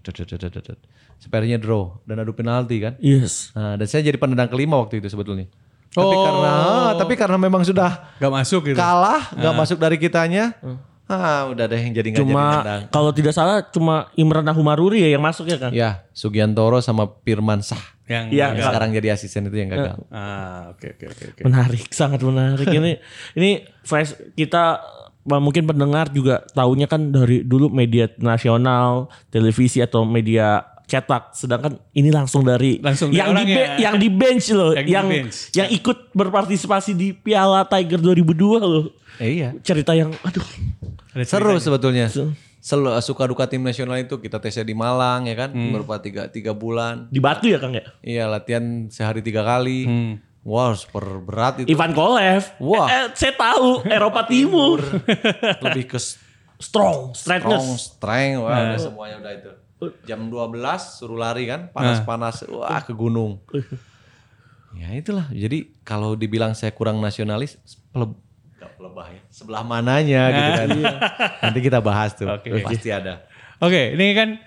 Akhirnya 1.26 1.58
draw 1.58 1.98
dan 2.06 2.22
adu 2.22 2.32
penalti 2.32 2.78
kan. 2.80 2.94
Yes. 3.02 3.50
Nah, 3.52 3.74
dan 3.76 3.90
saya 3.90 4.06
jadi 4.06 4.16
penendang 4.16 4.48
kelima 4.48 4.78
waktu 4.78 5.02
itu 5.02 5.10
sebetulnya. 5.10 5.50
Tapi 5.90 6.06
Oh. 6.06 6.22
karena 6.22 6.54
tapi 6.94 7.14
karena 7.18 7.38
memang 7.42 7.66
sudah 7.66 8.14
Gak 8.22 8.30
masuk 8.30 8.62
gitu. 8.72 8.78
kalah, 8.78 9.34
nggak 9.34 9.54
masuk 9.58 9.82
dari 9.82 9.98
kitanya. 9.98 10.54
Ah, 11.10 11.50
udah 11.50 11.66
deh 11.66 11.82
yang 11.82 11.90
jadi 11.92 12.08
nggak 12.14 12.22
jadi 12.22 12.30
Cuma 12.30 12.46
tendang. 12.62 12.82
kalau 12.94 13.10
tidak 13.10 13.34
salah 13.34 13.66
cuma 13.66 14.14
Imran 14.14 14.46
Humaruri 14.54 15.02
ya 15.02 15.18
yang 15.18 15.26
masuk 15.26 15.50
ya 15.50 15.58
kan? 15.58 15.74
Ya, 15.74 16.06
Sugiantoro 16.14 16.78
sama 16.80 17.10
Firman 17.26 17.66
Sah. 17.66 17.82
Yang 18.06 18.26
Iya. 18.30 18.46
Yang 18.54 18.70
sekarang 18.70 18.90
jadi 18.94 19.08
asisten 19.12 19.50
itu 19.50 19.58
yang 19.58 19.70
gagal. 19.70 20.06
Ah, 20.14 20.70
oke 20.70 20.86
oke 20.94 21.06
oke 21.10 21.24
oke. 21.34 21.42
Menarik, 21.50 21.90
sangat 21.90 22.22
menarik 22.22 22.70
ini. 22.78 23.02
ini 23.34 23.50
flash 23.82 24.14
kita 24.34 24.86
mungkin 25.26 25.66
pendengar 25.66 26.10
juga 26.10 26.46
tahunya 26.54 26.86
kan 26.86 27.10
dari 27.10 27.42
dulu 27.42 27.70
media 27.70 28.06
nasional, 28.18 29.10
televisi 29.30 29.82
atau 29.82 30.06
media 30.06 30.62
cetak. 30.90 31.32
Sedangkan 31.32 31.78
ini 31.92 32.10
langsung 32.10 32.42
dari 32.42 32.82
Langsung 32.82 33.10
dari 33.10 33.22
yang 33.22 33.32
di 33.32 33.46
be- 33.48 33.72
yang 33.78 33.96
di 33.96 34.10
bench 34.10 34.50
loh, 34.50 34.74
Yang 34.76 34.88
yang 34.90 35.06
bench. 35.06 35.38
yang 35.54 35.70
ikut 35.70 35.98
berpartisipasi 36.12 36.92
di 36.92 37.14
Piala 37.14 37.62
Tiger 37.64 38.02
2002 38.02 38.34
loh. 38.60 38.90
Eh, 39.18 39.38
iya. 39.38 39.54
Cerita 39.62 39.94
yang 39.94 40.10
aduh. 40.20 40.42
Ada 41.12 41.24
Seru 41.24 41.54
ceritanya. 41.54 41.62
sebetulnya. 41.62 42.06
Sel- 42.60 43.00
suka 43.00 43.24
duka 43.24 43.46
tim 43.46 43.62
nasional 43.62 43.96
itu 43.98 44.18
kita 44.18 44.36
tesnya 44.38 44.62
di 44.62 44.74
Malang 44.74 45.24
ya 45.24 45.36
kan, 45.38 45.50
beberapa 45.50 45.96
tiga 45.98 46.28
tiga 46.28 46.52
bulan. 46.52 47.08
Di 47.08 47.18
Batu 47.18 47.46
ya 47.46 47.56
Kang 47.56 47.72
ya? 47.72 47.86
Iya 48.00 48.26
latihan 48.26 48.64
sehari 48.88 49.22
tiga 49.22 49.42
kali. 49.42 49.86
Hmm. 49.86 50.14
Wah 50.40 50.72
super 50.72 51.20
berat 51.20 51.62
itu. 51.62 51.68
Ivan 51.70 51.92
Kolev. 51.92 52.44
Wah. 52.58 52.88
Eh, 52.88 52.96
eh, 52.98 53.06
saya 53.14 53.34
tahu 53.34 53.84
Eropa 53.86 54.24
Timur. 54.26 54.80
Lebih 55.62 55.86
ke 55.88 56.00
Strong, 56.60 57.16
strong, 57.16 57.16
straightness. 57.16 57.96
strength, 57.96 58.40
wah 58.42 58.52
udah 58.52 58.76
semuanya 58.78 59.16
udah 59.18 59.32
itu. 59.32 59.52
Jam 60.04 60.28
12 60.28 60.60
suruh 61.00 61.16
lari 61.16 61.48
kan, 61.48 61.72
panas-panas, 61.72 62.44
wah 62.52 62.84
ke 62.84 62.92
gunung. 62.92 63.40
Ya 64.76 64.92
itulah. 64.94 65.26
Jadi 65.32 65.74
kalau 65.88 66.14
dibilang 66.14 66.54
saya 66.54 66.76
kurang 66.76 67.00
nasionalis, 67.00 67.58
peleb 67.96 68.14
gak 68.60 68.76
pelebah 68.76 69.08
ya. 69.10 69.22
Sebelah 69.32 69.64
mananya 69.64 70.24
gitu 70.30 70.50
kan. 70.52 70.68
Nanti 71.48 71.60
kita 71.64 71.80
bahas 71.80 72.14
tuh. 72.14 72.28
Oke. 72.28 72.60
Pasti 72.62 72.92
ada. 72.92 73.24
Oke, 73.64 73.96
ini 73.96 74.14
kan 74.14 74.40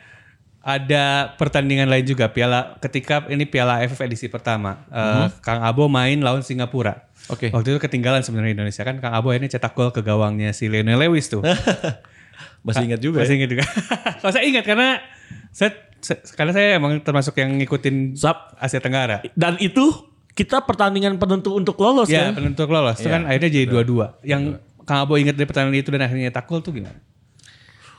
ada 0.62 1.34
pertandingan 1.34 1.90
lain 1.90 2.06
juga 2.06 2.30
Piala 2.30 2.78
ketika 2.78 3.26
ini 3.26 3.42
Piala 3.50 3.82
AFF 3.82 3.98
edisi 4.06 4.30
pertama. 4.30 4.86
Eh, 4.88 5.26
Kang 5.42 5.64
Abo 5.66 5.90
main 5.90 6.22
lawan 6.22 6.46
Singapura. 6.46 7.10
Oke. 7.26 7.50
Waktu 7.50 7.74
itu 7.74 7.78
ketinggalan 7.82 8.22
sebenarnya 8.22 8.54
Indonesia 8.54 8.82
kan 8.86 9.02
Kang 9.02 9.16
Abo 9.16 9.34
ini 9.34 9.50
cetak 9.50 9.74
gol 9.74 9.90
ke 9.90 10.06
gawangnya 10.06 10.54
si 10.54 10.70
Lionel 10.70 11.02
Lewis 11.02 11.26
tuh. 11.26 11.42
Masih 12.66 12.86
ingat 12.86 13.02
juga 13.02 13.20
ya? 13.20 13.22
Masih 13.26 13.36
ingat 13.42 13.50
juga. 13.50 13.64
Kalau 14.22 14.32
saya 14.32 14.44
ingat 14.46 14.64
karena 14.64 15.02
saya, 15.50 15.70
saya- 15.98 16.22
karena 16.32 16.52
saya 16.52 16.68
emang 16.76 16.98
termasuk 16.98 17.34
yang 17.34 17.56
ngikutin 17.56 18.14
Sap. 18.14 18.56
Asia 18.56 18.78
Tenggara. 18.78 19.20
Dan 19.32 19.56
itu 19.58 19.90
kita 20.32 20.62
pertandingan 20.62 21.16
penentu 21.16 21.52
untuk 21.52 21.76
lolos 21.76 22.08
Ya, 22.08 22.28
kan? 22.28 22.40
penentu 22.40 22.64
lolos. 22.64 22.96
Itu 22.96 23.06
Iya, 23.06 23.12
kan 23.12 23.22
akhirnya 23.26 23.50
jadi 23.50 23.66
dua-dua. 23.66 24.16
Yang 24.22 24.42
Kang 24.82 25.04
Abo 25.04 25.14
ingat 25.14 25.36
dari 25.36 25.44
pertandingan 25.44 25.78
itu 25.78 25.90
dan 25.90 26.02
akhirnya 26.02 26.28
cetak 26.28 26.46
gol 26.46 26.58
tuh 26.58 26.72
gimana? 26.72 26.98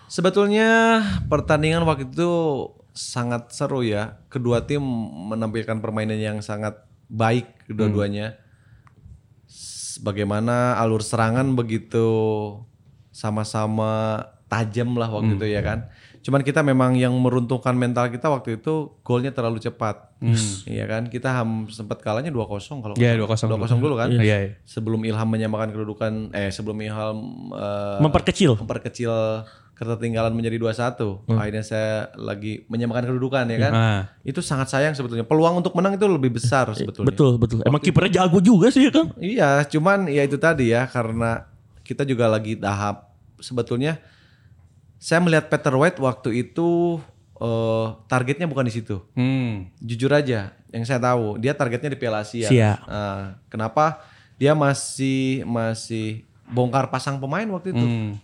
Sebetulnya 0.07 0.99
pertandingan 1.25 1.81
waktu 1.83 2.05
itu 2.05 2.29
sangat 2.91 3.49
seru 3.49 3.81
ya. 3.81 4.21
Kedua 4.27 4.61
tim 4.61 4.83
menampilkan 5.29 5.79
permainan 5.79 6.17
yang 6.17 6.37
sangat 6.39 6.77
baik 7.07 7.65
kedua-duanya. 7.65 8.37
S- 9.47 9.81
Bagaimana 9.95 10.75
alur 10.75 10.99
serangan 10.99 11.53
begitu 11.53 12.05
sama-sama 13.09 14.21
tajam 14.49 14.97
lah 14.97 15.07
waktu 15.07 15.37
itu 15.37 15.47
ya 15.47 15.61
kan. 15.61 15.87
Cuman 16.23 16.39
kita 16.39 16.63
memang 16.63 16.95
yang 16.95 17.11
meruntuhkan 17.19 17.75
mental 17.75 18.07
kita 18.07 18.31
waktu 18.31 18.55
itu 18.55 18.95
golnya 19.03 19.35
terlalu 19.35 19.59
cepat. 19.59 20.15
Iya 20.63 20.87
kan? 20.87 21.11
Kita 21.11 21.35
ham, 21.35 21.67
sempat 21.67 21.99
kalahnya 21.99 22.31
2-0 22.31 22.79
kalau 22.79 22.95
Iya, 22.95 23.19
nggak 23.19 23.27
2-0 23.27 23.35
salah. 23.35 23.59
2-0 23.59 23.83
dulu 23.83 23.95
kan. 23.99 24.07
Iya, 24.07 24.23
iya. 24.23 24.37
Sebelum 24.63 25.03
Ilham 25.03 25.27
menyamakan 25.27 25.75
kedudukan 25.75 26.31
eh 26.31 26.47
sebelum 26.47 26.79
Ilham 26.79 27.17
eh, 27.51 27.99
Memperkecil. 27.99 28.55
memperkecil 28.55 29.11
ketertinggalan 29.73 30.31
menjadi 30.31 30.55
2-1. 30.55 31.27
Akhirnya 31.27 31.63
saya 31.65 32.07
lagi 32.15 32.63
menyamakan 32.71 33.03
kedudukan 33.03 33.43
ya 33.51 33.57
kan. 33.59 33.71
Ah. 33.75 34.01
Itu 34.23 34.39
sangat 34.39 34.71
sayang 34.71 34.95
sebetulnya. 34.95 35.27
Peluang 35.27 35.59
untuk 35.59 35.75
menang 35.75 35.99
itu 35.99 36.07
lebih 36.07 36.39
besar 36.39 36.71
sebetulnya. 36.77 37.11
Betul, 37.11 37.35
betul. 37.35 37.59
Emang 37.67 37.83
kipernya 37.83 38.23
jago 38.23 38.39
juga 38.39 38.71
sih 38.71 38.87
ya 38.87 38.91
Kang? 38.95 39.11
Iya, 39.19 39.67
cuman 39.67 40.07
ya 40.07 40.23
itu 40.23 40.39
tadi 40.39 40.71
ya 40.71 40.87
karena 40.87 41.51
kita 41.83 42.07
juga 42.07 42.31
lagi 42.31 42.55
tahap 42.55 43.11
sebetulnya 43.43 43.99
saya 45.03 45.19
melihat 45.19 45.51
Peter 45.51 45.75
White 45.75 45.99
waktu 45.99 46.47
itu 46.47 47.03
eh, 47.35 47.87
targetnya 48.07 48.47
bukan 48.47 48.63
di 48.63 48.73
situ. 48.79 49.03
Hmm. 49.19 49.67
Jujur 49.83 50.15
aja, 50.15 50.55
yang 50.71 50.87
saya 50.87 51.03
tahu 51.03 51.35
dia 51.43 51.51
targetnya 51.51 51.91
di 51.91 51.99
Piala 51.99 52.23
Asia. 52.23 52.47
Asia. 52.47 52.79
Nah, 52.87 53.35
kenapa 53.51 53.99
dia 54.39 54.55
masih 54.55 55.43
masih 55.43 56.23
bongkar 56.47 56.87
pasang 56.87 57.19
pemain 57.19 57.43
waktu 57.51 57.75
itu? 57.75 57.83
Hmm. 57.83 58.15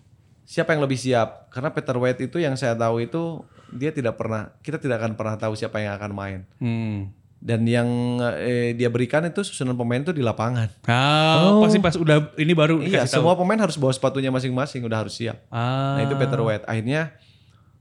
Siapa 0.48 0.72
yang 0.72 0.80
lebih 0.88 0.96
siap? 0.96 1.52
Karena 1.52 1.76
Peter 1.76 2.00
White 2.00 2.24
itu 2.24 2.40
yang 2.40 2.56
saya 2.56 2.80
tahu 2.80 3.04
itu 3.04 3.44
dia 3.76 3.92
tidak 3.92 4.16
pernah 4.16 4.56
kita 4.64 4.80
tidak 4.80 5.04
akan 5.04 5.14
pernah 5.20 5.36
tahu 5.36 5.60
siapa 5.60 5.84
yang 5.84 6.00
akan 6.00 6.12
main. 6.16 6.40
Hmm. 6.64 7.12
Dan 7.40 7.64
yang 7.64 7.88
eh, 8.36 8.72
dia 8.74 8.88
berikan 8.88 9.24
itu 9.24 9.40
susunan 9.42 9.72
pemain 9.74 9.98
itu 9.98 10.12
di 10.12 10.20
lapangan. 10.20 10.68
Ah, 10.84 11.56
pasti 11.60 11.80
pas 11.80 11.96
udah 11.96 12.36
ini 12.36 12.52
baru 12.52 12.84
Iya, 12.84 13.04
tahu. 13.04 13.16
semua 13.16 13.34
pemain 13.34 13.56
harus 13.58 13.76
bawa 13.76 13.90
sepatunya 13.90 14.28
masing-masing, 14.28 14.84
udah 14.84 15.00
harus 15.00 15.16
siap. 15.16 15.40
Ah. 15.48 15.96
Nah 15.96 16.04
itu 16.04 16.16
Peter 16.16 16.36
White. 16.38 16.66
Akhirnya 16.66 17.16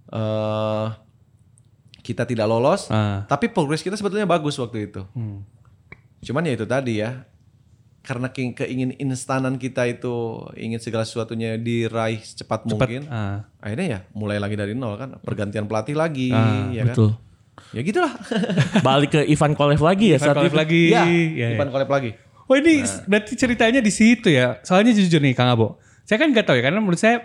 eh 0.09 0.87
kita 2.01 2.25
tidak 2.25 2.47
lolos, 2.47 2.89
Ah. 2.89 3.27
tapi 3.27 3.49
progres 3.49 3.83
kita 3.83 3.93
sebetulnya 3.93 4.25
bagus 4.25 4.57
waktu 4.57 4.89
itu. 4.89 5.03
Hmm. 5.13 5.45
Cuman 6.19 6.41
ya 6.43 6.55
itu 6.55 6.65
tadi 6.65 6.99
ya, 6.99 7.29
karena 8.01 8.31
ke- 8.31 8.57
keingin 8.57 8.97
instanan 8.97 9.55
kita 9.55 9.85
itu 9.85 10.15
ingin 10.55 10.79
segala 10.79 11.03
sesuatunya 11.03 11.59
diraih 11.59 12.17
secepat 12.19 12.65
mungkin. 12.65 13.05
Ah. 13.07 13.45
Akhirnya 13.59 13.87
ya 13.87 14.01
mulai 14.13 14.39
lagi 14.39 14.55
dari 14.55 14.73
nol 14.73 14.97
kan, 14.97 15.21
pergantian 15.21 15.67
pelatih 15.67 15.93
lagi, 15.95 16.31
Ah, 16.31 16.71
ya 16.71 16.89
kan. 16.89 16.97
Ya 17.71 17.81
gitulah. 17.81 18.13
Balik 18.87 19.11
ke 19.11 19.21
Ivan 19.25 19.53
Kolev 19.53 19.79
lagi 19.79 20.13
ya 20.13 20.19
Ivan 20.19 20.35
Kolev 20.35 20.55
lagi. 20.55 20.83
ya, 20.89 21.05
Ya, 21.05 21.49
ya. 21.49 21.49
Ivan 21.55 21.69
Kolep 21.69 21.89
lagi. 21.89 22.11
Oh 22.45 22.57
ini 22.57 22.81
berarti 23.05 23.33
ceritanya 23.35 23.79
di 23.79 23.93
situ 23.93 24.29
ya. 24.29 24.57
Soalnya 24.63 24.93
jujur 24.93 25.21
nih 25.21 25.33
Kang 25.33 25.49
Abo. 25.49 25.77
Saya 26.03 26.17
kan 26.17 26.33
nggak 26.33 26.45
tahu 26.45 26.57
ya 26.57 26.65
karena 26.65 26.81
menurut 26.81 26.97
saya 26.97 27.21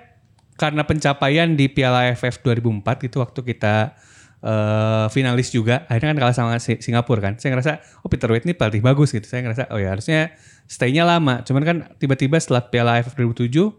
karena 0.54 0.84
pencapaian 0.84 1.48
di 1.50 1.65
Piala 1.65 2.12
AFF 2.12 2.43
2004 2.43 3.08
itu 3.08 3.17
waktu 3.17 3.39
kita 3.41 3.96
eh, 4.43 5.06
finalis 5.10 5.50
juga 5.50 5.88
akhirnya 5.88 6.12
kan 6.12 6.19
kalah 6.19 6.36
sama 6.36 6.60
Si- 6.60 6.78
Singapura 6.78 7.24
kan. 7.24 7.34
Saya 7.39 7.56
ngerasa 7.56 7.72
oh 8.04 8.12
Peter 8.12 8.28
White 8.28 8.43
ini 8.43 8.54
pelatih 8.54 8.84
bagus 8.84 9.10
gitu. 9.10 9.24
Saya 9.24 9.41
ngerasa 9.41 9.72
oh 9.72 9.80
ya 9.80 9.96
harusnya 9.96 10.36
stay-nya 10.67 11.08
lama. 11.08 11.39
Cuman 11.41 11.63
kan 11.63 11.78
tiba-tiba 11.96 12.36
setelah 12.36 12.67
Piala 12.67 13.00
AFF 13.00 13.15
2007 13.15 13.72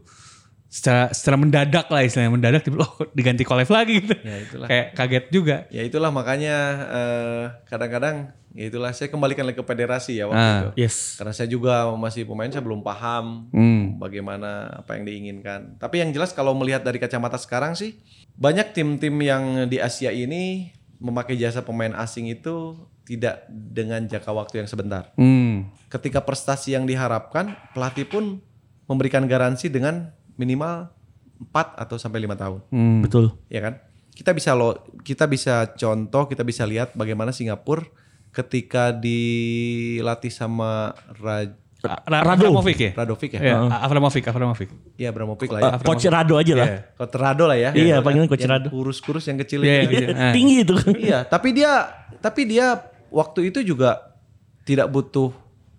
secara, 0.74 1.14
secara 1.14 1.38
mendadak 1.38 1.86
lah 1.86 2.02
istilahnya 2.02 2.34
mendadak 2.34 2.66
tiba 2.66 2.82
oh 2.82 3.06
diganti 3.14 3.46
Kolev 3.46 3.70
lagi 3.70 4.02
gitu. 4.02 4.14
Ya, 4.18 4.36
itulah. 4.42 4.66
Kayak 4.66 4.86
kaget 4.98 5.24
juga. 5.30 5.56
Ya 5.70 5.82
itulah 5.86 6.10
makanya 6.10 6.56
eh, 6.90 7.42
kadang-kadang 7.70 8.34
ya 8.50 8.64
itulah 8.66 8.90
saya 8.90 9.06
kembalikan 9.06 9.46
lagi 9.46 9.54
ke 9.54 9.62
federasi 9.62 10.18
ya 10.18 10.26
waktu 10.26 10.42
Ah. 10.42 10.58
itu. 10.74 10.82
Yes. 10.82 11.14
Karena 11.14 11.30
saya 11.30 11.46
juga 11.46 11.94
masih 11.94 12.26
pemain 12.26 12.50
saya 12.50 12.58
belum 12.60 12.82
paham 12.82 13.46
Hmm. 13.54 14.02
bagaimana 14.02 14.82
apa 14.82 14.98
yang 14.98 15.06
diinginkan. 15.06 15.78
Tapi 15.78 16.02
yang 16.02 16.10
jelas 16.10 16.34
kalau 16.34 16.58
melihat 16.58 16.82
dari 16.82 16.98
kacamata 16.98 17.38
sekarang 17.38 17.78
sih 17.78 17.94
banyak 18.34 18.74
tim-tim 18.74 19.14
yang 19.22 19.70
di 19.70 19.78
Asia 19.78 20.10
ini 20.10 20.74
memakai 20.98 21.38
jasa 21.38 21.62
pemain 21.62 21.94
asing 21.94 22.26
itu 22.26 22.74
tidak 23.04 23.46
dengan 23.46 24.02
jangka 24.02 24.32
waktu 24.32 24.64
yang 24.64 24.68
sebentar. 24.68 25.14
Hmm. 25.14 25.70
Ketika 25.86 26.18
prestasi 26.18 26.74
yang 26.74 26.82
diharapkan, 26.82 27.54
pelatih 27.70 28.08
pun 28.08 28.42
memberikan 28.84 29.22
garansi 29.24 29.68
dengan 29.68 30.10
minimal 30.34 30.90
4 31.44 31.50
atau 31.76 31.96
sampai 31.96 32.18
lima 32.18 32.34
tahun, 32.34 32.62
Hmm. 32.68 33.00
Betul. 33.00 33.34
ya 33.46 33.60
kan? 33.60 33.78
Kita 34.10 34.30
bisa 34.30 34.54
lo 34.54 34.74
kita 35.00 35.26
bisa 35.26 35.72
contoh, 35.72 36.24
kita 36.24 36.40
bisa 36.40 36.62
lihat 36.62 36.92
bagaimana 36.92 37.30
Singapura 37.30 37.82
ketika 38.30 38.94
dilatih 38.94 40.28
sama 40.28 40.94
Raj, 41.14 41.50
Ra- 41.82 42.00
Rado. 42.24 42.48
Abramovic 42.48 42.78
ya? 42.78 42.90
Radovic 42.96 43.30
ya? 43.30 43.40
Ya, 43.44 43.56
Abramovic, 43.78 44.24
Abramovic. 44.24 44.70
Iya, 44.96 45.10
Abramovic 45.10 45.50
lah 45.50 45.60
ya. 45.60 45.70
Eh, 45.70 45.80
Coach 45.82 46.06
Rado 46.06 46.34
aja 46.34 46.54
lah. 46.54 46.66
Iya. 46.66 46.78
Coach 46.96 47.14
Rado 47.14 47.44
lah 47.44 47.58
ya. 47.58 47.70
Iya, 47.70 47.84
Yang- 48.00 48.04
panggilan 48.08 48.28
Coach 48.30 48.46
Rado. 48.46 48.68
Kurus-kurus 48.72 49.24
yang 49.26 49.36
kecil 49.36 49.60
Iya, 49.60 49.84
itu. 49.84 49.92
iya. 49.92 50.08
Ah. 50.16 50.32
Tinggi 50.32 50.56
itu 50.64 50.72
kan. 50.74 50.92
Iya, 50.96 51.18
tapi 51.24 51.48
dia 51.52 51.72
tapi 52.18 52.48
dia 52.48 52.80
waktu 53.12 53.52
itu 53.52 53.60
juga 53.60 54.16
tidak 54.64 54.88
butuh 54.88 55.28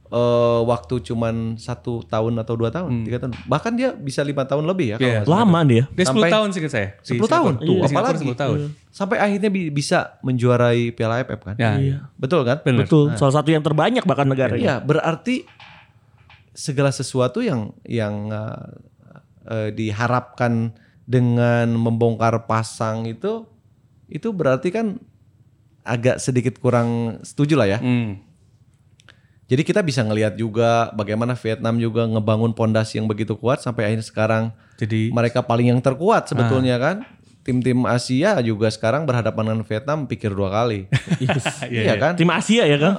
eh, 0.05 0.61
waktu 0.65 1.01
cuman 1.01 1.57
satu 1.57 2.05
tahun 2.05 2.37
atau 2.41 2.53
dua 2.53 2.69
tahun, 2.69 3.05
tiga 3.05 3.17
tahun. 3.21 3.33
Bahkan 3.49 3.71
dia 3.73 3.89
bisa 3.93 4.21
lima 4.21 4.45
tahun 4.45 4.69
lebih 4.69 4.95
ya. 4.95 4.97
kalau 5.01 5.11
Iya. 5.11 5.21
Lama 5.25 5.59
dia. 5.65 5.83
Dia 5.91 6.05
10 6.05 6.13
Sampai- 6.13 6.31
tahun 6.31 6.47
sih 6.53 6.61
saya. 6.69 6.89
10 7.01 7.25
tahun 7.25 7.53
tuh, 7.57 7.77
Iya, 7.81 7.89
apalagi 7.89 8.25
10 8.25 8.37
tahun. 8.37 8.57
Sampai 8.93 9.17
akhirnya 9.19 9.49
bi- 9.49 9.73
bisa 9.73 10.21
menjuarai 10.21 10.93
Piala 10.93 11.25
AFF 11.25 11.41
kan? 11.41 11.55
Ya. 11.57 12.07
Betul 12.15 12.45
kan? 12.45 12.61
Benar. 12.61 12.85
Betul. 12.85 13.17
Salah 13.17 13.41
satu 13.41 13.49
yang 13.49 13.65
terbanyak 13.65 14.05
bahkan 14.05 14.29
negara. 14.29 14.53
Iya, 14.55 14.79
berarti 14.79 15.43
segala 16.55 16.89
sesuatu 16.89 17.43
yang 17.43 17.75
yang 17.83 18.31
uh, 18.31 18.71
eh, 19.51 19.69
diharapkan 19.75 20.71
dengan 21.05 21.69
membongkar 21.75 22.49
pasang 22.49 23.05
itu 23.05 23.45
itu 24.09 24.31
berarti 24.33 24.69
kan 24.73 24.97
agak 25.85 26.17
sedikit 26.17 26.57
kurang 26.57 27.21
setuju 27.21 27.53
lah 27.59 27.67
ya. 27.69 27.79
Hmm. 27.81 28.17
Jadi 29.45 29.61
kita 29.61 29.85
bisa 29.85 30.01
ngelihat 30.01 30.33
juga 30.33 30.89
bagaimana 30.97 31.37
Vietnam 31.37 31.77
juga 31.77 32.09
ngebangun 32.09 32.57
pondasi 32.57 32.97
yang 32.97 33.05
begitu 33.05 33.37
kuat 33.37 33.61
sampai 33.61 33.93
akhirnya 33.93 34.05
sekarang 34.05 34.43
Jadi 34.81 35.13
mereka 35.13 35.45
paling 35.45 35.69
yang 35.69 35.81
terkuat 35.81 36.29
sebetulnya 36.29 36.81
kan. 36.81 37.05
Tim-tim 37.45 37.85
Asia 37.85 38.41
juga 38.41 38.73
sekarang 38.73 39.05
berhadapan 39.05 39.53
dengan 39.53 39.61
Vietnam 39.69 40.09
pikir 40.09 40.33
dua 40.33 40.49
kali. 40.49 40.89
iya 41.69 41.93
kan? 41.93 42.17
Tim 42.17 42.33
Asia 42.33 42.65
ya 42.65 42.77
kan? 42.81 42.93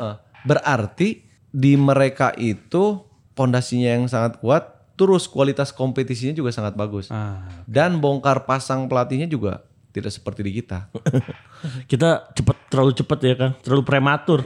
Berarti 0.46 1.26
di 1.50 1.74
mereka 1.74 2.30
itu 2.38 3.02
pondasinya 3.34 3.98
yang 3.98 4.06
sangat 4.06 4.38
kuat, 4.38 4.94
terus 4.94 5.26
kualitas 5.26 5.74
kompetisinya 5.74 6.30
juga 6.30 6.54
sangat 6.54 6.78
bagus. 6.78 7.10
ah, 7.10 7.42
Dan 7.66 7.98
bongkar 7.98 8.46
pasang 8.46 8.86
pelatihnya 8.86 9.26
juga 9.26 9.66
tidak 9.96 10.12
seperti 10.12 10.44
di 10.44 10.52
kita. 10.60 10.92
Kita 11.90 12.28
cepet 12.36 12.56
terlalu 12.68 12.92
cepet 12.92 13.18
ya 13.24 13.34
kan? 13.34 13.50
Terlalu 13.64 13.82
prematur. 13.82 14.40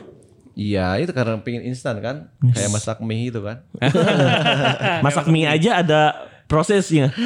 Iya, 0.61 1.01
itu 1.01 1.17
karena 1.17 1.41
pengen 1.41 1.65
instan 1.65 1.97
kan, 2.05 2.29
kayak 2.53 2.69
masak 2.69 3.01
mie 3.01 3.33
itu 3.33 3.41
kan. 3.41 3.65
Masak 5.05 5.33
mie 5.33 5.49
aja 5.49 5.81
ada 5.81 6.03
prosesnya. 6.45 7.17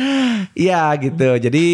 Iya 0.54 0.94
gitu. 1.02 1.34
Jadi 1.42 1.66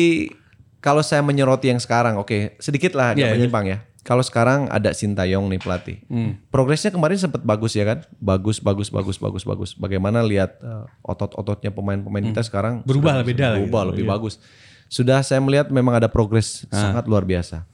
kalau 0.80 1.04
saya 1.04 1.20
menyoroti 1.20 1.68
yang 1.68 1.76
sekarang, 1.76 2.16
oke 2.16 2.56
sedikit 2.56 2.96
lah 2.96 3.12
agak 3.12 3.20
Iya, 3.20 3.26
iya. 3.28 3.34
menyimpang 3.36 3.66
ya. 3.68 3.78
Kalau 4.00 4.24
sekarang 4.24 4.72
ada 4.72 4.96
Sintayong 4.96 5.44
nih 5.52 5.60
pelatih. 5.60 6.00
Hmm. 6.08 6.40
Progresnya 6.48 6.88
kemarin 6.88 7.20
sempat 7.20 7.44
bagus 7.44 7.76
ya 7.76 7.84
kan? 7.84 8.08
Bagus, 8.16 8.56
bagus, 8.56 8.88
bagus, 8.88 9.20
bagus, 9.20 9.44
bagus. 9.44 9.70
Bagaimana 9.76 10.24
lihat 10.24 10.56
uh, 10.64 10.88
otot-ototnya 11.04 11.68
pemain-pemain 11.68 12.24
kita 12.32 12.40
sekarang 12.40 12.80
Hmm. 12.80 12.88
Berubah 12.88 13.20
lebih 13.20 13.36
lagi. 13.36 13.68
Berubah 13.68 13.82
lebih 13.92 14.08
bagus. 14.08 14.40
Sudah 14.88 15.20
saya 15.20 15.44
melihat 15.44 15.68
memang 15.68 16.00
ada 16.00 16.08
progres 16.08 16.64
sangat 16.72 17.04
luar 17.04 17.28
biasa. 17.28 17.68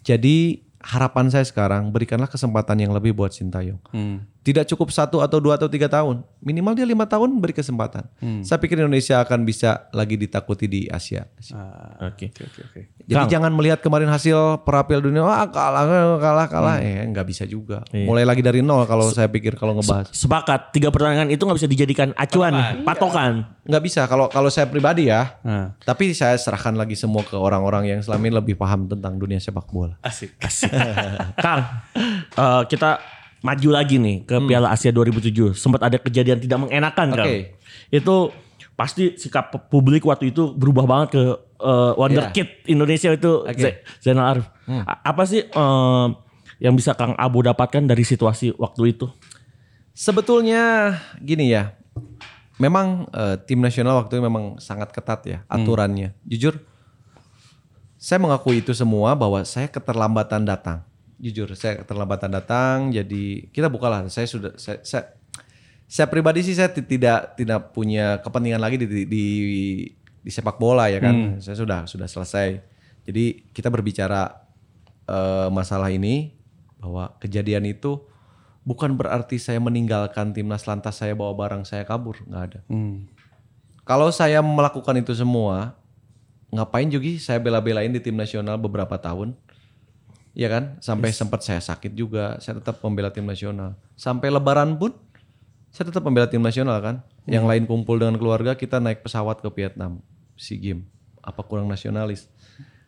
Jadi 0.00 0.64
harapan 0.82 1.26
saya 1.28 1.44
sekarang 1.44 1.90
berikanlah 1.90 2.30
kesempatan 2.30 2.78
yang 2.78 2.92
lebih 2.94 3.14
buat 3.14 3.34
Sintayong. 3.34 3.82
Hmm. 3.90 4.26
Tidak 4.48 4.64
cukup 4.64 4.88
satu 4.88 5.20
atau 5.20 5.36
dua 5.38 5.60
atau 5.60 5.68
tiga 5.68 5.92
tahun, 5.92 6.24
minimal 6.40 6.72
dia 6.72 6.88
lima 6.88 7.04
tahun 7.04 7.36
beri 7.36 7.52
kesempatan. 7.52 8.08
Saya 8.40 8.56
pikir 8.56 8.80
Indonesia 8.80 9.20
akan 9.20 9.44
bisa 9.44 9.92
lagi 9.92 10.16
ditakuti 10.16 10.64
di 10.64 10.80
Asia. 10.88 11.28
Ah, 11.52 12.08
Oke. 12.08 12.32
Oke 12.32 12.48
oke 12.48 12.60
oke. 12.64 12.80
Jadi 13.04 13.24
jangan 13.28 13.52
melihat 13.52 13.80
kemarin 13.80 14.08
hasil 14.08 14.64
perapial 14.64 15.00
dunia, 15.00 15.20
wah 15.20 15.44
kalah 15.44 15.84
kalah 16.16 16.46
kalah, 16.48 16.76
eh 16.80 17.04
nggak 17.04 17.26
bisa 17.28 17.44
juga. 17.44 17.84
Mulai 17.92 18.24
lagi 18.24 18.40
dari 18.40 18.64
nol 18.64 18.88
kalau 18.88 19.04
saya 19.08 19.28
pikir 19.28 19.52
kalau 19.54 19.76
ngebahas 19.76 20.08
Sepakat, 20.12 20.72
tiga 20.72 20.88
pertandingan 20.88 21.28
itu 21.28 21.44
nggak 21.44 21.58
bisa 21.58 21.68
dijadikan 21.68 22.08
acuan, 22.14 22.56
patokan. 22.88 23.44
nggak 23.68 23.82
bisa 23.84 24.08
kalau 24.08 24.32
kalau 24.32 24.48
saya 24.48 24.64
pribadi 24.64 25.12
ya. 25.12 25.36
Ah, 25.44 25.76
Tapi 25.78 26.16
saya 26.16 26.40
serahkan 26.40 26.72
lagi 26.72 26.96
semua 26.96 27.20
ke 27.20 27.36
orang-orang 27.36 27.84
yang 27.84 28.00
selama 28.00 28.24
ini 28.24 28.32
lebih 28.32 28.54
paham 28.56 28.88
tentang 28.88 29.20
dunia 29.20 29.36
sepak 29.36 29.68
bola. 29.68 30.00
asik. 30.00 30.32
Kang, 31.44 31.60
eh, 32.32 32.62
kita 32.64 33.17
maju 33.40 33.68
lagi 33.70 33.96
nih 33.96 34.22
ke 34.22 34.36
Piala 34.42 34.68
Asia 34.68 34.88
2007. 34.88 35.52
Sempat 35.52 35.80
ada 35.82 35.96
kejadian 35.96 36.38
tidak 36.38 36.58
mengenakan 36.58 37.06
kan? 37.12 37.24
Oke. 37.24 37.54
Itu 37.88 38.34
pasti 38.74 39.14
sikap 39.14 39.50
publik 39.68 40.02
waktu 40.02 40.30
itu 40.30 40.50
berubah 40.50 40.84
banget 40.84 41.08
ke 41.12 41.22
eh, 41.58 41.92
Wonder 41.94 42.24
Iya. 42.24 42.32
Kid 42.32 42.48
Indonesia 42.66 43.10
itu 43.10 43.30
Oke. 43.42 43.54
Z- 43.56 43.78
Zainal 44.00 44.26
Arif. 44.32 44.46
A- 44.66 45.02
Apa 45.04 45.22
sih 45.22 45.42
eh, 45.42 46.06
yang 46.58 46.74
bisa 46.74 46.90
Kang 46.92 47.14
Abu 47.14 47.40
dapatkan 47.40 47.82
dari 47.82 48.02
situasi 48.02 48.54
waktu 48.54 48.92
itu? 48.92 49.06
Sebetulnya 49.92 50.94
gini 51.18 51.50
ya, 51.50 51.74
memang 52.56 53.10
eh, 53.10 53.34
tim 53.42 53.58
nasional 53.58 53.98
waktu 53.98 54.14
itu 54.14 54.22
memang 54.22 54.58
sangat 54.58 54.90
ketat 54.90 55.20
ya 55.24 55.38
aturannya. 55.46 56.14
Jujur, 56.22 56.62
saya 57.94 58.18
mengakui 58.18 58.58
itu 58.58 58.70
semua 58.72 59.14
bahwa 59.14 59.42
saya 59.42 59.66
keterlambatan 59.66 60.42
datang. 60.42 60.86
Jujur, 61.18 61.50
saya 61.58 61.82
keterlambatan 61.82 62.30
datang. 62.30 62.94
Jadi 62.94 63.50
kita 63.50 63.66
bukalah. 63.66 64.06
Saya 64.06 64.30
sudah, 64.30 64.54
saya, 64.54 64.78
saya, 64.86 65.18
saya 65.90 66.06
pribadi 66.06 66.46
sih 66.46 66.54
saya 66.54 66.70
ti- 66.70 66.86
tidak 66.86 67.34
tidak 67.34 67.74
punya 67.74 68.22
kepentingan 68.22 68.62
lagi 68.62 68.78
di 68.78 68.86
di, 68.86 69.02
di, 69.04 69.26
di 70.22 70.30
sepak 70.30 70.62
bola 70.62 70.86
ya 70.86 71.02
kan. 71.02 71.42
Saya 71.42 71.58
sudah 71.58 71.90
sudah 71.90 72.06
selesai. 72.06 72.62
Jadi 73.02 73.50
kita 73.50 73.66
berbicara 73.66 74.46
eh, 75.10 75.48
masalah 75.50 75.90
ini 75.90 76.38
bahwa 76.78 77.18
kejadian 77.18 77.66
itu 77.66 77.98
bukan 78.62 78.94
berarti 78.94 79.40
saya 79.40 79.58
meninggalkan 79.58 80.30
timnas 80.36 80.68
lantas 80.68 81.00
saya 81.00 81.16
bawa 81.16 81.34
barang 81.34 81.66
saya 81.66 81.82
kabur 81.82 82.20
nggak 82.28 82.42
ada. 82.52 82.60
Hmm. 82.70 83.10
Kalau 83.88 84.12
saya 84.12 84.44
melakukan 84.44 84.92
itu 85.00 85.16
semua, 85.16 85.72
ngapain 86.52 86.84
juga 86.92 87.08
saya 87.16 87.40
bela-belain 87.40 87.88
di 87.88 87.98
tim 87.98 88.12
nasional 88.12 88.60
beberapa 88.60 89.00
tahun? 89.00 89.32
Iya 90.38 90.48
kan? 90.54 90.64
Sampai 90.78 91.10
sempat 91.10 91.42
saya 91.42 91.58
sakit 91.58 91.98
juga, 91.98 92.38
saya 92.38 92.62
tetap 92.62 92.78
membela 92.78 93.10
tim 93.10 93.26
nasional. 93.26 93.74
Sampai 93.98 94.30
lebaran 94.30 94.78
pun 94.78 94.94
saya 95.74 95.90
tetap 95.90 96.06
membela 96.06 96.30
tim 96.30 96.38
nasional 96.38 96.78
kan. 96.78 97.02
Yang 97.26 97.44
lain 97.50 97.64
kumpul 97.66 97.98
dengan 97.98 98.14
keluarga, 98.14 98.54
kita 98.54 98.78
naik 98.78 99.02
pesawat 99.02 99.42
ke 99.42 99.50
Vietnam, 99.50 99.98
SEA 100.38 100.62
Games. 100.62 100.86
Apa 101.26 101.42
kurang 101.42 101.66
nasionalis? 101.66 102.30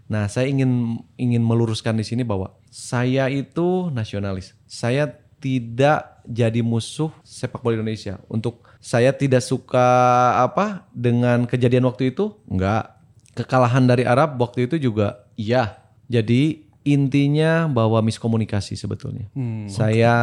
Nah, 0.07 0.30
saya 0.30 0.46
ingin 0.46 1.03
ingin 1.18 1.42
meluruskan 1.42 1.98
di 1.98 2.07
sini 2.07 2.22
bahwa 2.22 2.55
saya 2.70 3.26
itu 3.26 3.90
nasionalis. 3.90 4.55
Saya 4.70 5.11
tidak 5.42 6.22
jadi 6.30 6.62
musuh 6.62 7.11
sepak 7.26 7.66
bola 7.66 7.82
Indonesia. 7.82 8.22
Untuk 8.30 8.62
saya 8.78 9.11
tidak 9.11 9.42
suka 9.42 9.90
apa 10.38 10.86
dengan 10.94 11.51
kejadian 11.51 11.90
waktu 11.90 12.14
itu? 12.14 12.30
Enggak. 12.46 12.94
Kekalahan 13.34 13.90
dari 13.90 14.07
Arab 14.07 14.38
waktu 14.38 14.70
itu 14.70 14.78
juga 14.78 15.26
iya. 15.34 15.82
Jadi 16.11 16.70
intinya 16.81 17.68
bahwa 17.68 18.01
miskomunikasi 18.01 18.74
sebetulnya. 18.74 19.28
Saya 19.68 20.14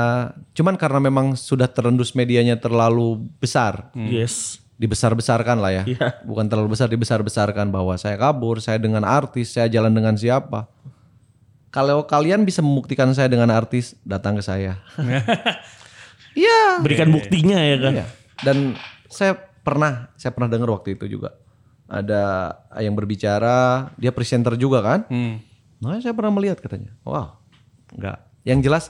cuman 0.57 0.73
karena 0.75 0.99
memang 1.03 1.37
sudah 1.37 1.69
terendus 1.69 2.17
medianya 2.17 2.57
terlalu 2.57 3.29
besar 3.37 3.93
Yes. 3.93 4.57
dibesar-besarkan 4.77 5.57
lah 5.57 5.71
ya. 5.73 5.83
Iya. 5.85 6.07
Bukan 6.25 6.45
terlalu 6.49 6.73
besar, 6.77 6.89
dibesar-besarkan 6.89 7.69
bahwa 7.69 7.93
saya 7.97 8.17
kabur, 8.17 8.61
saya 8.61 8.77
dengan 8.77 9.05
artis, 9.05 9.53
saya 9.53 9.69
jalan 9.69 9.93
dengan 9.93 10.17
siapa. 10.17 10.69
Kalau 11.73 12.05
kalian 12.09 12.41
bisa 12.45 12.61
membuktikan 12.65 13.09
saya 13.13 13.29
dengan 13.29 13.53
artis, 13.53 13.93
datang 14.05 14.37
ke 14.37 14.43
saya. 14.45 14.81
Iya. 16.37 16.85
Berikan 16.85 17.09
buktinya 17.09 17.57
ya 17.57 17.77
kan? 17.81 17.93
Iya. 17.97 18.05
Dan 18.45 18.57
saya 19.09 19.33
pernah, 19.65 20.13
saya 20.13 20.29
pernah 20.37 20.45
dengar 20.45 20.69
waktu 20.69 20.93
itu 20.93 21.09
juga 21.09 21.33
ada 21.89 22.53
yang 22.77 22.93
berbicara, 22.93 23.89
dia 23.97 24.13
presenter 24.13 24.53
juga 24.53 24.85
kan. 24.85 24.99
Hmm. 25.09 25.41
Nah, 25.77 26.01
saya 26.01 26.13
pernah 26.13 26.33
melihat 26.33 26.57
katanya. 26.57 26.93
Wow. 27.05 27.37
Enggak. 27.93 28.17
Yang 28.43 28.59
jelas 28.65 28.83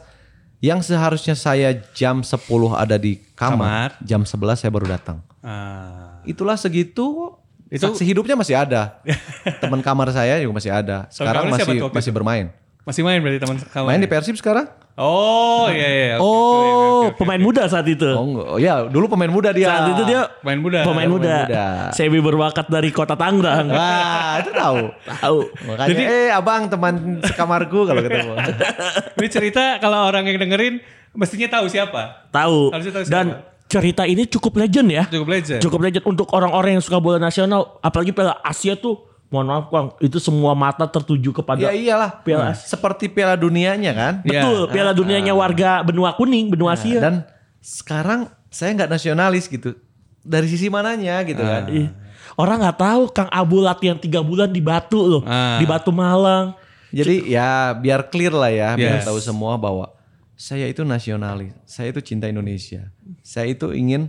yang 0.57 0.79
seharusnya 0.81 1.37
saya 1.37 1.69
jam 1.93 2.25
10 2.25 2.33
ada 2.73 2.97
di 2.97 3.21
kamar, 3.37 3.93
Kamar. 3.93 4.01
jam 4.01 4.21
11 4.25 4.57
saya 4.57 4.71
baru 4.73 4.89
datang. 4.89 5.21
Ah. 5.45 6.23
Itulah 6.25 6.57
segitu 6.57 7.37
Itu- 7.69 7.83
saksi 7.85 8.03
hidupnya 8.07 8.33
masih 8.33 8.57
ada. 8.57 8.97
Teman 9.61 9.83
kamar 9.85 10.09
saya 10.09 10.41
juga 10.41 10.57
masih 10.57 10.71
ada. 10.73 11.05
Sekarang 11.13 11.51
masih 11.51 11.85
masih 11.91 12.11
bermain. 12.15 12.49
Masih 12.87 13.03
main 13.03 13.19
berarti 13.19 13.43
teman 13.43 13.59
kawan. 13.67 13.87
Main 13.91 13.99
di 13.99 14.07
Persib 14.07 14.39
sekarang? 14.39 14.71
Oh 14.97 15.69
iya 15.69 15.87
iya. 15.87 16.15
oke, 16.17 16.25
oke, 16.25 16.25
Oh, 16.25 16.33
oke, 16.33 16.65
oke, 16.65 16.89
oke. 17.05 17.17
pemain 17.21 17.37
muda 17.37 17.69
saat 17.69 17.85
itu. 17.85 18.09
Oh 18.09 18.25
enggak. 18.25 18.47
Oh 18.49 18.57
ya, 18.57 18.73
dulu 18.89 19.05
pemain 19.07 19.29
muda 19.29 19.53
dia. 19.53 19.69
Saat 19.69 19.93
itu 19.93 20.03
dia 20.09 20.25
Pemain 20.41 20.57
muda. 20.57 20.79
pemain 20.81 21.05
muda. 21.05 21.35
muda. 21.45 21.65
Sebi 21.93 22.17
berbakat 22.17 22.65
dari 22.65 22.89
kota 22.89 23.13
Tangerang. 23.13 23.69
Wah, 23.69 24.41
itu 24.41 24.49
tahu. 24.49 24.89
Tahu. 25.05 25.39
Makanya 25.69 26.01
eh 26.01 26.29
abang 26.33 26.65
teman 26.65 27.21
sekamarku 27.21 27.85
kalau 27.85 28.01
ketemu. 28.01 28.33
Ini 29.21 29.27
cerita 29.29 29.77
kalau 29.77 30.09
orang 30.09 30.25
yang 30.25 30.41
dengerin 30.41 30.81
mestinya 31.13 31.61
tahu 31.61 31.69
siapa. 31.69 32.29
Tahu. 32.33 32.73
Harusnya 32.73 32.93
tahu 32.97 33.03
Dan 33.05 33.25
cerita 33.67 34.01
ini 34.01 34.25
cukup 34.25 34.57
legend 34.57 34.87
ya. 34.89 35.03
Cukup 35.05 35.29
legend. 35.29 35.61
Cukup 35.61 35.79
legend 35.79 36.03
untuk 36.05 36.25
orang-orang 36.33 36.79
yang 36.79 36.83
suka 36.83 36.97
bola 36.97 37.21
nasional, 37.21 37.77
apalagi 37.79 38.09
Piala 38.11 38.41
Asia 38.41 38.73
tuh. 38.73 39.06
Mohon 39.27 39.47
maaf 39.51 39.65
Kang, 39.67 39.87
itu 39.99 40.17
semua 40.23 40.55
mata 40.55 40.87
tertuju 40.87 41.35
kepada 41.35 41.59
ya 41.59 41.75
iyalah. 41.75 42.23
Piala 42.23 42.55
Seperti 42.55 43.11
Piala 43.11 43.35
Dunianya 43.35 43.91
kan. 43.91 44.13
Betul, 44.23 44.67
Iya. 44.67 44.71
Piala 44.71 44.91
Dunianya 44.95 45.33
warga 45.35 45.83
benua 45.83 46.15
kuning, 46.15 46.47
benua 46.47 46.79
Asia. 46.79 47.03
Dan 47.03 47.27
sekarang 47.59 48.31
saya 48.47 48.71
nggak 48.71 48.87
nasionalis 48.87 49.51
gitu. 49.51 49.75
Dari 50.23 50.47
sisi 50.47 50.71
mananya 50.71 51.19
gitu 51.27 51.43
kan. 51.43 51.67
Ih, 51.67 51.91
Orang 52.39 52.61
nggak 52.63 52.79
tahu 52.79 53.01
Kang 53.11 53.27
Abu 53.27 53.59
latihan 53.59 53.97
tiga 53.97 54.23
bulan 54.23 54.47
di 54.47 54.63
Batu 54.63 54.99
loh, 55.01 55.23
Ah. 55.27 55.57
di 55.59 55.65
Batu 55.67 55.91
Malang. 55.91 56.55
Jadi 56.87 57.27
ya 57.27 57.75
biar 57.75 58.07
clear 58.07 58.31
lah 58.31 58.47
ya, 58.47 58.69
biar 58.79 59.03
Yes. 59.03 59.07
tahu 59.09 59.19
semua 59.19 59.59
bahwa 59.59 59.91
saya 60.39 60.69
itu 60.71 60.87
nasionalis, 60.87 61.51
saya 61.67 61.91
itu 61.91 61.99
cinta 61.99 62.31
Indonesia, 62.31 62.93
saya 63.25 63.51
itu 63.51 63.73
ingin 63.75 64.07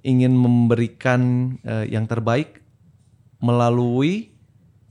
ingin 0.00 0.32
memberikan 0.32 1.20
eh, 1.60 1.90
yang 1.92 2.08
terbaik 2.08 2.62
melalui 3.40 4.33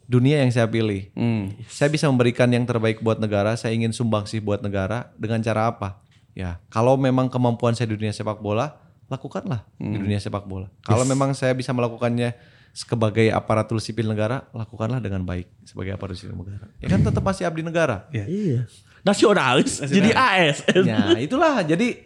dunia 0.08 0.43
yang 0.43 0.51
saya 0.51 0.68
pilih. 0.68 1.10
Hmm. 1.16 1.54
Saya 1.68 1.89
bisa 1.89 2.08
memberikan 2.12 2.49
yang 2.51 2.68
terbaik 2.68 2.99
buat 2.99 3.20
negara, 3.20 3.56
saya 3.56 3.76
ingin 3.76 3.95
sumbangsih 3.95 4.43
buat 4.43 4.60
negara 4.60 5.12
dengan 5.16 5.39
cara 5.39 5.72
apa? 5.72 6.04
Ya, 6.34 6.58
kalau 6.74 6.97
memang 6.97 7.30
kemampuan 7.30 7.78
saya 7.78 7.93
di 7.93 7.95
dunia 7.99 8.12
sepak 8.12 8.41
bola, 8.41 8.82
lakukanlah 9.06 9.64
di 9.78 9.97
dunia 10.01 10.18
sepak 10.18 10.49
bola. 10.49 10.68
Kalau 10.82 11.06
memang 11.06 11.38
saya 11.38 11.54
bisa 11.54 11.70
melakukannya 11.72 12.34
sebagai 12.74 13.30
aparatur 13.30 13.78
sipil 13.78 14.10
negara 14.10 14.49
lakukanlah 14.49 14.97
dengan 14.97 15.22
baik 15.22 15.45
sebagai 15.62 15.93
aparatur 15.93 16.18
sipil 16.18 16.34
negara. 16.34 16.66
Ya 16.82 16.89
kan 16.89 17.06
tetap 17.06 17.22
masih 17.22 17.45
abdi 17.45 17.62
negara. 17.62 18.10
Iya. 18.10 18.66
Nasionalis, 19.06 19.84
jadi 19.93 20.10
ASN. 20.16 20.84
Ya 20.89 21.14
itulah 21.22 21.62
jadi 21.62 22.01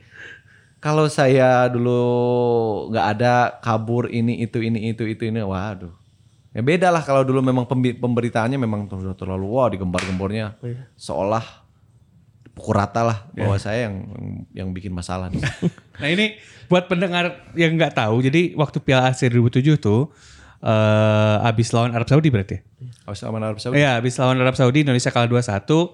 kalau 0.77 1.09
saya 1.09 1.65
dulu 1.71 2.01
nggak 2.93 3.07
ada 3.17 3.33
kabur 3.63 4.11
ini 4.13 4.45
itu 4.45 4.61
ini 4.61 4.93
itu 4.93 5.07
itu 5.09 5.25
ini 5.25 5.41
waduh 5.41 5.93
ya 6.57 6.61
beda 6.65 6.89
lah 6.89 7.05
kalau 7.05 7.21
dulu 7.21 7.45
memang 7.45 7.69
pemberitaannya 7.69 8.57
memang 8.57 8.89
sudah 8.89 9.13
terlalu 9.13 9.45
wah 9.45 9.69
digembar-gembornya 9.69 10.57
seolah 10.97 11.45
pukul 12.57 12.73
rata 12.73 13.05
lah 13.05 13.29
bahwa 13.37 13.53
saya 13.61 13.85
yang 13.85 13.95
yang 14.49 14.67
bikin 14.73 14.89
masalah 14.89 15.29
nih. 15.29 15.45
Nah 16.01 16.09
ini 16.13 16.37
buat 16.69 16.85
pendengar 16.85 17.49
yang 17.57 17.73
nggak 17.73 17.97
tahu, 17.97 18.21
jadi 18.21 18.53
waktu 18.53 18.77
Piala 18.85 19.09
AFC 19.09 19.29
2007 19.33 19.77
tuh 19.81 20.13
eh 20.61 21.37
abis 21.45 21.73
lawan 21.73 21.93
Arab 21.93 22.09
Saudi 22.09 22.29
berarti. 22.33 22.57
ya? 22.57 22.61
Harus 23.05 23.21
aman 23.25 23.41
Arab 23.45 23.57
Saudi. 23.61 23.77
Iya, 23.81 24.01
abis 24.01 24.17
lawan 24.17 24.37
Arab 24.41 24.57
Saudi 24.57 24.81
Indonesia 24.81 25.13
kalah 25.13 25.29
2-1. 25.29 25.93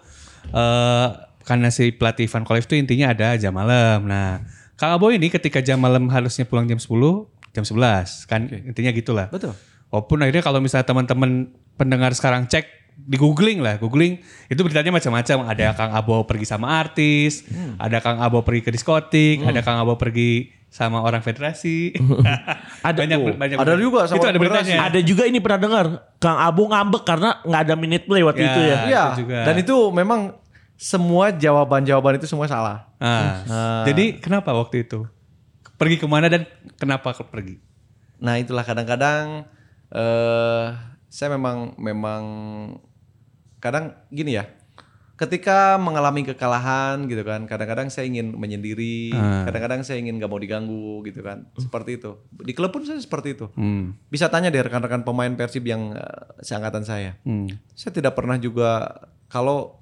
eh 0.55 1.07
karena 1.43 1.67
si 1.71 1.91
pelatih 1.91 2.27
Van 2.31 2.47
Kolef 2.47 2.67
itu 2.71 2.79
intinya 2.79 3.11
ada 3.11 3.35
jam 3.35 3.51
malam. 3.51 4.07
Nah, 4.07 4.39
Kang 4.79 4.95
Abo 4.95 5.11
ini 5.11 5.27
ketika 5.27 5.59
jam 5.59 5.79
malam 5.79 6.07
harusnya 6.07 6.47
pulang 6.47 6.67
jam 6.67 6.79
10, 6.79 6.87
jam 7.51 7.63
11 7.67 8.27
kan 8.27 8.47
intinya 8.47 8.91
gitulah. 8.95 9.27
Betul. 9.27 9.55
Walaupun 9.93 10.25
akhirnya 10.25 10.41
kalau 10.41 10.57
misalnya 10.57 10.89
teman-teman 10.89 11.31
pendengar 11.77 12.09
sekarang 12.11 12.49
cek 12.49 12.65
di 12.95 13.13
googling 13.13 13.61
lah, 13.61 13.77
googling 13.77 14.17
itu 14.47 14.57
beritanya 14.57 14.89
macam-macam. 14.89 15.37
Ada 15.47 15.73
Kang 15.73 15.93
Abo 15.93 16.25
pergi 16.25 16.45
sama 16.45 16.73
artis, 16.73 17.45
ada 17.77 18.01
Kang 18.01 18.17
Abo 18.17 18.41
pergi 18.41 18.61
ke 18.61 18.69
diskotik, 18.69 19.45
ada 19.45 19.61
Kang 19.61 19.77
Abo 19.77 19.93
pergi 19.95 20.49
sama 20.67 21.01
orang 21.01 21.21
federasi. 21.21 21.93
Ada- 22.81 23.05
banyak, 23.05 23.17
oh, 23.21 23.37
banyak 23.37 23.55
ada 23.55 23.77
juga 23.77 24.09
sama 24.09 24.17
itu 24.17 24.25
ada 24.25 24.39
beritanya. 24.41 24.75
Ada 24.89 24.99
juga 24.99 25.23
ini 25.23 25.37
pernah 25.37 25.61
dengar 25.61 25.85
Kang 26.17 26.41
Abu 26.41 26.65
ngambek 26.65 27.05
karena 27.05 27.37
nggak 27.39 27.61
ada 27.61 27.75
minute 27.77 28.03
play 28.03 28.25
waktu 28.25 28.41
Ya. 28.41 28.49
itu 28.49 28.61
ya. 28.65 28.77
Iya. 28.89 29.03
Dan 29.45 29.55
itu 29.61 29.75
memang 29.93 30.33
semua 30.73 31.29
jawaban-jawaban 31.29 32.17
itu 32.17 32.25
semua 32.25 32.49
salah. 32.49 32.89
Ah. 32.97 33.85
Jadi 33.85 34.17
kenapa 34.17 34.49
waktu 34.49 34.81
itu? 34.81 35.05
Pergi 35.77 35.95
ke 35.95 36.09
mana 36.09 36.25
dan 36.25 36.49
kenapa 36.75 37.13
ke- 37.13 37.21
pergi? 37.23 37.61
Nah 38.17 38.41
itulah 38.41 38.65
kadang-kadang 38.65 39.45
eh 39.93 40.67
saya 41.07 41.29
memang 41.37 41.77
memang 41.77 42.23
kadang 43.61 43.93
gini 44.09 44.35
ya. 44.35 44.49
Ketika 45.13 45.77
mengalami 45.77 46.25
kekalahan 46.25 47.05
gitu 47.05 47.21
kan, 47.21 47.45
kadang-kadang 47.45 47.87
saya 47.87 48.09
ingin 48.09 48.33
menyendiri, 48.33 49.13
kadang-kadang 49.45 49.85
saya 49.85 50.01
ingin 50.01 50.17
gak 50.17 50.27
mau 50.27 50.41
diganggu 50.41 51.05
gitu 51.05 51.21
kan, 51.21 51.47
seperti 51.55 52.01
itu. 52.01 52.17
Di 52.33 52.51
klub 52.51 52.73
pun 52.73 52.81
saya 52.81 52.97
seperti 52.97 53.37
itu. 53.37 53.45
Hmm. 53.53 53.93
Bisa 54.09 54.27
tanya 54.33 54.49
deh 54.49 54.59
rekan-rekan 54.59 55.05
pemain 55.05 55.29
Persib 55.37 55.69
yang 55.69 55.93
eh, 55.93 56.23
seangkatan 56.41 56.81
saya. 56.81 57.13
Hmm. 57.23 57.45
Saya 57.77 57.93
tidak 57.93 58.17
pernah 58.17 58.41
juga 58.41 58.89
kalau 59.29 59.79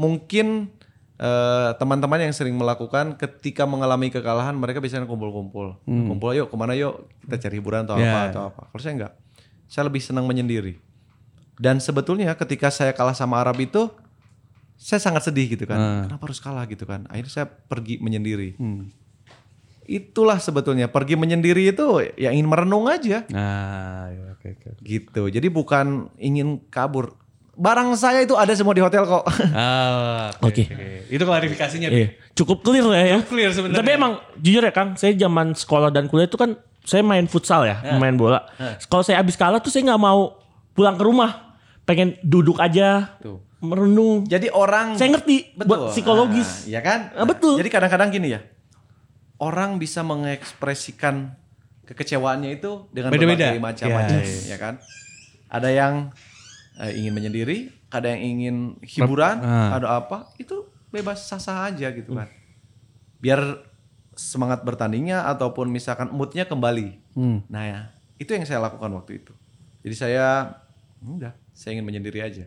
mungkin 0.00 0.72
eh, 1.20 1.70
teman-teman 1.76 2.24
yang 2.24 2.32
sering 2.34 2.56
melakukan 2.56 3.20
ketika 3.20 3.68
mengalami 3.68 4.08
kekalahan 4.08 4.56
mereka 4.56 4.80
biasanya 4.80 5.04
kumpul-kumpul, 5.04 5.84
kumpul 5.84 6.32
yuk 6.32 6.48
ke 6.48 6.56
mana 6.56 6.72
yuk 6.74 7.06
kita 7.28 7.36
cari 7.46 7.60
hiburan 7.60 7.84
atau 7.84 8.00
apa 8.00 8.08
Ya. 8.08 8.32
atau 8.32 8.42
apa. 8.50 8.72
Kalau 8.72 8.82
saya 8.82 8.94
enggak, 8.96 9.12
saya 9.72 9.88
lebih 9.88 10.04
senang 10.04 10.28
menyendiri. 10.28 10.76
Dan 11.56 11.80
sebetulnya 11.80 12.36
ketika 12.36 12.68
saya 12.68 12.92
kalah 12.92 13.16
sama 13.16 13.40
Arab 13.40 13.56
itu, 13.56 13.88
saya 14.76 15.00
sangat 15.00 15.24
sedih 15.24 15.56
gitu 15.56 15.64
kan. 15.64 16.04
Kenapa 16.04 16.28
harus 16.28 16.42
kalah 16.42 16.68
gitu 16.68 16.84
kan? 16.84 17.08
Akhirnya 17.08 17.32
saya 17.32 17.46
pergi 17.48 17.96
menyendiri. 17.96 18.52
Itulah 19.82 20.38
sebetulnya 20.38 20.86
pergi 20.86 21.16
menyendiri 21.16 21.72
itu 21.72 21.86
ya 22.14 22.30
ingin 22.30 22.46
merenung 22.46 22.86
aja 22.86 23.26
Ah, 23.34 24.06
ya, 24.08 24.22
oke 24.30 24.48
oke. 24.54 24.68
gitu. 24.78 25.22
Jadi 25.26 25.48
bukan 25.48 26.06
ingin 26.16 26.62
kabur. 26.68 27.18
Barang 27.52 27.92
saya 27.94 28.22
itu 28.22 28.32
ada 28.32 28.48
semua 28.54 28.72
di 28.72 28.80
hotel 28.80 29.04
kok. 29.04 29.28
Ah, 29.52 30.32
Oke. 30.46 30.64
Itu 31.06 31.20
klarifikasinya. 31.20 31.92
Iya. 31.92 32.16
Cukup 32.32 32.64
clear 32.64 32.80
lah 32.82 33.02
ya. 33.02 33.18
clear 33.22 33.52
sebenarnya. 33.52 33.76
Tapi 33.76 33.90
emang 33.92 34.12
jujur 34.40 34.62
ya 34.62 34.72
Kang, 34.72 34.96
saya 34.96 35.12
zaman 35.12 35.52
sekolah 35.52 35.92
dan 35.92 36.08
kuliah 36.08 36.26
itu 36.26 36.40
kan 36.40 36.56
saya 36.82 37.00
main 37.00 37.24
futsal 37.24 37.62
ya, 37.62 37.78
main 37.96 38.14
bola. 38.14 38.42
Kalau 38.82 39.00
saya 39.00 39.18
habis 39.18 39.34
kalah 39.34 39.58
tuh 39.58 39.68
saya 39.68 39.86
nggak 39.86 40.02
mau 40.02 40.38
pulang 40.72 40.94
ke 40.94 41.02
rumah, 41.02 41.54
pengen 41.82 42.18
duduk 42.20 42.58
aja, 42.58 43.18
Tuh. 43.18 43.38
merenung. 43.58 44.24
Jadi 44.24 44.48
orang 44.48 44.94
Saya 44.94 45.12
ngerti 45.12 45.54
buat 45.56 45.90
psikologis. 45.90 46.66
Nah, 46.66 46.70
Iya 46.70 46.80
kan? 46.80 47.00
Ah, 47.14 47.22
betul. 47.22 47.54
Jadi 47.54 47.68
kadang-kadang 47.68 48.10
gini 48.10 48.28
ya. 48.30 48.40
Orang 49.36 49.76
bisa 49.76 50.02
mengekspresikan 50.02 51.34
kekecewaannya 51.84 52.50
itu 52.52 52.86
dengan 52.88 53.10
Beda-beda. 53.10 53.50
berbagai 53.50 53.60
macam 53.60 53.86
Ya, 53.86 53.94
macam, 53.96 54.18
iya. 54.18 54.38
ya 54.46 54.56
kan? 54.56 54.74
Ada 55.48 55.68
yang 55.68 55.94
eh, 56.74 56.92
ingin 56.96 57.12
menyendiri, 57.12 57.58
ada 57.88 58.08
yang 58.08 58.22
ingin 58.22 58.56
hiburan, 58.80 59.38
Ah. 59.38 59.76
ada 59.76 59.86
apa? 59.94 60.32
Itu 60.34 60.66
bebas 60.88 61.20
sah-sah 61.22 61.68
aja 61.68 61.90
gitu 61.90 62.16
kan. 62.16 62.30
Biar 63.18 63.60
semangat 64.22 64.62
bertandingnya 64.62 65.26
ataupun 65.26 65.66
misalkan 65.66 66.14
moodnya 66.14 66.46
kembali. 66.46 67.18
Hmm. 67.18 67.42
Nah 67.50 67.64
ya, 67.66 67.80
itu 68.22 68.30
yang 68.30 68.46
saya 68.46 68.62
lakukan 68.62 68.94
waktu 68.94 69.18
itu. 69.18 69.34
Jadi 69.82 69.94
saya, 69.98 70.54
udah, 71.02 71.34
saya 71.50 71.74
ingin 71.74 71.86
menyendiri 71.90 72.22
aja. 72.22 72.46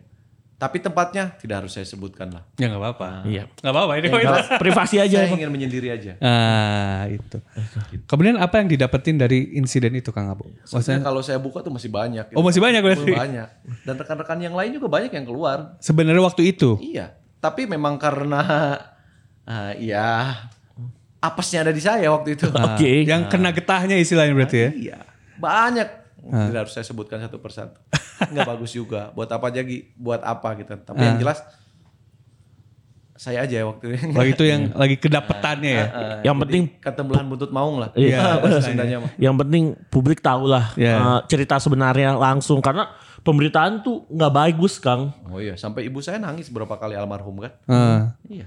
Tapi 0.56 0.80
tempatnya 0.80 1.36
tidak 1.36 1.60
harus 1.60 1.76
saya 1.76 1.84
sebutkan 1.84 2.32
lah. 2.32 2.40
Ya 2.56 2.72
nggak 2.72 2.80
apa-apa. 2.80 3.28
Iya. 3.28 3.44
Nggak 3.60 3.74
apa-apa. 3.76 3.92
Ini 4.00 4.06
kok 4.08 4.20
Kalau 4.24 4.40
privasi 4.56 4.96
aja. 4.96 5.28
Saya 5.28 5.36
ingin 5.36 5.52
menyendiri 5.52 5.92
aja. 5.92 6.16
Ah, 6.16 7.04
itu. 7.12 7.36
Kemudian 8.08 8.40
apa 8.40 8.64
yang 8.64 8.72
didapetin 8.72 9.20
dari 9.20 9.52
insiden 9.60 9.92
itu 10.00 10.08
Kang 10.16 10.32
Abu? 10.32 10.48
Maksudnya 10.64 11.04
kalau 11.04 11.20
saya 11.20 11.36
buka 11.36 11.60
tuh 11.60 11.68
masih 11.68 11.92
banyak. 11.92 12.32
Oh, 12.32 12.40
masih 12.40 12.64
banyak 12.64 12.80
berarti? 12.80 13.04
Masih 13.04 13.20
banyak. 13.20 13.48
Dan 13.84 13.94
rekan-rekan 14.00 14.40
yang 14.40 14.56
lain 14.56 14.80
juga 14.80 14.88
banyak 14.88 15.12
yang 15.12 15.28
keluar. 15.28 15.76
Sebenarnya 15.84 16.24
waktu 16.24 16.48
itu. 16.48 16.80
Iya. 16.80 17.12
Tapi 17.44 17.68
memang 17.68 18.00
karena 18.00 18.40
ah, 19.44 19.76
ya 19.76 20.40
apesnya 21.26 21.66
ada 21.66 21.72
di 21.72 21.82
saya 21.82 22.06
waktu 22.08 22.34
itu. 22.34 22.46
Ah, 22.54 22.74
Oke. 22.74 23.02
Yang 23.02 23.22
kena 23.28 23.50
getahnya 23.50 23.96
istilahnya 23.96 24.32
berarti 24.32 24.58
ya. 24.58 24.70
Iya. 24.70 24.98
Banyak. 25.36 25.88
Tidak 26.26 26.58
harus 26.58 26.74
saya 26.74 26.82
sebutkan 26.82 27.18
satu 27.18 27.38
persatu. 27.38 27.78
Nggak 28.32 28.46
bagus 28.46 28.70
juga. 28.70 29.10
Buat 29.12 29.30
apa 29.30 29.50
aja? 29.50 29.62
Buat 29.94 30.22
apa 30.22 30.48
gitu. 30.58 30.74
Tapi 30.74 30.98
yang 30.98 31.18
jelas 31.18 31.38
saya 33.16 33.48
aja 33.48 33.64
waktu 33.64 33.96
itu. 33.96 34.12
Waktu 34.12 34.30
itu 34.36 34.44
yang 34.44 34.62
lagi 34.82 34.96
kedapetannya 35.00 35.72
ya. 35.72 35.86
Ah, 35.88 36.16
Yang 36.20 36.36
jadi 36.36 36.42
penting 36.44 36.64
ketembelan 36.84 37.26
buntut 37.26 37.50
maung 37.50 37.80
lah. 37.80 37.88
Iya. 37.96 38.20
bahasa 38.44 38.60
Sundanya 38.60 38.96
mah. 39.02 39.10
Yang 39.16 39.34
penting 39.40 39.64
publik 39.88 40.20
tahu 40.20 40.44
lah 40.46 40.76
Iya. 40.76 40.94
eh, 40.94 41.18
cerita 41.26 41.56
sebenarnya 41.56 42.12
langsung 42.12 42.60
karena 42.60 42.92
pemberitaan 43.24 43.80
tuh 43.80 44.04
nggak 44.12 44.32
bagus 44.32 44.76
Kang. 44.78 45.10
Oh 45.32 45.40
iya, 45.40 45.56
sampai 45.56 45.88
ibu 45.88 45.98
saya 45.98 46.20
nangis 46.20 46.52
beberapa 46.52 46.76
kali 46.76 46.92
almarhum 46.94 47.40
kan. 47.40 47.52
Ah. 47.66 48.00
Iya. 48.28 48.46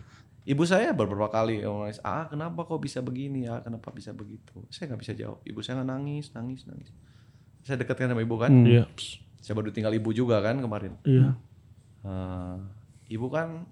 Ibu 0.49 0.65
saya 0.65 0.89
beberapa 0.97 1.29
kali 1.29 1.61
nangis, 1.61 2.01
ah 2.01 2.25
kenapa 2.25 2.65
kok 2.65 2.81
bisa 2.81 3.05
begini, 3.05 3.45
ah 3.45 3.61
kenapa 3.61 3.93
bisa 3.93 4.09
begitu. 4.17 4.65
Saya 4.73 4.89
nggak 4.89 5.01
bisa 5.05 5.13
jawab. 5.13 5.45
Ibu 5.45 5.61
saya 5.61 5.77
nggak 5.77 5.89
nangis, 5.93 6.33
nangis, 6.33 6.65
nangis. 6.65 6.89
Saya 7.61 7.77
dekat 7.77 8.01
kan 8.01 8.09
sama 8.09 8.25
ibu 8.25 8.33
kan. 8.41 8.49
Iya. 8.65 8.89
Saya 9.37 9.53
baru 9.53 9.69
tinggal 9.69 9.93
ibu 9.93 10.09
juga 10.09 10.41
kan 10.41 10.57
kemarin. 10.57 10.97
Iya. 11.05 11.37
Eh, 12.01 12.57
ibu 13.13 13.29
kan 13.29 13.69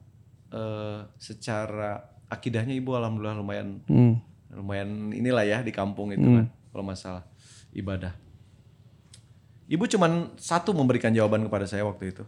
eh, 0.53 1.01
secara 1.17 2.05
akidahnya 2.29 2.77
ibu 2.77 2.93
alhamdulillah 2.93 3.39
lumayan 3.39 3.81
Hmm. 3.87 4.19
lumayan 4.53 5.11
inilah 5.11 5.43
ya 5.43 5.59
di 5.63 5.71
kampung 5.75 6.11
itu 6.13 6.23
kan 6.23 6.45
kalau 6.71 6.83
masalah 6.85 7.23
ibadah. 7.73 8.13
Ibu 9.67 9.83
cuman 9.89 10.37
satu 10.39 10.71
memberikan 10.71 11.11
jawaban 11.11 11.43
kepada 11.49 11.65
saya 11.65 11.83
waktu 11.83 12.13
itu. 12.15 12.23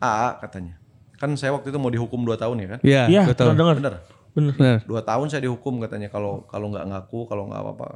A 0.00 0.38
katanya. 0.38 0.81
Kan 1.22 1.38
saya 1.38 1.54
waktu 1.54 1.70
itu 1.70 1.78
mau 1.78 1.86
dihukum 1.86 2.18
2 2.20 2.34
tahun 2.34 2.56
ya 2.58 2.68
kan? 2.68 2.80
Iya, 2.82 3.02
Iya, 3.06 3.22
betul. 3.24 3.46
pernah 3.46 3.56
dengar. 3.56 3.74
Bener. 3.78 3.94
Bener. 4.32 4.52
Benar. 4.56 4.78
Dua 4.82 5.00
tahun 5.00 5.28
saya 5.28 5.44
dihukum 5.44 5.78
katanya 5.78 6.08
kalau 6.08 6.42
kalau 6.44 6.66
nggak 6.68 6.82
ngaku 6.82 7.30
kalau 7.30 7.46
nggak 7.46 7.62
apa-apa. 7.62 7.86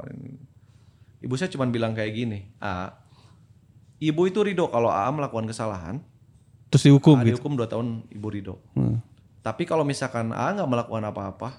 Ibu 1.17 1.33
saya 1.33 1.49
cuma 1.49 1.65
bilang 1.65 1.91
kayak 1.91 2.13
gini, 2.13 2.45
A, 2.57 2.93
ibu 3.97 4.21
itu 4.23 4.39
ridho 4.39 4.69
kalau 4.69 4.87
A 4.87 5.09
melakukan 5.09 5.43
kesalahan, 5.43 5.97
Terus 6.69 6.85
dihukum 6.85 7.17
A 7.17 7.25
gitu. 7.25 7.35
dihukum 7.35 7.57
dua 7.57 7.65
tahun 7.65 8.05
ibu 8.07 8.27
ridho. 8.29 8.55
Hmm. 8.71 9.01
Tapi 9.41 9.65
kalau 9.65 9.81
misalkan 9.81 10.29
A 10.29 10.53
nggak 10.53 10.69
melakukan 10.69 11.03
apa-apa, 11.03 11.57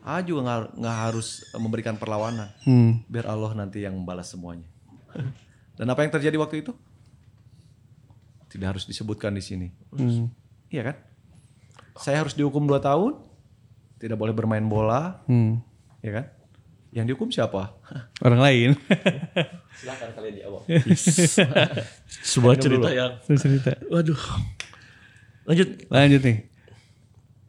A 0.00 0.22
juga 0.22 0.40
nggak 0.46 0.78
nggak 0.78 0.96
harus 1.02 1.28
memberikan 1.52 1.98
perlawanan, 1.98 2.48
Hmm. 2.62 3.02
biar 3.04 3.26
Allah 3.26 3.50
nanti 3.52 3.82
yang 3.82 3.92
membalas 3.92 4.30
semuanya. 4.30 4.64
Dan 5.76 5.90
apa 5.90 6.00
yang 6.00 6.14
terjadi 6.14 6.38
waktu 6.38 6.62
itu? 6.62 6.70
Tidak 8.46 8.66
harus 8.68 8.86
disebutkan 8.86 9.34
di 9.34 9.42
sini. 9.42 9.68
Hmm. 9.90 10.30
Iya 10.70 10.86
kan? 10.86 10.96
Saya 11.94 12.20
harus 12.20 12.32
dihukum 12.32 12.62
dua 12.62 12.78
tahun, 12.78 13.18
tidak 13.96 14.16
boleh 14.16 14.30
bermain 14.30 14.62
bola, 14.62 15.24
Hmm. 15.24 15.58
ya 16.00 16.12
kan? 16.12 16.26
Yang 16.90 17.04
dihukum 17.08 17.28
siapa? 17.28 17.70
Orang 18.18 18.40
lain. 18.40 18.74
Silakan 19.78 20.10
kalian 20.12 20.34
jawab. 20.40 20.62
Sebuah 22.20 22.54
cerita 22.56 22.88
yang 22.88 23.14
Terus 23.22 23.40
cerita. 23.40 23.70
waduh. 23.86 24.18
Lanjut. 25.44 25.68
Lanjut 25.86 26.20
nih. 26.20 26.38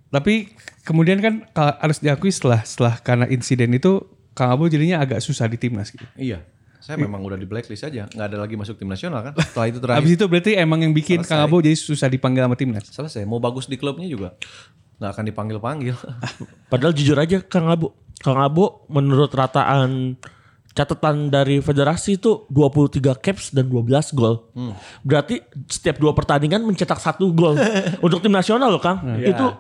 Tapi 0.10 0.34
kemudian 0.82 1.18
kan 1.18 1.34
ka- 1.48 1.80
harus 1.80 1.98
diakui 1.98 2.30
setelah 2.30 2.62
setelah 2.62 3.00
karena 3.00 3.26
insiden 3.26 3.72
itu 3.72 4.04
Kang 4.32 4.52
Abu 4.52 4.68
jadinya 4.68 5.00
agak 5.00 5.20
susah 5.20 5.46
di 5.46 5.58
timnas 5.58 5.90
gitu. 5.90 6.04
Iya. 6.14 6.46
Saya 6.82 6.98
memang 6.98 7.22
udah 7.22 7.38
di 7.38 7.46
blacklist 7.46 7.86
aja, 7.86 8.10
nggak 8.10 8.28
ada 8.28 8.38
lagi 8.42 8.58
masuk 8.58 8.74
tim 8.76 8.90
nasional 8.90 9.22
kan. 9.22 9.34
Setelah 9.38 9.68
itu 9.70 9.78
terakhir 9.78 10.00
Habis 10.02 10.12
itu 10.18 10.26
berarti 10.26 10.52
emang 10.58 10.82
yang 10.82 10.94
bikin 10.98 11.22
Kang 11.22 11.46
Abo 11.46 11.62
jadi 11.62 11.78
susah 11.78 12.10
dipanggil 12.10 12.42
sama 12.42 12.58
timnas. 12.58 12.90
selesai. 12.90 13.22
Mau 13.30 13.38
bagus 13.38 13.70
di 13.70 13.78
klubnya 13.78 14.10
juga 14.10 14.34
nggak 14.98 15.12
akan 15.14 15.26
dipanggil-panggil. 15.30 15.96
Padahal 16.74 16.94
jujur 16.98 17.18
aja 17.18 17.38
Kang 17.46 17.70
Abu. 17.70 17.94
Kang 18.22 18.38
Abu 18.38 18.86
menurut 18.90 19.30
rataan 19.34 20.18
catatan 20.72 21.28
dari 21.28 21.60
federasi 21.60 22.16
itu 22.16 22.48
23 22.48 23.12
caps 23.20 23.52
dan 23.52 23.68
12 23.68 24.16
gol. 24.16 24.50
Berarti 25.04 25.44
setiap 25.68 26.00
dua 26.00 26.16
pertandingan 26.16 26.64
mencetak 26.64 26.98
satu 26.98 27.30
gol. 27.36 27.60
Untuk 28.06 28.24
tim 28.24 28.32
nasional 28.32 28.72
loh 28.72 28.80
Kang. 28.80 29.04
Itu 29.20 29.52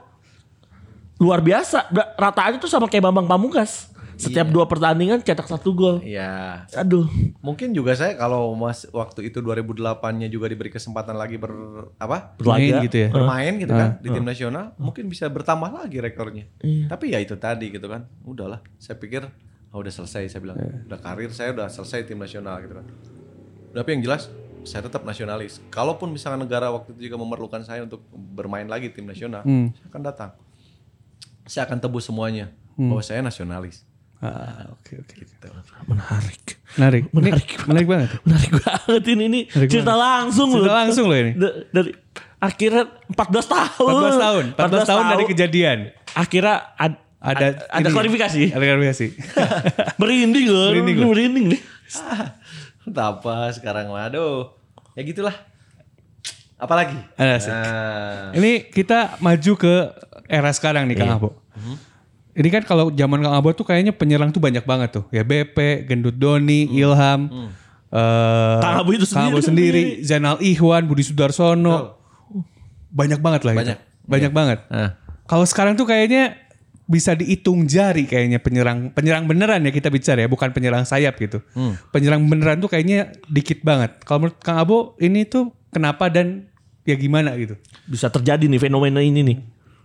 luar 1.19 1.43
biasa. 1.43 1.91
Rataannya 2.17 2.57
tuh 2.57 2.71
sama 2.71 2.87
kayak 2.89 3.05
Bambang 3.11 3.27
Pamungkas. 3.27 3.90
Setiap 4.21 4.47
dua 4.53 4.69
pertandingan 4.69 5.25
cetak 5.25 5.49
satu 5.49 5.73
gol. 5.73 5.97
Iya. 6.05 6.63
Aduh. 6.77 7.09
Mungkin 7.41 7.73
juga 7.73 7.97
saya 7.97 8.13
kalau 8.13 8.53
mas 8.53 8.85
waktu 8.93 9.33
itu 9.33 9.41
2008-nya 9.41 10.29
juga 10.29 10.45
diberi 10.45 10.69
kesempatan 10.69 11.17
lagi 11.17 11.41
ber 11.41 11.51
apa? 11.97 12.37
Main 12.37 12.37
Berlaga. 12.37 12.85
gitu 12.85 12.97
ya. 13.01 13.09
bermain 13.09 13.53
gitu 13.57 13.73
kan 13.73 13.89
di 13.97 14.07
tim 14.13 14.25
nasional, 14.25 14.77
mungkin 14.77 15.09
bisa 15.09 15.25
bertambah 15.25 15.73
lagi 15.73 15.97
rekornya. 15.97 16.45
Tapi 16.61 17.17
ya 17.17 17.19
itu 17.19 17.33
tadi 17.41 17.73
gitu 17.73 17.89
kan. 17.89 18.05
Udahlah, 18.21 18.61
saya 18.77 19.01
pikir 19.01 19.25
oh, 19.73 19.81
udah 19.81 19.89
selesai 19.89 20.29
saya 20.29 20.41
bilang. 20.45 20.57
Udah 20.85 20.99
karir 21.01 21.33
saya 21.33 21.57
udah 21.57 21.67
selesai 21.67 22.05
tim 22.05 22.21
nasional 22.21 22.61
gitu 22.61 22.77
kan. 22.77 22.85
Tapi 23.73 23.89
yang 23.97 24.03
jelas 24.05 24.29
saya 24.61 24.85
tetap 24.85 25.01
nasionalis. 25.01 25.57
Kalaupun 25.73 26.13
misalkan 26.13 26.45
negara 26.45 26.69
waktu 26.69 26.93
itu 26.93 27.09
juga 27.09 27.17
memerlukan 27.17 27.65
saya 27.65 27.81
untuk 27.81 28.05
bermain 28.13 28.69
lagi 28.69 28.93
tim 28.93 29.09
nasional, 29.09 29.41
saya 29.45 29.87
akan 29.89 30.01
datang. 30.05 30.31
Saya 31.49 31.65
akan 31.65 31.81
tebus 31.81 32.05
semuanya 32.05 32.53
bahwa 32.77 33.01
saya 33.01 33.25
nasionalis. 33.25 33.81
Ah, 34.21 34.69
oke 34.69 35.01
oke. 35.01 35.13
Gitu. 35.17 35.47
Menarik. 35.83 36.43
Menarik. 36.71 37.03
Menarik. 37.09 37.49
menarik 37.65 37.87
banget. 37.87 38.09
Menarik 38.21 38.51
banget 38.55 39.03
ini. 39.07 39.23
ini 39.25 39.39
cerita 39.65 39.93
langsung 39.93 40.53
loh. 40.53 40.61
Cerita 40.61 40.75
langsung 40.77 41.05
loh 41.09 41.17
ini. 41.17 41.31
Da- 41.33 41.57
Dari 41.67 41.91
akhirnya 42.37 42.83
14 43.09 43.17
tahun. 43.47 43.91
14 43.91 44.17
tahun. 44.17 44.43
14 44.55 44.85
tahun 44.85 45.03
dari 45.09 45.23
kejadian. 45.25 45.77
Akhirnya 46.13 46.55
ad- 46.75 47.01
Ada 47.17 47.45
ad- 47.47 47.61
ada 47.71 47.81
ini. 47.83 47.93
klarifikasi. 47.93 48.41
Ada 48.49 48.63
klarifikasi. 48.63 49.07
merinding 50.01 50.45
loh. 50.47 50.69
Merinding 50.69 50.97
Merinding, 51.01 51.45
loh. 51.45 51.53
nih. 51.53 51.61
Entah 52.81 53.07
apa 53.11 53.49
sekarang 53.51 53.89
waduh. 53.89 54.53
Ya 54.93 55.01
gitulah. 55.01 55.33
Apalagi? 56.57 56.97
Ada 57.15 57.35
sih. 57.37 57.49
Nah, 57.49 58.33
Ini 58.33 58.69
kita 58.69 59.17
maju 59.17 59.51
ke 59.55 59.73
era 60.25 60.49
sekarang 60.49 60.85
nih 60.85 60.93
Kang 60.95 61.09
Abo. 61.11 61.29
Ini 62.31 62.47
kan 62.47 62.63
kalau 62.63 62.87
zaman 62.95 63.19
Kang 63.19 63.35
Abo 63.35 63.51
tuh 63.51 63.67
kayaknya 63.67 63.91
penyerang 63.91 64.31
tuh 64.31 64.39
banyak 64.39 64.63
banget 64.63 64.89
tuh. 65.01 65.03
Ya 65.11 65.27
BP, 65.27 65.83
Gendut 65.83 66.15
Doni, 66.15 66.71
Ilham, 66.71 67.51
eh, 67.91 68.59
Kang 68.63 68.79
Abo 68.79 68.95
itu 68.95 69.03
Kang 69.11 69.27
Abo 69.27 69.43
sendiri. 69.43 69.99
sendiri, 69.99 70.07
Zainal 70.07 70.39
Ihwan, 70.39 70.87
Budi 70.87 71.03
Sudarsono. 71.03 71.99
Banyak 72.91 73.19
banget 73.19 73.41
lah 73.43 73.53
Banyak. 73.55 73.77
itu. 73.79 74.07
Banyak 74.07 74.31
banget. 74.31 74.59
Nah. 74.71 74.95
Kalau 75.27 75.43
sekarang 75.47 75.75
tuh 75.75 75.87
kayaknya 75.87 76.35
bisa 76.91 77.15
dihitung 77.15 77.71
jari 77.71 78.03
kayaknya 78.03 78.43
penyerang 78.43 78.91
penyerang 78.91 79.23
beneran 79.23 79.63
ya 79.63 79.71
kita 79.71 79.87
bicara 79.87 80.27
ya 80.27 80.27
bukan 80.27 80.51
penyerang 80.51 80.83
sayap 80.83 81.15
gitu. 81.19 81.39
Penyerang 81.95 82.27
beneran 82.27 82.59
tuh 82.59 82.67
kayaknya 82.67 83.15
dikit 83.31 83.63
banget. 83.63 83.95
Kalau 84.03 84.27
menurut 84.27 84.39
Kang 84.43 84.59
Abo 84.59 84.99
ini 84.99 85.23
tuh 85.23 85.55
kenapa 85.71 86.11
dan 86.11 86.51
ya 86.83 86.99
gimana 86.99 87.31
gitu? 87.39 87.55
Bisa 87.87 88.11
terjadi 88.11 88.43
nih 88.43 88.59
fenomena 88.59 88.99
ini 88.99 89.23
nih. 89.23 89.37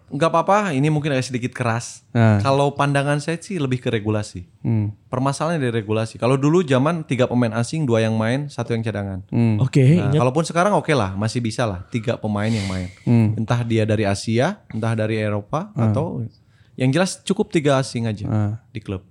Nggak 0.06 0.30
apa-apa, 0.30 0.70
ini 0.70 0.86
mungkin 0.86 1.10
agak 1.10 1.26
sedikit 1.26 1.50
keras. 1.50 2.06
Nah. 2.14 2.38
Kalau 2.38 2.70
pandangan 2.70 3.18
saya 3.18 3.36
sih 3.36 3.58
lebih 3.58 3.78
ke 3.78 3.90
regulasi. 3.90 4.46
Hmm. 4.62 4.94
Permasalahannya 5.10 5.58
dari 5.58 5.82
regulasi. 5.82 6.14
Kalau 6.14 6.38
dulu 6.38 6.62
zaman 6.62 7.02
tiga 7.02 7.26
pemain 7.26 7.50
asing, 7.52 7.82
dua 7.82 8.00
yang 8.00 8.14
main, 8.14 8.46
satu 8.46 8.70
yang 8.70 8.80
cadangan. 8.80 9.26
Hmm. 9.28 9.58
Oke, 9.58 9.82
Nah, 9.98 10.08
ingat. 10.08 10.22
kalaupun 10.22 10.44
sekarang 10.44 10.72
oke 10.72 10.94
lah, 10.94 11.10
masih 11.12 11.42
bisa 11.42 11.66
lah 11.66 11.82
tiga 11.88 12.14
pemain 12.14 12.46
yang 12.46 12.64
main. 12.64 12.86
Hmm. 13.02 13.34
Entah 13.34 13.60
dia 13.60 13.82
dari 13.82 14.06
Asia, 14.06 14.62
entah 14.70 14.94
dari 14.94 15.18
Eropa, 15.18 15.74
atau 15.74 16.22
yang 16.78 16.94
jelas 16.94 17.18
cukup 17.20 17.50
tiga 17.50 17.74
asing 17.76 18.06
aja 18.06 18.26
Ah. 18.26 18.52
di 18.70 18.78
klub. 18.78 19.02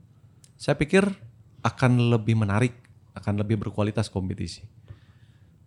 Saya 0.56 0.74
pikir 0.74 1.04
akan 1.60 2.08
lebih 2.08 2.39
menarik, 2.39 2.72
akan 3.12 3.36
lebih 3.38 3.60
berkualitas 3.60 4.08
kompetisi. 4.08 4.64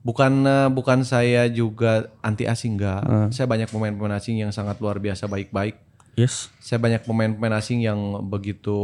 Bukan 0.09 0.32
eh, 0.40 0.68
bukan 0.72 1.04
saya 1.04 1.52
juga 1.52 2.09
anti 2.24 2.48
asing 2.48 2.80
enggak. 2.80 3.04
Saya 3.28 3.44
banyak 3.44 3.68
pemain-pemain 3.68 4.16
asing 4.16 4.40
yang 4.40 4.48
sangat 4.48 4.80
luar 4.80 4.96
biasa 4.96 5.28
baik-baik. 5.28 5.76
Yes. 6.16 6.48
Saya 6.64 6.80
banyak 6.80 7.04
pemain-pemain 7.04 7.61
asing 7.61 7.84
yang 7.84 8.24
begitu 8.24 8.80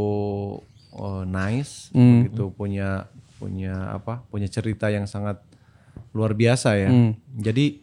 eh, 0.93 1.23
nice, 1.25 1.89
Hmm. 1.91 2.29
begitu 2.29 2.53
punya 2.53 3.09
punya 3.41 3.89
apa? 3.91 4.21
Punya 4.29 4.45
cerita 4.47 4.87
yang 4.93 5.09
sangat 5.09 5.41
luar 6.13 6.37
biasa 6.37 6.77
ya. 6.77 6.93
Hmm. 6.93 7.17
Jadi 7.35 7.81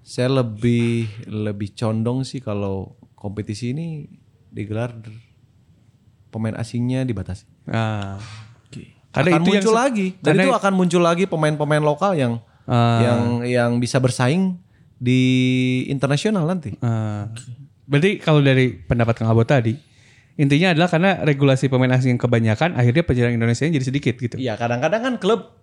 saya 0.00 0.30
lebih 0.40 1.04
lebih 1.28 1.74
condong 1.76 2.24
sih 2.24 2.40
kalau 2.40 2.96
kompetisi 3.12 3.76
ini 3.76 4.08
digelar 4.48 4.96
pemain 6.30 6.56
asingnya 6.56 7.04
dibatasi. 7.04 7.44
Ah. 7.68 8.16
Akan 9.10 9.24
itu 9.24 9.30
yang 9.30 9.44
muncul 9.62 9.72
se- 9.72 9.78
lagi. 9.78 10.06
Dan 10.18 10.32
karena- 10.32 10.44
itu 10.44 10.52
akan 10.54 10.72
muncul 10.72 11.02
lagi 11.02 11.24
pemain-pemain 11.24 11.80
lokal 11.80 12.12
yang 12.12 12.32
Ah. 12.64 13.00
yang 13.00 13.20
yang 13.42 13.70
bisa 13.76 13.96
bersaing 13.96 14.60
di 14.94 15.20
internasional 15.86 16.44
nanti. 16.44 16.76
Ah. 16.78 17.32
Berarti 17.84 18.18
kalau 18.18 18.38
dari 18.38 18.76
pendapat 18.76 19.16
Kang 19.16 19.26
Abo 19.26 19.40
tadi, 19.42 19.72
intinya 20.34 20.70
adalah 20.70 20.86
karena 20.86 21.10
regulasi 21.22 21.66
pemain 21.66 21.88
asing 21.90 22.12
yang 22.12 22.20
kebanyakan, 22.20 22.74
akhirnya 22.74 23.00
penyerang 23.02 23.32
Indonesia 23.32 23.64
jadi 23.64 23.80
sedikit 23.80 24.14
gitu. 24.14 24.36
Iya, 24.36 24.54
kadang-kadang 24.54 25.00
kan 25.00 25.14
klub 25.16 25.56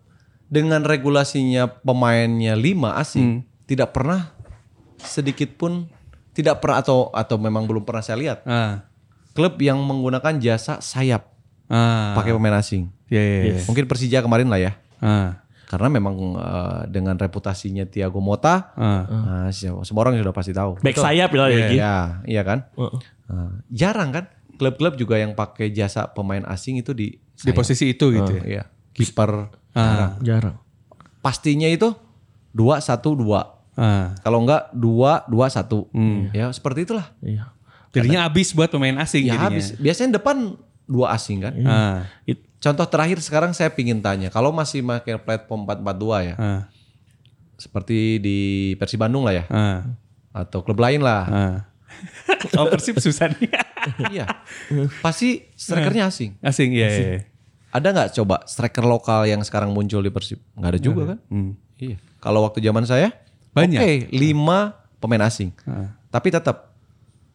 dengan 0.45 0.81
regulasinya 0.81 1.69
pemainnya 1.79 2.53
lima 2.53 2.97
asing 2.97 3.45
tidak 3.65 3.91
pernah 3.91 4.33
sedikit 4.97 5.53
pun 5.55 5.89
tidak 6.31 6.57
pernah 6.59 6.79
atau 6.79 7.09
atau 7.11 7.37
memang 7.37 7.65
belum 7.65 7.81
pernah 7.81 8.01
saya 8.01 8.17
lihat 8.17 8.39
Ah. 8.43 8.85
klub 9.31 9.57
yang 9.57 9.77
menggunakan 9.77 10.37
jasa 10.37 10.79
sayap 10.79 11.29
Ah. 11.65 12.13
pakai 12.13 12.31
pemain 12.31 12.55
asing. 12.55 12.89
Ya, 13.07 13.21
ya, 13.21 13.37
ya. 13.51 13.61
Mungkin 13.65 13.85
Persija 13.85 14.19
kemarin 14.19 14.47
lah 14.47 14.57
ya. 14.57 14.71
Ah. 14.97 15.43
Karena 15.65 15.89
memang 15.89 16.13
eh, 16.35 16.81
dengan 16.87 17.15
reputasinya 17.15 17.83
Thiago 17.83 18.17
Mota, 18.17 18.73
Ah. 18.73 19.01
nah, 19.05 19.47
siapa- 19.49 19.81
semua 19.81 20.03
orang 20.03 20.17
sudah 20.17 20.31
pasti 20.31 20.51
tahu. 20.51 20.77
Back 20.79 20.95
sayap 20.95 21.29
ya 21.29 21.35
Iya, 21.35 21.43
lagi. 21.43 21.75
Iya, 21.75 21.95
iya 22.25 22.41
kan? 22.41 22.59
Heeh. 22.71 22.99
Nah, 23.25 23.51
jarang 23.67 24.09
kan 24.09 24.25
klub-klub 24.55 24.95
juga 24.95 25.17
yang 25.17 25.33
pakai 25.33 25.69
jasa 25.69 26.07
pemain 26.07 26.45
asing 26.45 26.77
itu 26.77 26.91
di 26.91 27.17
Di 27.35 27.51
posisi 27.51 27.91
itu 27.91 28.09
gitu 28.09 28.31
ya. 28.33 28.43
Iya, 28.45 28.63
kiper. 28.91 29.51
Ah. 29.73 30.15
Jarang. 30.19 30.55
Pastinya 31.19 31.67
itu 31.67 31.91
dua 32.49 32.79
satu 32.79 33.11
dua. 33.11 33.59
Ah. 33.75 34.15
Kalau 34.21 34.39
enggak 34.39 34.71
dua 34.71 35.25
dua 35.25 35.49
satu. 35.49 35.89
Ya 36.31 36.47
seperti 36.49 36.85
itulah. 36.85 37.11
Iya. 37.19 37.51
Jadinya 37.91 38.23
habis 38.23 38.51
buat 38.51 38.67
pemain 38.67 38.95
asing 38.97 39.25
Ya 39.25 39.35
jadinya. 39.35 39.49
habis. 39.49 39.75
Biasanya 39.75 40.15
depan 40.15 40.55
dua 40.85 41.11
asing 41.11 41.41
kan. 41.41 41.53
Ah. 41.59 41.99
It- 42.23 42.44
Contoh 42.57 42.85
terakhir 42.85 43.21
sekarang 43.21 43.51
saya 43.51 43.69
pingin 43.69 43.99
tanya, 43.99 44.27
kalau 44.29 44.49
masih 44.49 44.81
pakai 44.81 45.17
platform 45.17 45.67
442 45.67 46.19
ya, 46.23 46.35
Ah. 46.35 46.61
seperti 47.55 48.17
di 48.19 48.37
Persib 48.75 48.99
Bandung 48.99 49.23
lah 49.23 49.33
ya, 49.33 49.45
Ah. 49.47 49.79
atau 50.33 50.59
klub 50.61 50.77
lain 50.77 50.99
lah. 50.99 51.23
Ah. 51.25 51.57
Oh 52.59 52.67
Persib 52.67 52.99
susah 52.99 53.31
nih. 53.31 53.49
Iya. 54.11 54.25
Pasti 54.99 55.45
strikernya 55.53 56.09
asing. 56.09 56.41
Asing 56.41 56.73
ya. 56.73 56.89
ya, 56.89 56.97
ya. 56.97 57.19
Ada 57.69 57.87
nggak 57.93 58.09
coba 58.17 58.41
striker 58.49 58.81
lokal 58.81 59.29
yang 59.29 59.45
sekarang 59.45 59.69
muncul 59.71 60.01
di 60.01 60.09
Persib? 60.09 60.41
Nggak 60.57 60.69
ada 60.73 60.79
juga 60.81 61.01
kan? 61.13 61.19
Iya. 61.77 62.01
Kalau 62.17 62.41
waktu 62.41 62.59
zaman 62.59 62.83
saya 62.83 63.13
Banyak. 63.53 63.79
Oke, 63.79 63.95
lima 64.11 64.75
pemain 64.97 65.23
asing. 65.23 65.53
Ah. 65.63 65.95
Tapi 66.09 66.27
tetap 66.27 66.74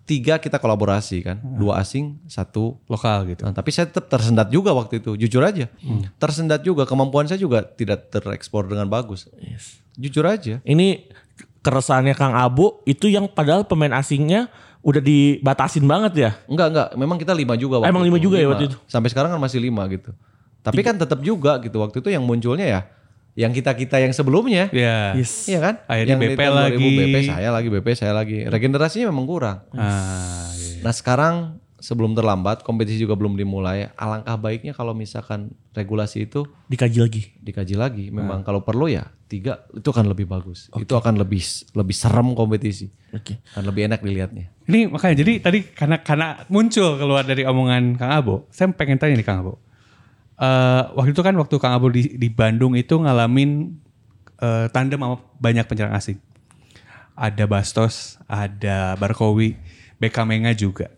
tiga 0.08 0.42
kita 0.42 0.58
kolaborasi 0.58 1.22
kan, 1.22 1.38
dua 1.38 1.78
asing, 1.82 2.18
satu. 2.26 2.78
Lokal 2.90 3.30
gitu. 3.30 3.46
Nah, 3.46 3.54
tapi 3.54 3.70
saya 3.70 3.86
tetap 3.86 4.10
tersendat 4.10 4.50
juga 4.50 4.74
waktu 4.74 4.98
itu, 4.98 5.14
jujur 5.14 5.42
aja. 5.44 5.70
Tersendat 6.18 6.66
juga, 6.66 6.82
kemampuan 6.88 7.30
saya 7.30 7.38
juga 7.38 7.62
tidak 7.62 8.10
terekspor 8.10 8.66
dengan 8.66 8.90
bagus. 8.90 9.30
Jujur 9.94 10.26
aja. 10.26 10.58
Ini 10.66 11.06
keresahannya 11.60 12.16
Kang 12.16 12.32
Abu 12.32 12.80
itu 12.88 13.06
yang 13.06 13.28
padahal 13.28 13.68
pemain 13.68 13.92
asingnya 13.92 14.48
udah 14.80 15.04
dibatasin 15.04 15.84
banget 15.84 16.12
ya. 16.16 16.30
Enggak 16.48 16.72
enggak, 16.72 16.88
memang 16.96 17.16
kita 17.20 17.36
lima 17.36 17.52
juga 17.52 17.84
waktu 17.84 17.92
Emang 17.92 18.04
lima 18.08 18.16
juga 18.16 18.40
ya 18.40 18.48
waktu 18.48 18.72
itu? 18.72 18.76
Sampai 18.88 19.12
sekarang 19.12 19.28
kan 19.36 19.40
masih 19.40 19.60
lima 19.60 19.84
gitu. 19.92 20.16
Tapi 20.64 20.80
kan 20.80 20.96
tetap 20.96 21.20
juga 21.20 21.60
gitu 21.60 21.80
waktu 21.80 22.00
itu 22.00 22.08
yang 22.08 22.24
munculnya 22.24 22.64
ya, 22.64 22.80
yang 23.34 23.50
kita 23.50 23.70
kita 23.72 23.96
yang 23.98 24.10
sebelumnya. 24.10 24.68
Ya. 24.70 25.14
Yes. 25.14 25.46
Iya 25.46 25.60
kan? 25.60 25.74
Akhirnya 25.86 26.14
Yang 26.16 26.20
di 26.20 26.28
BP 26.28 26.40
tahun 26.40 26.54
2000, 26.54 26.60
lagi. 26.60 26.88
BP 26.90 27.16
saya 27.24 27.48
lagi, 27.50 27.68
BP 27.70 27.88
saya 27.94 28.12
lagi. 28.12 28.36
Regenerasinya 28.44 29.06
memang 29.08 29.26
kurang. 29.26 29.58
Ah. 29.72 30.50
iya. 30.52 30.82
Nah 30.82 30.92
sekarang 30.92 31.34
sebelum 31.80 32.12
terlambat, 32.12 32.60
kompetisi 32.60 33.00
juga 33.00 33.16
belum 33.16 33.34
dimulai. 33.34 33.88
Alangkah 33.96 34.36
baiknya 34.36 34.76
kalau 34.76 34.92
misalkan 34.92 35.48
regulasi 35.72 36.28
itu 36.28 36.44
Dikaji 36.68 36.98
lagi. 37.00 37.22
dikaji 37.40 37.74
lagi. 37.74 38.04
Memang 38.12 38.44
kalau 38.44 38.60
perlu 38.60 38.90
ya 38.90 39.08
tiga 39.30 39.62
itu 39.72 39.88
akan 39.88 40.10
lebih 40.10 40.26
bagus. 40.26 40.68
Itu 40.76 40.98
akan 40.98 41.16
lebih 41.16 41.40
lebih 41.72 41.94
serem 41.96 42.34
kompetisi. 42.34 42.90
Oke. 43.14 43.38
Akan 43.54 43.64
lebih 43.64 43.86
enak 43.86 44.02
dilihatnya. 44.02 44.50
Ini 44.66 44.90
makanya 44.90 45.22
jadi 45.22 45.32
tadi 45.40 45.58
karena 45.70 45.96
karena 46.02 46.28
muncul 46.50 46.98
keluar 46.98 47.22
dari 47.24 47.46
omongan 47.46 47.94
Kang 47.96 48.12
Abo, 48.12 48.34
saya 48.50 48.68
pengen 48.74 48.98
tanya 48.98 49.14
nih 49.16 49.24
Kang 49.24 49.40
Abo. 49.46 49.62
Eh, 50.40 50.82
waktu 50.96 51.12
itu 51.12 51.20
kan 51.20 51.36
waktu 51.36 51.56
Kang 51.56 51.76
Abu 51.76 51.88
di, 51.88 52.16
di 52.16 52.28
Bandung 52.28 52.72
itu 52.74 52.96
ngalamin 52.96 53.76
eh, 54.36 54.66
tandem 54.72 54.98
sama 54.98 55.16
banyak 55.36 55.64
penyerang 55.64 55.94
asing. 55.94 56.16
Ada 57.14 57.44
Bastos, 57.44 58.16
ada 58.24 58.96
Barkowi, 58.96 59.52
Beckham 60.00 60.24
Menga 60.24 60.56
juga. 60.56 60.88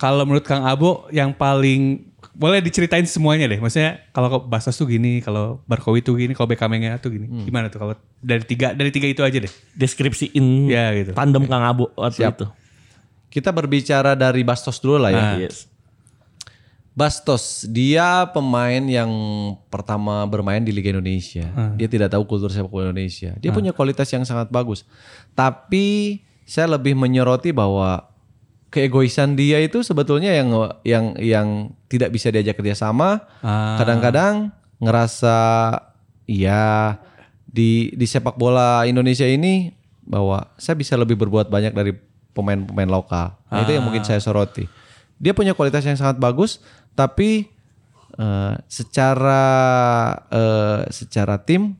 Kalau 0.00 0.24
menurut 0.24 0.42
Kang 0.42 0.64
Abo 0.64 1.04
yang 1.12 1.36
paling 1.36 2.08
boleh 2.32 2.64
diceritain 2.64 3.04
semuanya 3.04 3.44
deh. 3.44 3.60
Maksudnya 3.60 4.00
kalau 4.16 4.40
Bastos 4.40 4.72
tuh 4.74 4.88
gini, 4.88 5.20
kalau 5.20 5.60
Barkowi 5.68 6.00
tuh 6.00 6.16
gini, 6.16 6.32
kalau 6.32 6.48
Beckham 6.48 6.72
Menga 6.72 6.96
tuh 6.96 7.12
gini. 7.12 7.28
Gimana 7.44 7.68
tuh 7.68 7.78
kalau 7.78 7.94
dari 8.18 8.40
tiga 8.48 8.72
dari 8.72 8.88
tiga 8.88 9.04
itu 9.06 9.20
aja 9.20 9.36
deh. 9.36 9.52
Deskripsiin 9.76 10.72
Ya, 10.72 10.88
gitu. 10.96 11.12
tandem 11.12 11.44
Kang 11.44 11.60
Abu 11.62 11.92
waktu 11.92 12.24
Siap. 12.24 12.32
itu. 12.40 12.46
Kita 13.30 13.54
berbicara 13.54 14.18
dari 14.18 14.42
Bastos 14.42 14.82
dulu 14.82 14.98
lah 14.98 15.10
ya. 15.12 15.20
Ah. 15.20 15.36
Yes. 15.38 15.69
Bastos, 17.00 17.64
dia 17.64 18.28
pemain 18.28 18.84
yang 18.84 19.08
pertama 19.72 20.20
bermain 20.28 20.60
di 20.60 20.68
Liga 20.68 20.92
Indonesia. 20.92 21.48
Dia 21.80 21.88
tidak 21.88 22.12
tahu 22.12 22.28
kultur 22.28 22.52
sepak 22.52 22.68
bola 22.68 22.92
Indonesia. 22.92 23.32
Dia 23.40 23.56
punya 23.56 23.72
kualitas 23.72 24.12
yang 24.12 24.28
sangat 24.28 24.52
bagus. 24.52 24.84
Tapi 25.32 26.20
saya 26.44 26.76
lebih 26.76 26.92
menyoroti 26.92 27.56
bahwa 27.56 28.04
keegoisan 28.68 29.32
dia 29.32 29.64
itu 29.64 29.80
sebetulnya 29.80 30.36
yang 30.36 30.52
yang 30.84 31.04
yang 31.16 31.48
tidak 31.88 32.12
bisa 32.12 32.28
diajak 32.28 32.60
kerjasama. 32.60 33.24
Ah. 33.40 33.80
Kadang-kadang 33.80 34.52
ngerasa 34.76 35.36
iya 36.28 37.00
di 37.48 37.96
di 37.96 38.04
sepak 38.04 38.36
bola 38.36 38.84
Indonesia 38.84 39.24
ini 39.24 39.72
bahwa 40.04 40.52
saya 40.60 40.76
bisa 40.76 41.00
lebih 41.00 41.16
berbuat 41.16 41.48
banyak 41.48 41.72
dari 41.72 41.96
pemain-pemain 42.36 42.92
lokal. 42.92 43.40
Nah, 43.48 43.64
itu 43.64 43.72
yang 43.72 43.88
mungkin 43.88 44.04
saya 44.04 44.20
soroti. 44.20 44.68
Dia 45.20 45.36
punya 45.36 45.52
kualitas 45.52 45.84
yang 45.84 46.00
sangat 46.00 46.16
bagus, 46.16 46.64
tapi 46.92 47.48
eh, 48.12 48.54
secara 48.66 49.42
eh, 50.26 50.80
secara 50.88 51.38
tim 51.38 51.74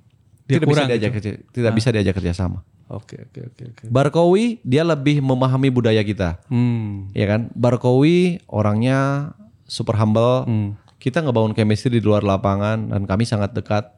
Dia 0.45 0.57
tidak 0.57 0.67
bisa 0.67 0.75
kurang 0.77 0.89
diajak 0.89 1.11
gitu. 1.11 1.17
kerja- 1.21 1.41
tidak 1.53 1.73
bisa 1.75 1.89
diajak 1.91 2.15
kerjasama. 2.15 2.59
Oke 2.89 3.23
oke 3.23 3.41
oke 3.47 3.63
oke. 3.71 3.83
Barkowi 3.87 4.59
dia 4.61 4.83
lebih 4.83 5.21
memahami 5.21 5.71
budaya 5.71 6.03
kita, 6.03 6.43
Hmm. 6.47 7.07
ya 7.13 7.23
kan? 7.25 7.47
Barkowi 7.53 8.43
orangnya 8.47 9.31
super 9.65 9.95
humble. 9.95 10.43
Hmm. 10.43 10.75
Kita 10.99 11.23
ngebangun 11.23 11.55
chemistry 11.55 11.89
di 11.93 12.03
luar 12.03 12.21
lapangan 12.21 12.91
dan 12.91 13.07
kami 13.07 13.23
sangat 13.23 13.55
dekat. 13.55 13.95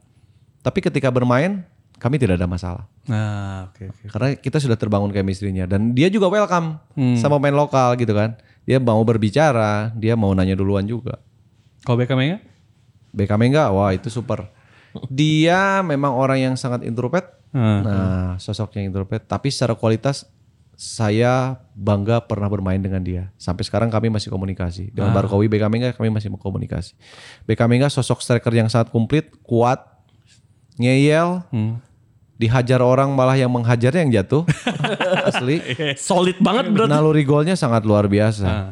Tapi 0.60 0.78
ketika 0.78 1.08
bermain 1.08 1.64
kami 1.96 2.14
tidak 2.16 2.36
ada 2.36 2.46
masalah 2.46 2.84
Nah, 3.04 3.66
oke 3.66 3.88
oke. 3.88 4.04
karena 4.08 4.28
kita 4.36 4.58
sudah 4.58 4.74
terbangun 4.74 5.08
chemistry-nya 5.08 5.64
dan 5.64 5.90
dia 5.90 6.06
juga 6.06 6.26
welcome 6.26 6.76
Hmm. 6.92 7.16
sama 7.16 7.38
pemain 7.38 7.56
lokal 7.56 7.96
gitu 7.96 8.12
kan. 8.12 8.36
Dia 8.62 8.78
mau 8.78 9.02
berbicara, 9.02 9.90
dia 9.98 10.14
mau 10.14 10.30
nanya 10.32 10.54
duluan 10.54 10.86
juga. 10.86 11.18
Kalau 11.82 11.98
Beckham 11.98 12.18
Menga? 12.18 12.38
BKM 13.12 13.42
enggak? 13.52 13.68
Wah, 13.74 13.90
itu 13.92 14.08
super. 14.08 14.48
Dia 15.12 15.80
memang 15.84 16.16
orang 16.16 16.38
yang 16.40 16.54
sangat 16.56 16.84
introvert. 16.84 17.28
Hmm. 17.52 17.84
Nah, 17.84 18.30
sosoknya 18.40 18.88
introvert, 18.88 19.20
tapi 19.28 19.52
secara 19.52 19.76
kualitas 19.76 20.24
saya 20.72 21.60
bangga 21.76 22.24
pernah 22.24 22.48
bermain 22.48 22.80
dengan 22.80 23.04
dia. 23.04 23.28
Sampai 23.36 23.68
sekarang 23.68 23.92
kami 23.92 24.08
masih 24.08 24.32
komunikasi. 24.32 24.88
Dengan 24.90 25.12
Barkowi 25.12 25.46
BK 25.52 25.64
Mengga 25.68 25.90
kami 25.92 26.08
masih 26.08 26.32
mau 26.32 26.40
komunikasi. 26.40 26.96
BK 27.44 27.60
Mengga 27.68 27.92
sosok 27.92 28.24
striker 28.24 28.50
yang 28.56 28.72
sangat 28.72 28.88
komplit, 28.88 29.28
kuat, 29.44 29.84
ngeyel, 30.80 31.44
Hmm. 31.52 31.78
Dihajar 32.42 32.82
orang 32.82 33.14
malah 33.14 33.38
yang 33.38 33.54
menghajarnya 33.54 34.02
yang 34.02 34.12
jatuh. 34.22 34.42
Asli. 35.30 35.62
Solid 35.94 36.42
banget 36.42 36.74
berarti. 36.74 36.90
Naluri 36.90 37.22
golnya 37.22 37.54
sangat 37.54 37.86
luar 37.86 38.10
biasa. 38.10 38.46
Ah. 38.46 38.70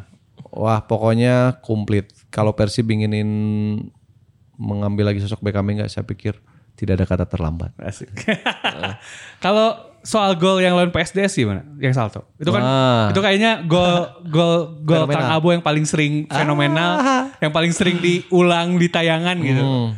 Wah, 0.51 0.83
pokoknya 0.83 1.63
komplit. 1.63 2.11
Kalau 2.35 2.51
Persib 2.59 2.91
inginin 2.91 3.31
mengambil 4.59 5.15
lagi 5.15 5.23
sosok 5.23 5.41
BK 5.41 5.63
Mengga, 5.63 5.87
saya 5.87 6.03
pikir 6.03 6.37
tidak 6.75 7.01
ada 7.01 7.07
kata 7.07 7.25
terlambat. 7.31 7.71
Asik. 7.79 8.11
Kalau 9.45 9.95
soal 10.01 10.35
gol 10.41 10.59
yang 10.59 10.75
lawan 10.75 10.91
PSDS 10.91 11.39
gimana? 11.39 11.63
Yang 11.77 11.95
salto. 11.97 12.21
Itu 12.41 12.51
kan 12.51 12.63
Wah. 12.65 13.07
itu 13.13 13.21
kayaknya 13.21 13.65
gol 13.69 14.25
gol 14.27 14.81
gol. 14.83 15.05
Kang 15.07 15.29
Abo 15.29 15.53
yang 15.53 15.63
paling 15.63 15.85
sering 15.85 16.25
fenomenal, 16.27 16.99
yang 17.39 17.53
paling 17.53 17.73
sering 17.73 18.01
diulang 18.01 18.81
di 18.81 18.89
tayangan 18.89 19.37
gitu. 19.45 19.63
Hmm. 19.63 19.89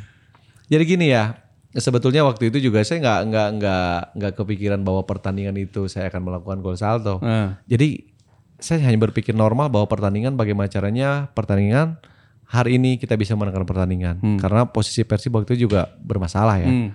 Jadi 0.68 0.85
gini 0.89 1.07
ya, 1.12 1.41
sebetulnya 1.73 2.20
waktu 2.27 2.53
itu 2.53 2.68
juga 2.68 2.85
saya 2.85 3.01
nggak 3.01 3.20
nggak 3.33 3.49
nggak 3.57 3.99
nggak 4.18 4.33
kepikiran 4.37 4.81
bahwa 4.85 5.09
pertandingan 5.09 5.57
itu 5.57 5.89
saya 5.89 6.12
akan 6.12 6.20
melakukan 6.20 6.59
gol 6.61 6.77
salto. 6.77 7.16
Ah. 7.25 7.57
Jadi 7.64 8.12
saya 8.61 8.85
hanya 8.87 9.01
berpikir 9.01 9.33
normal 9.33 9.73
bahwa 9.73 9.89
pertandingan 9.89 10.37
bagaimana 10.37 10.68
caranya 10.70 11.33
pertandingan 11.33 11.99
hari 12.47 12.77
ini 12.77 13.01
kita 13.01 13.16
bisa 13.16 13.33
menangkan 13.33 13.64
pertandingan 13.64 14.20
karena 14.39 14.68
posisi 14.68 15.03
Persib 15.03 15.33
waktu 15.33 15.57
itu 15.57 15.66
juga 15.66 15.89
bermasalah 16.05 16.61
ya. 16.61 16.68
Hmm. 16.68 16.89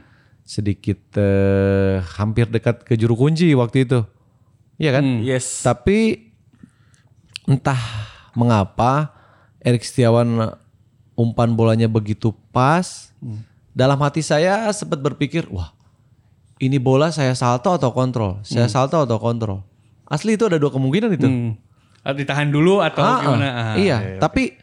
Sedikit 0.47 1.01
eh, 1.17 1.99
hampir 2.15 2.47
dekat 2.47 2.85
ke 2.85 2.93
juru 2.95 3.17
kunci 3.17 3.51
waktu 3.57 3.83
itu. 3.83 3.99
Iya 4.77 5.01
kan? 5.01 5.03
Yes. 5.25 5.65
Tapi 5.65 6.29
entah 7.49 7.81
mengapa 8.37 9.17
Erik 9.57 9.81
Setiawan 9.81 10.53
umpan 11.17 11.57
bolanya 11.57 11.89
begitu 11.89 12.31
pas. 12.53 13.09
Dalam 13.77 14.01
hati 14.01 14.25
saya 14.25 14.65
sempat 14.73 14.97
berpikir, 14.97 15.45
wah 15.53 15.69
ini 16.57 16.81
bola 16.81 17.13
saya 17.13 17.37
salto 17.37 17.69
atau 17.69 17.93
kontrol? 17.93 18.41
Saya 18.41 18.65
salto 18.65 18.97
atau 18.97 19.21
kontrol? 19.21 19.61
Asli 20.09 20.33
itu 20.33 20.49
ada 20.49 20.57
dua 20.57 20.73
kemungkinan 20.73 21.13
itu. 21.13 21.29
Hmm. 21.29 21.53
Ah, 22.01 22.17
Ditahan 22.17 22.49
dulu 22.49 22.81
atau 22.81 23.05
Ah, 23.05 23.21
gimana? 23.21 23.47
Ah, 23.53 23.75
iya, 23.77 24.17
tapi 24.17 24.57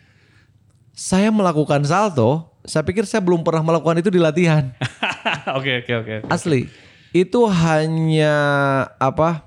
saya 0.91 1.31
melakukan 1.31 1.87
salto, 1.87 2.59
saya 2.67 2.83
pikir 2.83 3.07
saya 3.07 3.23
belum 3.23 3.47
pernah 3.47 3.62
melakukan 3.62 4.03
itu 4.03 4.11
di 4.11 4.19
latihan. 4.19 4.75
Oke 5.57 5.85
oke 5.85 5.93
oke. 6.05 6.15
Asli. 6.29 6.69
Itu 7.15 7.47
hanya 7.49 8.35
apa? 8.99 9.47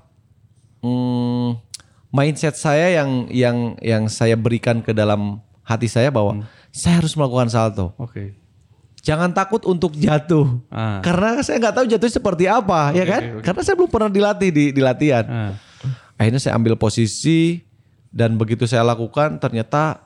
hmm, 0.82 1.58
mindset 2.10 2.54
saya 2.54 3.02
yang 3.02 3.26
yang 3.30 3.56
yang 3.82 4.02
saya 4.06 4.34
berikan 4.38 4.80
ke 4.80 4.94
dalam 4.94 5.42
hati 5.66 5.90
saya 5.90 6.08
bahwa 6.10 6.46
saya 6.72 7.02
harus 7.02 7.12
melakukan 7.18 7.50
salto. 7.50 7.92
Oke. 7.98 8.47
Jangan 8.98 9.30
takut 9.30 9.62
untuk 9.64 9.94
jatuh. 9.94 10.58
Ah. 10.68 10.98
Karena 11.00 11.38
saya 11.40 11.62
nggak 11.62 11.74
tahu 11.74 11.86
jatuh 11.86 12.10
seperti 12.10 12.44
apa, 12.50 12.90
ya 12.92 13.04
kan? 13.06 13.22
Karena 13.40 13.60
saya 13.62 13.74
belum 13.78 13.90
pernah 13.90 14.10
dilatih 14.10 14.50
di, 14.50 14.64
di 14.74 14.80
latihan. 14.82 15.24
Ah. 15.26 15.52
Akhirnya 16.18 16.42
saya 16.42 16.58
ambil 16.58 16.74
posisi 16.74 17.62
dan 18.10 18.34
begitu 18.34 18.66
saya 18.66 18.82
lakukan 18.82 19.38
ternyata 19.38 20.02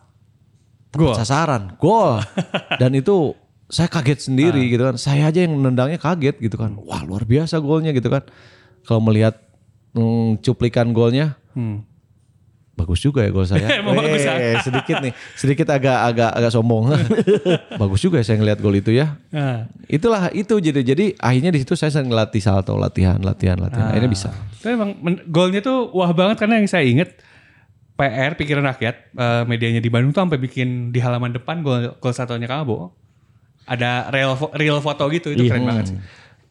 Gol. 0.92 1.16
sasaran, 1.16 1.72
gol. 1.80 2.20
dan 2.80 2.92
itu 2.92 3.32
saya 3.72 3.88
kaget 3.88 4.28
sendiri 4.28 4.68
gitu 4.68 4.84
kan. 4.84 5.00
Saya 5.00 5.32
aja 5.32 5.40
yang 5.40 5.56
nendangnya 5.56 5.96
kaget 5.96 6.36
gitu 6.36 6.60
kan. 6.60 6.76
Wah, 6.84 7.00
luar 7.00 7.24
biasa 7.24 7.56
golnya 7.64 7.96
gitu 7.96 8.12
kan. 8.12 8.28
Kalau 8.84 9.00
melihat 9.00 9.40
mm, 9.96 10.44
cuplikan 10.44 10.92
golnya, 10.92 11.40
Hmm. 11.52 11.84
Bagus 12.82 12.98
juga 12.98 13.22
ya 13.22 13.30
gol 13.30 13.46
saya. 13.46 13.66
Emang 13.80 13.94
bagus, 13.94 14.26
ya? 14.26 14.34
Eh, 14.34 14.58
sedikit 14.60 14.98
nih, 14.98 15.12
sedikit 15.38 15.66
agak 15.70 15.98
agak 16.10 16.30
agak 16.34 16.50
sombong. 16.50 16.90
bagus 17.82 18.02
juga 18.02 18.18
ya 18.18 18.24
saya 18.26 18.42
ngelihat 18.42 18.58
gol 18.58 18.74
itu 18.74 18.90
ya. 18.90 19.14
Ah. 19.30 19.70
Itulah 19.86 20.34
itu 20.34 20.58
jadi 20.58 20.82
jadi 20.82 21.14
akhirnya 21.16 21.54
di 21.54 21.62
situ 21.62 21.78
saya 21.78 21.94
sering 21.94 22.10
ngelatih 22.10 22.42
salto, 22.42 22.74
latihan, 22.74 23.22
latihan, 23.22 23.56
latihan. 23.56 23.94
Akhirnya 23.94 24.10
bisa. 24.10 24.34
Tapi 24.58 24.74
emang 24.74 24.90
golnya 25.30 25.62
tuh 25.62 25.94
wah 25.94 26.10
banget 26.10 26.42
karena 26.42 26.58
yang 26.58 26.66
saya 26.66 26.82
inget 26.82 27.14
PR 27.94 28.34
pikiran 28.34 28.64
rakyat 28.66 29.14
eh, 29.14 29.42
medianya 29.46 29.78
di 29.78 29.86
Bandung 29.92 30.10
tuh 30.10 30.26
sampai 30.26 30.40
bikin 30.40 30.90
di 30.90 30.98
halaman 30.98 31.30
depan 31.30 31.62
gol 31.62 31.94
gol 32.02 32.12
satunya 32.12 32.50
Kang 32.50 32.66
Abo. 32.66 32.90
Ada 33.62 34.10
real 34.10 34.34
real 34.58 34.82
foto 34.82 35.06
gitu 35.06 35.30
itu 35.30 35.46
Iya. 35.46 35.54
keren 35.54 35.64
banget 35.70 35.86
sih. 35.94 35.98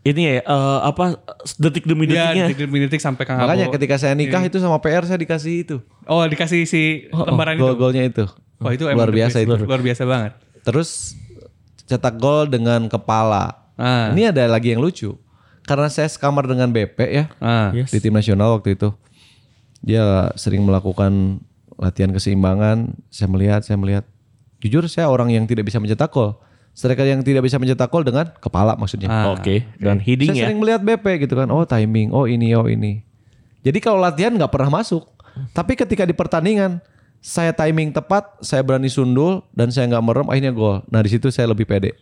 Ini 0.01 0.21
ya 0.21 0.33
eh, 0.41 0.79
apa 0.81 1.21
detik 1.55 1.85
demi 1.85 2.09
Iya, 2.09 2.33
detiknya. 2.33 2.45
detik-detik 2.57 2.97
sampai 2.97 3.21
Kang 3.21 3.37
Makanya 3.37 3.69
Abo. 3.69 3.77
ketika 3.77 4.01
saya 4.01 4.17
nikah 4.17 4.41
itu 4.41 4.57
sama 4.57 4.81
PR 4.81 5.05
saya 5.05 5.15
dikasih 5.15 5.53
itu. 5.61 5.77
Oh, 6.03 6.25
dikasih 6.25 6.65
si 6.65 7.05
lembaran 7.07 7.53
itu. 7.53 7.61
Gol-golnya 7.61 8.09
itu. 8.09 8.25
Wah, 8.57 8.73
itu 8.73 8.85
luar 8.85 9.09
biasa 9.09 9.37
itu. 9.39 9.53
Luar 9.53 9.77
biasa 9.79 10.01
banget. 10.03 10.33
Terus 10.61 11.13
cetak 11.85 12.17
gol 12.17 12.45
dengan 12.45 12.85
kepala. 12.85 13.69
Ah. 13.77 14.09
Ini 14.09 14.29
ada 14.29 14.45
lagi 14.47 14.73
yang 14.73 14.81
lucu. 14.81 15.13
Karena 15.61 15.85
saya 15.87 16.09
sekamar 16.09 16.49
dengan 16.49 16.67
BP 16.67 16.97
ya 17.05 17.25
Ah. 17.37 17.69
Yes. 17.69 17.93
di 17.93 18.01
tim 18.01 18.11
nasional 18.11 18.57
waktu 18.57 18.73
itu. 18.73 18.89
Dia 19.81 20.29
sering 20.33 20.61
melakukan 20.61 21.41
latihan 21.75 22.09
keseimbangan. 22.09 22.97
Saya 23.09 23.27
melihat, 23.27 23.61
saya 23.61 23.77
melihat. 23.77 24.05
Jujur 24.57 24.85
saya 24.85 25.09
orang 25.09 25.29
yang 25.29 25.45
tidak 25.45 25.65
bisa 25.65 25.77
mencetak 25.77 26.09
gol. 26.09 26.37
Striker 26.71 27.03
yang 27.03 27.19
tidak 27.19 27.43
bisa 27.43 27.59
mencetak 27.59 27.91
gol 27.91 28.07
dengan 28.07 28.31
kepala 28.39 28.79
maksudnya. 28.79 29.11
Ah. 29.11 29.35
Oke, 29.35 29.67
dan 29.75 29.99
heading 29.99 30.31
Saya 30.31 30.39
ya. 30.39 30.45
sering 30.47 30.59
melihat 30.63 30.81
BP 30.81 31.27
gitu 31.27 31.35
kan. 31.35 31.51
Oh 31.51 31.67
timing, 31.67 32.15
oh 32.15 32.23
ini, 32.25 32.55
oh 32.55 32.65
ini. 32.65 33.03
Jadi 33.61 33.77
kalau 33.83 33.99
latihan 33.99 34.31
nggak 34.31 34.49
pernah 34.49 34.81
masuk. 34.81 35.03
Tapi 35.51 35.75
ketika 35.75 36.07
di 36.07 36.15
pertandingan 36.15 36.79
saya 37.21 37.51
timing 37.53 37.93
tepat, 37.93 38.39
saya 38.41 38.63
berani 38.63 38.87
sundul 38.87 39.45
dan 39.53 39.69
saya 39.69 39.87
nggak 39.91 40.03
merem, 40.03 40.27
akhirnya 40.31 40.51
gol. 40.55 40.81
Nah 40.87 40.99
di 41.03 41.09
situ 41.11 41.27
saya 41.27 41.51
lebih 41.51 41.67
pede. 41.67 41.93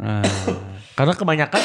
Ah. 0.00 0.24
Karena 0.96 1.12
kebanyakan 1.12 1.62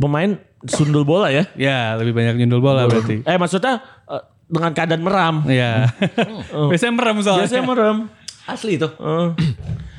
pemain 0.00 0.40
sundul 0.64 1.04
bola 1.04 1.28
ya. 1.28 1.44
Ya, 1.54 1.94
lebih 2.00 2.16
banyak 2.16 2.40
nyundul 2.40 2.64
bola 2.64 2.88
berarti. 2.88 3.20
Eh 3.22 3.36
maksudnya 3.36 3.84
eh, 4.08 4.24
dengan 4.48 4.72
keadaan 4.72 5.02
meram. 5.04 5.34
Iya. 5.44 5.92
Biasanya 6.72 6.94
merem 6.96 7.16
soalnya. 7.20 7.46
Biasanya 7.46 7.64
merem. 7.68 7.96
Asli 8.48 8.74
itu. 8.74 8.88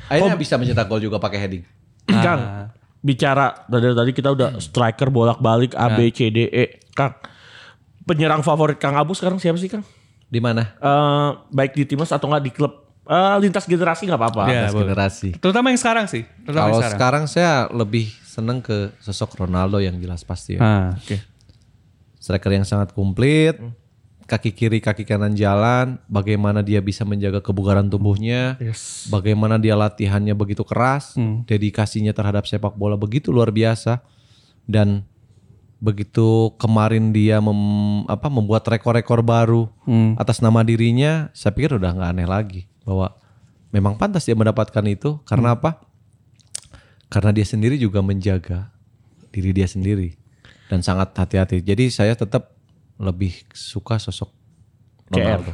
Akhirnya 0.06 0.36
bisa 0.36 0.54
mencetak 0.56 0.86
gol 0.86 1.00
juga 1.00 1.16
pakai 1.16 1.38
heading. 1.38 1.64
Kang, 2.04 2.68
bicara 3.00 3.64
dari 3.66 3.92
tadi 3.92 4.12
kita 4.12 4.28
udah 4.30 4.56
striker 4.58 5.08
bolak-balik 5.08 5.72
A 5.74 5.92
B 5.92 6.08
C 6.08 6.28
D 6.28 6.46
E. 6.46 6.80
Kang, 6.92 7.16
penyerang 8.04 8.44
favorit 8.44 8.76
Kang 8.76 8.94
Abu 8.94 9.16
sekarang 9.16 9.40
siapa 9.40 9.56
sih 9.56 9.68
Kang? 9.68 9.84
Di 10.28 10.40
mana? 10.40 10.76
Eh, 10.76 11.28
baik 11.50 11.72
di 11.72 11.84
timnas 11.84 12.12
atau 12.12 12.28
enggak 12.28 12.44
di 12.44 12.52
klub 12.52 12.72
Eh, 13.04 13.36
lintas 13.36 13.68
generasi 13.68 14.08
nggak 14.08 14.16
apa-apa. 14.16 14.48
Atas 14.48 14.72
boleh. 14.72 14.88
generasi. 14.88 15.28
Terutama 15.36 15.68
yang 15.68 15.76
sekarang 15.76 16.08
sih. 16.08 16.24
Terutama 16.40 16.72
Kalau 16.72 16.80
yang 16.80 16.94
sekarang. 16.96 17.24
saya 17.28 17.68
lebih 17.68 18.08
seneng 18.24 18.64
ke 18.64 18.96
sosok 19.04 19.44
Ronaldo 19.44 19.76
yang 19.76 19.92
jelas 20.00 20.24
pasti 20.24 20.56
ya. 20.56 20.64
Ah, 20.64 20.88
oke. 20.96 21.20
Striker 22.16 22.56
yang 22.56 22.64
sangat 22.64 22.96
komplit, 22.96 23.60
kaki 24.24 24.56
kiri 24.56 24.80
kaki 24.80 25.04
kanan 25.04 25.36
jalan, 25.36 26.00
bagaimana 26.08 26.64
dia 26.64 26.80
bisa 26.80 27.04
menjaga 27.04 27.44
kebugaran 27.44 27.92
tubuhnya, 27.92 28.56
Yes. 28.56 29.08
bagaimana 29.08 29.60
dia 29.60 29.76
latihannya 29.76 30.32
begitu 30.32 30.64
keras, 30.64 31.12
Hmm. 31.14 31.44
dedikasinya 31.44 32.10
terhadap 32.10 32.48
sepak 32.48 32.72
bola 32.74 32.96
begitu 32.96 33.28
luar 33.28 33.52
biasa 33.52 34.00
dan 34.64 35.04
begitu 35.76 36.56
kemarin 36.56 37.12
dia 37.12 37.44
mem- 37.44 38.08
apa 38.08 38.32
membuat 38.32 38.64
rekor-rekor 38.64 39.20
baru 39.20 39.68
Hmm. 39.84 40.16
atas 40.16 40.40
nama 40.40 40.64
dirinya, 40.64 41.28
saya 41.36 41.52
pikir 41.52 41.76
udah 41.76 41.92
nggak 41.92 42.10
aneh 42.16 42.28
lagi 42.28 42.62
bahwa 42.88 43.12
memang 43.68 44.00
pantas 44.00 44.24
dia 44.24 44.32
mendapatkan 44.32 44.84
itu 44.88 45.20
karena 45.28 45.52
apa? 45.52 45.84
Karena 47.12 47.30
dia 47.30 47.44
sendiri 47.44 47.76
juga 47.76 48.00
menjaga 48.00 48.72
diri 49.30 49.52
dia 49.52 49.68
sendiri 49.68 50.16
dan 50.72 50.80
sangat 50.80 51.12
hati-hati. 51.12 51.60
Jadi 51.60 51.92
saya 51.92 52.16
tetap 52.16 52.56
lebih 52.96 53.34
suka 53.50 53.98
sosok 53.98 54.30
CR. 55.08 55.40
Ronaldo. 55.40 55.52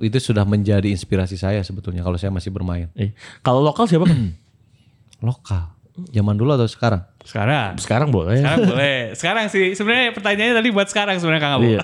Itu 0.00 0.16
sudah 0.18 0.48
menjadi 0.48 0.88
inspirasi 0.88 1.36
saya 1.36 1.60
sebetulnya 1.60 2.00
kalau 2.00 2.16
saya 2.16 2.32
masih 2.32 2.48
bermain 2.48 2.88
Eh, 2.96 3.12
Kalau 3.44 3.60
lokal 3.60 3.84
siapa 3.84 4.08
Kang? 4.08 4.32
lokal. 5.28 5.76
Zaman 6.08 6.32
dulu 6.32 6.56
atau 6.56 6.64
sekarang? 6.64 7.04
Sekarang. 7.20 7.76
sekarang 7.76 8.08
boleh. 8.08 8.40
Sekarang 8.40 8.60
boleh. 8.64 8.96
Sekarang 9.12 9.46
sih 9.52 9.76
sebenarnya 9.76 10.16
pertanyaannya 10.16 10.56
tadi 10.56 10.68
buat 10.72 10.88
sekarang 10.88 11.20
sebenarnya 11.20 11.42
Kang 11.44 11.54
Abu. 11.60 11.76
Iya. 11.76 11.82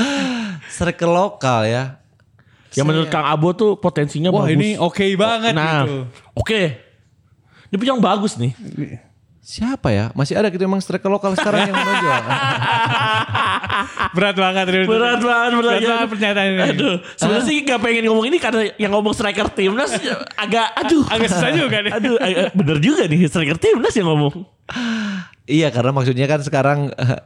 Striker 0.74 1.10
lokal 1.10 1.66
ya. 1.66 1.98
Yang 2.70 2.86
menurut 2.86 3.08
Kang 3.10 3.26
Abo 3.26 3.50
tuh 3.50 3.74
potensinya 3.82 4.30
Wah 4.30 4.46
bagus. 4.46 4.54
ini 4.54 4.68
oke 4.78 5.02
banget 5.18 5.50
nah, 5.58 5.82
gitu. 5.82 6.06
oke. 6.38 6.60
Ini 7.66 7.74
punya 7.74 7.98
yang 7.98 8.02
bagus 8.02 8.38
nih. 8.38 8.54
Siapa 9.42 9.90
ya? 9.90 10.14
Masih 10.14 10.38
ada 10.38 10.46
gitu 10.54 10.62
emang 10.62 10.78
striker 10.78 11.10
lokal 11.10 11.34
sekarang 11.34 11.66
yang 11.66 11.74
menonjol. 11.74 12.14
Berat 14.10 14.36
banget. 14.36 14.64
Rin. 14.66 14.84
Berat 14.84 15.20
banget 15.20 15.50
Berat 15.50 15.62
pertanyaan. 15.62 15.90
banget 15.90 16.08
pernyataan 16.10 16.48
ini. 16.48 16.62
Aduh, 16.70 16.94
sebenarnya 17.14 17.44
sih 17.46 17.56
gak 17.62 17.80
pengen 17.80 18.04
ngomong 18.06 18.26
ini 18.26 18.36
karena 18.36 18.60
yang 18.76 18.90
ngomong 18.90 19.14
striker 19.14 19.48
timnas 19.50 19.90
agak 20.34 20.66
aduh. 20.76 21.04
Agak 21.06 21.28
susah 21.28 21.50
juga 21.50 21.78
nih. 21.80 21.92
Aduh, 21.92 22.16
agak- 22.18 22.52
bener 22.52 22.78
juga 22.78 23.02
nih 23.06 23.26
striker 23.26 23.56
timnas 23.56 23.94
yang 23.94 24.08
ngomong. 24.08 24.34
iya 25.46 25.68
karena 25.68 25.90
maksudnya 25.90 26.26
kan 26.26 26.40
sekarang 26.40 26.94
eh, 26.94 27.18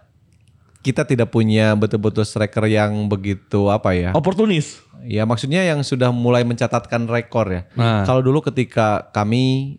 kita 0.81 1.05
tidak 1.05 1.29
punya 1.29 1.73
betul-betul 1.73 2.25
striker 2.25 2.65
yang 2.65 3.09
begitu 3.09 3.73
apa 3.73 3.97
ya? 3.97 4.11
Oportunis. 4.13 4.85
Ya 5.05 5.25
maksudnya 5.25 5.61
yang 5.61 5.85
sudah 5.85 6.09
mulai 6.09 6.45
mencatatkan 6.45 7.05
rekor 7.05 7.49
ya. 7.49 7.63
Nah. 7.77 8.05
Kalau 8.05 8.21
dulu 8.21 8.41
ketika 8.41 9.09
kami 9.13 9.77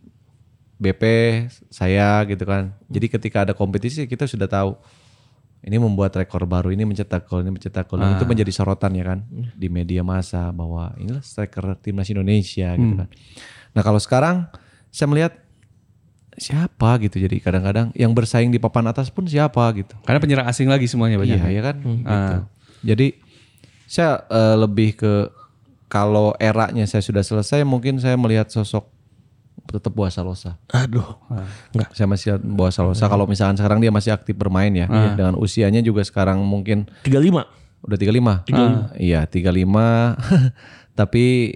BP 0.76 1.03
saya 1.70 2.22
gitu 2.26 2.43
kan. 2.43 2.74
Jadi 2.86 3.07
ketika 3.07 3.38
ada 3.41 3.53
kompetisi 3.53 4.05
kita 4.05 4.26
sudah 4.26 4.45
tahu 4.45 4.76
ini 5.66 5.82
membuat 5.82 6.13
rekor 6.13 6.45
baru, 6.45 6.70
ini 6.70 6.86
mencetak 6.86 7.26
gol, 7.26 7.41
ini 7.41 7.49
mencetak 7.49 7.89
gol. 7.89 7.97
Dan 7.97 8.22
Itu 8.22 8.30
menjadi 8.30 8.53
sorotan 8.53 8.93
ya 8.93 9.01
kan 9.01 9.26
di 9.57 9.66
media 9.66 10.05
massa 10.05 10.53
bahwa 10.53 10.93
inilah 11.01 11.26
striker 11.26 11.74
timnas 11.82 12.05
Indonesia 12.13 12.70
gitu 12.78 12.93
kan. 13.01 13.09
Nah, 13.74 13.82
kalau 13.82 13.97
sekarang 13.97 14.45
saya 14.93 15.09
melihat 15.09 15.34
siapa 16.38 17.01
gitu. 17.01 17.18
Jadi 17.18 17.41
kadang-kadang 17.41 17.89
yang 17.97 18.13
bersaing 18.13 18.53
di 18.53 18.61
papan 18.61 18.93
atas 18.93 19.09
pun 19.09 19.26
siapa 19.26 19.66
gitu. 19.74 19.97
Karena 20.05 20.22
penyerang 20.22 20.47
asing 20.47 20.70
lagi 20.70 20.86
semuanya 20.86 21.18
banyak. 21.18 21.39
Iya, 21.41 21.49
ya 21.49 21.61
kan? 21.66 21.76
Gitu. 21.82 22.05
Ah. 22.05 22.39
Jadi 22.86 23.07
saya 23.89 24.22
eh, 24.30 24.55
lebih 24.61 24.95
ke 25.01 25.13
kalau 25.89 26.38
eranya 26.38 26.86
saya 26.86 27.01
sudah 27.01 27.24
selesai, 27.26 27.66
mungkin 27.66 27.97
saya 27.97 28.13
melihat 28.20 28.51
sosok 28.51 28.95
tetap 29.66 29.91
Boa 29.91 30.08
Salosa. 30.08 30.60
Aduh. 30.70 31.03
Enggak. 31.74 31.89
Saya 31.95 32.08
masih 32.08 32.38
Boa 32.39 32.70
Salosa. 32.70 33.08
Kalau 33.08 33.26
misalkan 33.26 33.56
sekarang 33.56 33.80
dia 33.80 33.89
masih 33.89 34.12
aktif 34.12 34.36
bermain 34.36 34.72
ya, 34.72 34.86
dengan 35.16 35.36
usianya 35.36 35.80
juga 35.80 36.03
sekarang 36.03 36.43
mungkin 36.43 36.86
35. 37.03 37.45
udah 37.86 37.97
35. 37.97 38.45
Ah, 38.53 38.89
Iya, 38.97 39.26
35. 39.28 40.18
Tapi 40.99 41.56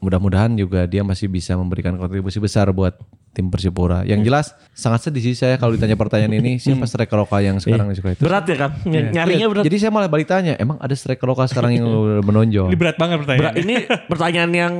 mudah-mudahan 0.00 0.56
juga 0.56 0.88
dia 0.88 1.04
masih 1.04 1.28
bisa 1.28 1.52
memberikan 1.56 1.96
kontribusi 1.96 2.40
besar 2.40 2.72
buat 2.72 2.96
tim 3.30 3.46
Persipura. 3.46 4.02
Yang 4.02 4.20
jelas 4.26 4.46
sangat 4.70 5.06
sedih 5.06 5.22
sih 5.22 5.34
saya 5.34 5.54
kalau 5.54 5.72
ditanya 5.72 5.94
pertanyaan 5.94 6.34
ini 6.34 6.58
siapa 6.58 6.82
striker 6.82 7.14
lokal 7.14 7.40
yang 7.40 7.56
sekarang 7.56 7.86
disukai 7.86 8.14
itu. 8.14 8.22
Berat 8.22 8.44
ya 8.44 8.56
kan? 8.58 8.70
Ny- 8.82 9.10
Nyarinya 9.10 9.46
berat. 9.46 9.64
Jadi 9.64 9.76
saya 9.78 9.90
malah 9.90 10.10
balik 10.10 10.26
tanya, 10.26 10.54
emang 10.56 10.76
ada 10.76 10.90
striker 10.92 11.24
lokal 11.24 11.46
sekarang 11.46 11.72
yang 11.72 11.86
menonjol? 12.28 12.68
Ini 12.68 12.76
berat 12.76 12.96
banget 12.96 13.22
Berat. 13.22 13.28
pertanyaannya. 13.38 13.62
Ini 13.62 13.74
pertanyaan 14.06 14.50
yang 14.50 14.74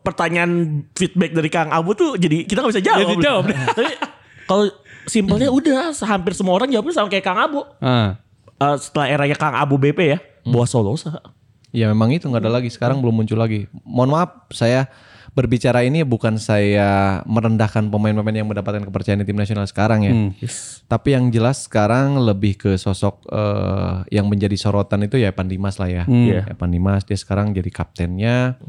pertanyaan 0.00 0.50
feedback 0.92 1.30
dari 1.32 1.48
Kang 1.48 1.68
Abu 1.68 1.92
tuh 1.92 2.16
jadi 2.16 2.42
kita 2.42 2.60
gak 2.60 2.72
bisa 2.72 2.82
jawab. 2.82 3.00
Jadi 3.04 3.14
jawab. 3.20 3.44
Tapi 3.76 3.92
kalau 4.44 4.64
simpelnya 5.04 5.48
udah 5.48 5.92
hampir 6.02 6.32
semua 6.32 6.56
orang 6.56 6.68
jawabnya 6.68 6.94
sama 6.94 7.08
kayak 7.08 7.24
Kang 7.24 7.38
Abu. 7.38 7.60
Ah. 7.78 8.16
Eh, 8.56 8.76
setelah 8.78 9.06
eranya 9.10 9.36
Kang 9.36 9.52
Abu 9.52 9.76
BP 9.76 9.98
ya, 10.06 10.18
Boa 10.42 10.64
Solosa. 10.64 11.20
Ya 11.72 11.88
memang 11.88 12.08
itu 12.08 12.24
nggak 12.24 12.40
ada 12.40 12.52
lagi. 12.52 12.68
Sekarang 12.68 13.00
belum 13.00 13.20
muncul 13.20 13.34
lagi. 13.34 13.64
Mohon 13.82 14.10
maaf, 14.12 14.30
saya 14.48 14.86
berbicara 15.32 15.80
ini 15.80 16.04
bukan 16.04 16.36
saya 16.36 17.24
merendahkan 17.24 17.88
pemain-pemain 17.88 18.36
yang 18.44 18.48
mendapatkan 18.48 18.84
kepercayaan 18.84 19.24
di 19.24 19.28
tim 19.32 19.40
nasional 19.40 19.64
sekarang 19.64 20.04
ya. 20.04 20.12
Tapi 20.84 21.16
yang 21.16 21.32
jelas 21.32 21.64
sekarang 21.64 22.20
lebih 22.20 22.60
ke 22.60 22.70
sosok 22.76 23.24
eh, 23.32 24.12
yang 24.12 24.28
menjadi 24.28 24.54
sorotan 24.60 25.08
itu 25.08 25.16
ya 25.16 25.32
Evan 25.32 25.48
Dimas 25.48 25.80
lah 25.80 25.88
ya. 25.88 26.04
Iya. 26.04 26.52
Evan 26.52 26.70
Dimas 26.70 27.08
dia 27.08 27.16
sekarang 27.16 27.56
jadi 27.56 27.70
kaptennya. 27.72 28.60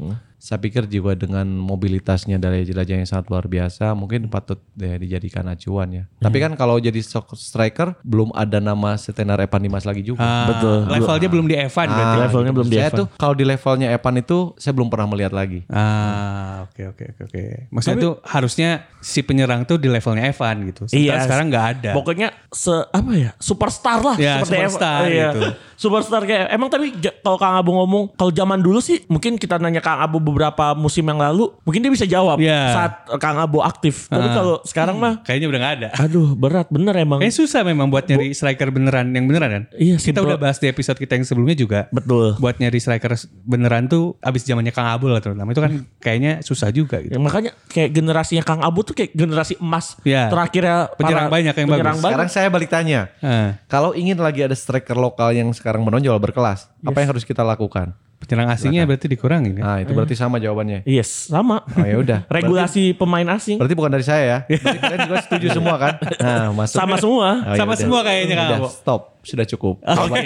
Saya 0.44 0.60
pikir 0.60 0.84
juga 0.92 1.16
dengan 1.16 1.48
mobilitasnya 1.48 2.36
dari 2.36 2.68
jelajah 2.68 3.00
yang 3.00 3.08
sangat 3.08 3.32
luar 3.32 3.48
biasa, 3.48 3.96
mungkin 3.96 4.28
patut 4.28 4.60
ya, 4.76 5.00
dijadikan 5.00 5.48
acuan 5.48 5.88
ya. 5.88 6.04
Tapi 6.20 6.36
kan 6.36 6.52
kalau 6.52 6.76
jadi 6.76 7.00
striker 7.32 7.96
belum 8.04 8.28
ada 8.36 8.60
nama 8.60 8.92
setenar 9.00 9.40
Evan 9.40 9.64
Dimas 9.64 9.88
lagi 9.88 10.04
juga. 10.04 10.20
Ah, 10.20 10.52
Betul. 10.52 10.76
Levelnya 10.92 11.28
belum 11.32 11.46
di 11.48 11.56
Evan 11.56 11.88
berarti. 11.88 12.12
Ah, 12.12 12.22
levelnya 12.28 12.52
belum 12.52 12.68
di 12.68 12.76
saya 12.76 12.92
Evan. 12.92 12.98
tuh 13.00 13.06
kalau 13.16 13.32
di 13.32 13.44
levelnya 13.48 13.88
Evan 13.88 14.14
itu 14.20 14.38
saya 14.60 14.72
belum 14.76 14.88
pernah 14.92 15.08
melihat 15.08 15.32
lagi. 15.32 15.64
Ah, 15.72 16.68
oke 16.68 16.92
oke 16.92 17.04
oke 17.16 17.22
oke. 17.24 17.42
Maksudnya 17.72 17.96
tuh 18.04 18.14
harusnya 18.28 18.84
si 19.00 19.24
penyerang 19.24 19.64
tuh 19.64 19.80
di 19.80 19.88
levelnya 19.88 20.28
Evan 20.28 20.68
gitu. 20.68 20.84
Sementara 20.92 21.24
sekarang 21.24 21.46
nggak 21.48 21.66
ada. 21.80 21.90
Pokoknya 21.96 22.28
se 22.52 22.84
apa 22.92 23.10
ya? 23.16 23.32
Superstar 23.40 24.04
lah 24.04 24.16
Ya, 24.20 24.44
seperti 24.44 24.60
superstar 24.60 25.00
Evan. 25.00 25.08
Iya. 25.08 25.28
gitu. 25.32 25.40
Superstar 25.74 26.20
kayak 26.28 26.46
emang 26.52 26.68
tapi 26.68 26.92
kalau 27.24 27.40
Kang 27.40 27.56
Abu 27.56 27.72
ngomong 27.72 28.12
kalau 28.14 28.28
zaman 28.28 28.60
dulu 28.60 28.78
sih 28.84 29.08
mungkin 29.08 29.40
kita 29.40 29.56
nanya 29.56 29.80
Kang 29.80 30.04
Abu 30.04 30.20
beberapa 30.34 30.74
musim 30.74 31.06
yang 31.06 31.16
lalu 31.16 31.54
mungkin 31.62 31.78
dia 31.78 31.92
bisa 31.94 32.02
jawab 32.04 32.42
Iya. 32.42 32.74
saat 32.74 32.92
Kang 33.16 33.38
Abu 33.38 33.62
aktif. 33.62 34.10
Tapi 34.10 34.26
kalau 34.28 34.58
sekarang 34.62 34.98
mah 34.98 35.22
Kayaknya 35.22 35.46
udah 35.46 35.60
nggak 35.62 35.74
ada. 35.78 35.88
aduh 35.94 36.34
berat 36.34 36.66
bener 36.66 36.90
emang. 36.98 37.22
Kayaknya 37.22 37.38
susah 37.38 37.62
memang 37.62 37.86
buat 37.86 38.02
nyari 38.02 38.34
striker 38.34 38.68
beneran 38.68 39.08
yang 39.08 39.24
beneran 39.24 39.48
kan. 39.48 39.62
Iya, 39.72 39.96
Kita 39.96 40.20
udah 40.20 40.34
bahas 40.34 40.58
di 40.58 40.66
episode 40.66 40.98
kita 40.98 41.14
yang 41.14 41.22
sebelumnya 41.22 41.54
juga. 41.54 41.86
Betul. 41.88 42.34
Buat 42.36 42.58
nyari 42.58 42.76
striker 42.76 43.14
beneran 43.40 43.86
tuh 43.86 44.18
abis 44.18 44.42
zamannya 44.42 44.74
Kang 44.74 44.90
Abul 44.90 45.14
lah 45.14 45.22
terutama 45.22 45.54
itu 45.54 45.62
kan 45.62 45.72
kayaknya 45.98 46.42
susah 46.42 46.74
juga 46.74 46.98
gitu. 46.98 47.14
Ya, 47.14 47.20
makanya 47.22 47.54
kayak 47.70 47.94
generasinya 47.94 48.42
Kang 48.42 48.60
Abu 48.60 48.82
tuh 48.82 48.92
kayak 48.92 49.14
generasi 49.14 49.54
emas. 49.56 49.94
Iya. 50.02 50.26
Terakhirnya 50.26 50.90
Penyerang 50.96 51.30
banyak 51.30 51.54
yang 51.54 51.68
penyerang 51.68 51.96
bagus. 51.96 52.10
Sekarang 52.10 52.28
saya 52.28 52.48
balik 52.48 52.66
tanya, 52.66 53.06
Ah, 53.20 53.60
kalau 53.66 53.92
ingin 53.92 54.16
lagi 54.16 54.42
ada 54.42 54.52
striker 54.52 54.96
lokal 54.96 55.30
yang 55.30 55.46
sekarang 55.52 55.80
menonjol 55.80 56.16
berkelas, 56.18 56.66
apa 56.80 56.98
yang 56.98 57.08
harus 57.10 57.22
kita 57.22 57.44
lakukan? 57.44 57.92
Penyerang 58.24 58.50
asingnya 58.50 58.82
berarti 58.84 59.06
dikurangin 59.06 59.54
ya. 59.56 59.62
Nah, 59.62 59.76
itu 59.80 59.92
berarti 59.92 60.14
sama 60.16 60.36
jawabannya. 60.36 60.82
Yes, 60.84 61.28
sama. 61.30 61.62
Oh 61.76 61.84
ya 61.84 61.96
udah. 62.00 62.18
Regulasi 62.34 62.92
pemain 62.92 63.24
asing 63.32 63.56
Berarti 63.56 63.74
bukan 63.76 63.90
dari 63.92 64.04
saya 64.04 64.24
ya. 64.24 64.38
Berarti 64.64 64.78
kalian 64.80 65.00
juga 65.06 65.18
setuju 65.22 65.46
semua 65.52 65.74
kan? 65.76 65.92
Nah, 66.18 66.50
masuk. 66.52 66.76
sama 66.76 66.96
semua. 66.96 67.28
Oh, 67.44 67.52
ya 67.52 67.58
Sama 67.60 67.72
udah. 67.72 67.80
semua 67.80 68.00
kayaknya 68.02 68.34
Udah, 68.34 68.58
Abo. 68.58 68.68
stop. 68.68 69.02
Sudah 69.24 69.48
cukup. 69.48 69.80
Oke. 69.80 70.20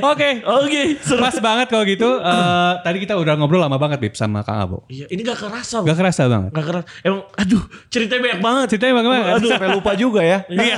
Oke. 0.00 0.28
Oke. 0.40 0.82
Pas 0.96 1.36
banget 1.38 1.66
kalau 1.68 1.84
gitu. 1.84 2.08
Eh, 2.26 2.72
tadi 2.82 2.98
kita 3.00 3.14
udah 3.16 3.36
ngobrol 3.38 3.60
lama 3.62 3.76
banget 3.76 4.00
Bib 4.00 4.14
sama 4.16 4.40
Kang 4.40 4.58
Abo. 4.58 4.78
Iya, 4.88 5.08
ini 5.08 5.20
gak 5.22 5.40
kerasa. 5.40 5.80
Gak 5.84 5.96
kerasa 5.96 6.22
banget. 6.26 6.50
Gak 6.52 6.66
kerasa. 6.66 6.86
Emang 7.00 7.22
aduh, 7.32 7.62
ceritanya 7.88 8.20
banyak 8.22 8.40
banget. 8.40 8.66
Ceritanya 8.74 8.94
bagaimana? 9.00 9.22
Aduh. 9.36 9.50
Sampai 9.52 9.68
lupa 9.72 9.92
juga 9.94 10.20
ya. 10.24 10.38
Iya. 10.48 10.76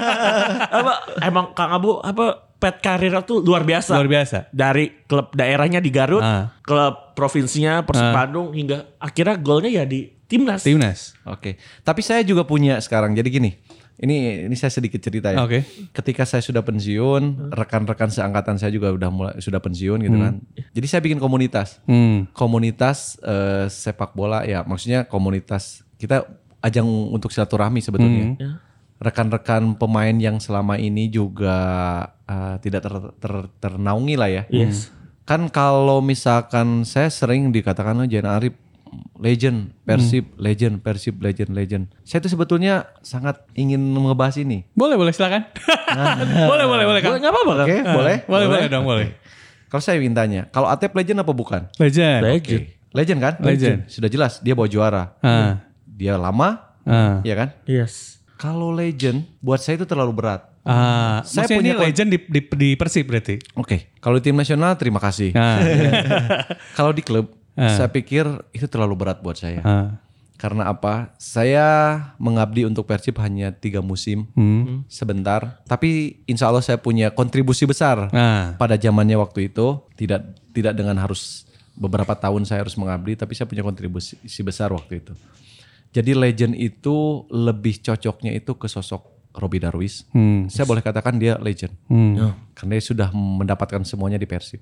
apa 0.68 0.92
emang 1.22 1.54
Kang 1.54 1.70
Abu 1.72 1.98
apa 1.98 2.47
pet 2.58 2.82
karir 2.82 3.14
tuh 3.22 3.40
luar 3.40 3.62
biasa. 3.62 3.94
Luar 3.94 4.10
biasa. 4.10 4.50
Dari 4.50 5.06
klub 5.06 5.30
daerahnya 5.32 5.78
di 5.78 5.90
Garut, 5.94 6.22
Ah. 6.22 6.50
klub 6.62 7.14
provinsinya 7.14 7.86
Persib 7.86 8.10
Bandung 8.10 8.50
hingga 8.52 8.98
akhirnya 8.98 9.38
golnya 9.38 9.70
ya 9.70 9.84
di 9.86 10.10
timnas. 10.26 10.66
Timnas. 10.66 11.14
Oke. 11.24 11.56
Tapi 11.82 12.02
saya 12.02 12.26
juga 12.26 12.42
punya 12.44 12.76
sekarang. 12.82 13.14
Jadi 13.14 13.30
gini, 13.30 13.52
Ini 13.98 14.46
ini 14.46 14.54
saya 14.54 14.70
sedikit 14.70 15.02
cerita 15.02 15.34
ya. 15.34 15.42
Oke. 15.42 15.66
Ketika 15.90 16.22
saya 16.22 16.38
sudah 16.38 16.62
pensiun, 16.62 17.50
rekan-rekan 17.50 18.06
seangkatan 18.06 18.54
saya 18.54 18.70
juga 18.70 18.94
udah 18.94 19.10
mulai 19.10 19.34
sudah 19.42 19.58
pensiun 19.58 19.98
gitu 20.06 20.14
kan. 20.14 20.38
Jadi 20.70 20.86
saya 20.86 21.02
bikin 21.02 21.18
komunitas. 21.18 21.82
Hmm. 21.82 22.30
Komunitas 22.30 23.18
eh, 23.18 23.66
sepak 23.66 24.14
bola 24.14 24.46
ya, 24.46 24.62
maksudnya 24.62 25.02
komunitas 25.02 25.82
kita 25.98 26.30
ajang 26.62 26.86
untuk 26.86 27.34
silaturahmi 27.34 27.82
sebetulnya. 27.82 28.38
Ya. 28.38 28.50
Rekan-rekan 28.98 29.78
pemain 29.78 30.10
yang 30.12 30.42
selama 30.42 30.74
ini 30.74 31.06
juga 31.06 31.54
eh, 32.24 32.56
tidak 32.58 32.82
ter- 32.82 33.14
ter- 33.16 33.50
ternaungi 33.58 34.14
lah 34.14 34.26
ya. 34.26 34.42
Yes. 34.50 34.90
Kan 35.22 35.46
kalau 35.48 36.00
misalkan 36.00 36.82
saya 36.82 37.06
sering 37.06 37.52
dikatakan 37.52 37.94
"Oh, 37.94 38.08
Jan 38.08 38.26
Arif 38.26 38.56
legend, 39.20 39.76
Persib 39.84 40.32
legend, 40.34 40.80
Persib 40.80 41.20
legend, 41.20 41.52
legend. 41.52 41.84
Saya 42.02 42.24
itu 42.24 42.32
sebetulnya 42.32 42.88
sangat 43.00 43.44
ingin 43.52 43.78
ngebahas 43.92 44.40
ini. 44.40 44.64
Boleh, 44.72 44.96
boleh 44.96 45.12
silakan. 45.12 45.44
boleh, 46.50 46.64
boleh, 46.64 46.84
boleh. 46.88 47.00
Kang. 47.00 47.12
Boleh 47.12 47.20
nggak 47.20 47.32
apa-apa 47.32 47.52
kan? 47.54 47.66
Oke, 47.68 47.78
boleh? 47.84 48.16
Boleh, 48.24 48.46
boleh 48.48 48.66
dong, 48.66 48.84
boleh. 48.84 49.06
Kalau 49.68 49.82
saya 49.84 50.00
ingin 50.00 50.16
tanya, 50.16 50.48
kalau 50.48 50.66
Atep 50.66 50.96
legend 50.96 51.20
apa 51.20 51.30
bukan? 51.30 51.68
Legend. 51.76 52.20
Legend. 52.24 52.64
Legend 52.96 53.18
kan? 53.20 53.34
Legend. 53.44 53.78
Sudah 53.86 54.08
jelas 54.08 54.40
dia 54.40 54.56
bawa 54.56 54.64
juara. 54.66 55.12
Ah. 55.20 55.60
Dia 55.84 56.16
lama, 56.16 56.72
Ah. 56.88 57.20
ya 57.20 57.36
kan? 57.36 57.52
Yes. 57.68 58.17
Kalau 58.38 58.70
legend 58.70 59.26
buat 59.42 59.58
saya 59.58 59.74
itu 59.74 59.84
terlalu 59.84 60.14
berat. 60.14 60.46
Ah, 60.62 61.26
Saya 61.26 61.50
punya 61.50 61.74
punya 61.74 61.90
legend 61.90 62.08
di, 62.08 62.18
di, 62.22 62.40
di 62.44 62.68
Persib 62.72 63.08
berarti. 63.08 63.40
Oke, 63.52 63.90
kalau 63.98 64.16
di 64.16 64.24
tim 64.24 64.36
nasional 64.36 64.78
terima 64.78 65.00
kasih. 65.00 65.34
Ah. 65.34 65.58
Kalau 66.78 66.92
di 66.92 67.02
klub, 67.02 67.34
Ah. 67.58 67.74
saya 67.74 67.90
pikir 67.90 68.22
itu 68.54 68.70
terlalu 68.70 68.94
berat 68.94 69.18
buat 69.18 69.34
saya. 69.34 69.58
ah. 69.62 69.98
Karena 70.38 70.70
apa? 70.70 71.10
Saya 71.18 71.66
mengabdi 72.14 72.62
untuk 72.62 72.86
Persib 72.86 73.18
hanya 73.18 73.50
tiga 73.50 73.82
musim, 73.82 74.30
Hmm. 74.32 74.86
sebentar. 74.86 75.58
Tapi 75.66 76.22
insya 76.24 76.46
Allah 76.46 76.62
saya 76.62 76.78
punya 76.78 77.10
kontribusi 77.10 77.66
besar 77.66 78.06
Ah. 78.14 78.54
pada 78.54 78.78
zamannya 78.78 79.18
waktu 79.18 79.50
itu. 79.50 79.82
Tidak 79.96 80.20
tidak 80.54 80.78
dengan 80.78 80.94
harus 80.94 81.42
beberapa 81.74 82.14
tahun 82.14 82.46
saya 82.46 82.62
harus 82.62 82.74
mengabdi, 82.74 83.14
tapi 83.14 83.34
saya 83.34 83.50
punya 83.50 83.66
kontribusi 83.66 84.14
besar 84.42 84.70
waktu 84.70 85.02
itu. 85.02 85.10
Jadi 85.88 86.12
legend 86.12 86.52
itu 86.52 86.96
lebih 87.28 87.80
cocoknya 87.80 88.32
itu 88.32 88.52
ke 88.54 88.66
sosok 88.66 89.02
Robi 89.32 89.56
Darwis. 89.56 90.04
Hmm. 90.10 90.46
Saya 90.46 90.64
boleh 90.64 90.80
katakan 90.80 91.16
dia 91.16 91.36
legend. 91.36 91.72
Hmm. 91.86 92.34
Karena 92.52 92.74
dia 92.74 92.84
sudah 92.84 93.08
mendapatkan 93.10 93.80
semuanya 93.82 94.16
di 94.16 94.24
Persib. 94.24 94.60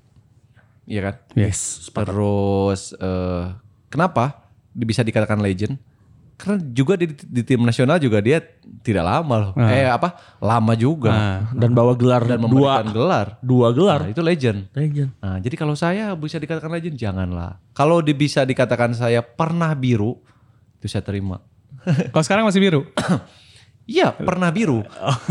Iya 0.84 1.00
kan? 1.02 1.14
Yes. 1.34 1.90
Terus 1.90 2.94
eh, 2.94 3.44
kenapa 3.88 4.46
bisa 4.70 5.00
dikatakan 5.00 5.40
legend? 5.40 5.74
Karena 6.36 6.60
juga 6.68 6.94
di, 6.94 7.08
di 7.08 7.40
tim 7.40 7.58
nasional 7.58 7.96
juga 7.96 8.20
dia 8.20 8.44
tidak 8.84 9.02
lama 9.02 9.34
loh. 9.40 9.52
Eh 9.56 9.88
apa? 9.88 10.14
Lama 10.38 10.76
juga 10.76 11.10
Ah. 11.10 11.40
Dan 11.50 11.72
bawa 11.72 11.96
gelar 11.96 12.22
dan 12.22 12.44
dua 12.44 12.84
gelar. 12.84 13.40
dua 13.40 13.72
gelar. 13.72 14.04
Nah, 14.04 14.12
itu 14.12 14.20
legend. 14.20 14.68
Legend. 14.70 15.10
Nah, 15.16 15.40
jadi 15.40 15.56
kalau 15.56 15.72
saya 15.72 16.12
bisa 16.12 16.36
dikatakan 16.36 16.68
legend 16.68 17.00
janganlah. 17.00 17.56
Kalau 17.72 17.98
di- 17.98 18.12
bisa 18.12 18.44
dikatakan 18.44 18.92
saya 18.92 19.24
pernah 19.24 19.72
biru, 19.72 20.20
itu 20.86 20.94
saya 20.94 21.02
terima. 21.02 21.42
Kalau 22.14 22.24
sekarang 22.24 22.46
masih 22.46 22.62
biru. 22.62 22.86
Iya, 23.86 24.10
pernah 24.10 24.50
biru. 24.50 24.82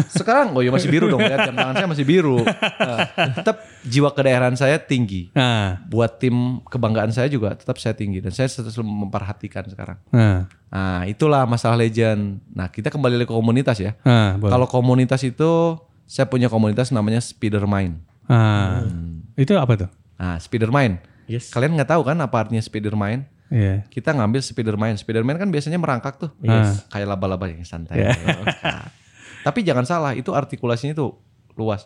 Sekarang 0.08 0.56
oh 0.56 0.64
ya 0.64 0.72
masih 0.72 0.88
biru 0.88 1.12
dong, 1.12 1.20
lihat 1.20 1.52
jam 1.52 1.60
tangan 1.60 1.76
saya 1.76 1.92
masih 1.92 2.08
biru. 2.08 2.40
Nah, 2.88 3.28
tetap 3.36 3.60
jiwa 3.84 4.08
kedaerahan 4.16 4.56
saya 4.56 4.80
tinggi. 4.80 5.28
Nah. 5.36 5.84
Buat 5.92 6.24
tim 6.24 6.64
kebanggaan 6.64 7.12
saya 7.12 7.28
juga 7.28 7.52
tetap 7.60 7.76
saya 7.84 7.92
tinggi 8.00 8.24
dan 8.24 8.32
saya 8.32 8.48
selalu 8.48 8.88
memperhatikan 8.88 9.68
sekarang. 9.68 10.00
Nah. 10.08 10.48
Nah, 10.72 11.04
itulah 11.04 11.44
masalah 11.44 11.76
legend. 11.76 12.40
Nah, 12.56 12.72
kita 12.72 12.88
kembali 12.88 13.20
lagi 13.20 13.28
ke 13.28 13.36
komunitas 13.36 13.76
ya. 13.76 13.92
Boleh. 14.40 14.48
Kalau 14.48 14.72
komunitas 14.72 15.20
itu 15.28 15.76
saya 16.08 16.32
punya 16.32 16.48
komunitas 16.48 16.96
namanya 16.96 17.20
Spidermind. 17.20 18.00
Ah. 18.32 18.88
Itu 19.36 19.60
apa 19.60 19.76
tuh? 19.76 19.92
Nah, 20.16 20.40
Spidermind. 20.40 21.04
Yes. 21.28 21.52
Kalian 21.52 21.76
nggak 21.76 21.92
tahu 21.92 22.08
kan 22.08 22.16
apa 22.24 22.48
artinya 22.48 22.64
Spidermind? 22.64 23.35
Iya. 23.50 23.86
Kita 23.88 24.12
ngambil 24.12 24.42
Spiderman. 24.42 24.98
Spiderman 24.98 25.38
kan 25.38 25.50
biasanya 25.50 25.78
merangkak 25.78 26.18
tuh. 26.18 26.30
Yes. 26.42 26.86
Kayak 26.90 27.14
laba-laba 27.14 27.46
yang 27.46 27.62
santai. 27.62 28.10
Tapi 29.42 29.60
jangan 29.62 29.86
salah, 29.86 30.12
itu 30.14 30.34
artikulasinya 30.34 30.98
tuh 30.98 31.22
luas. 31.54 31.86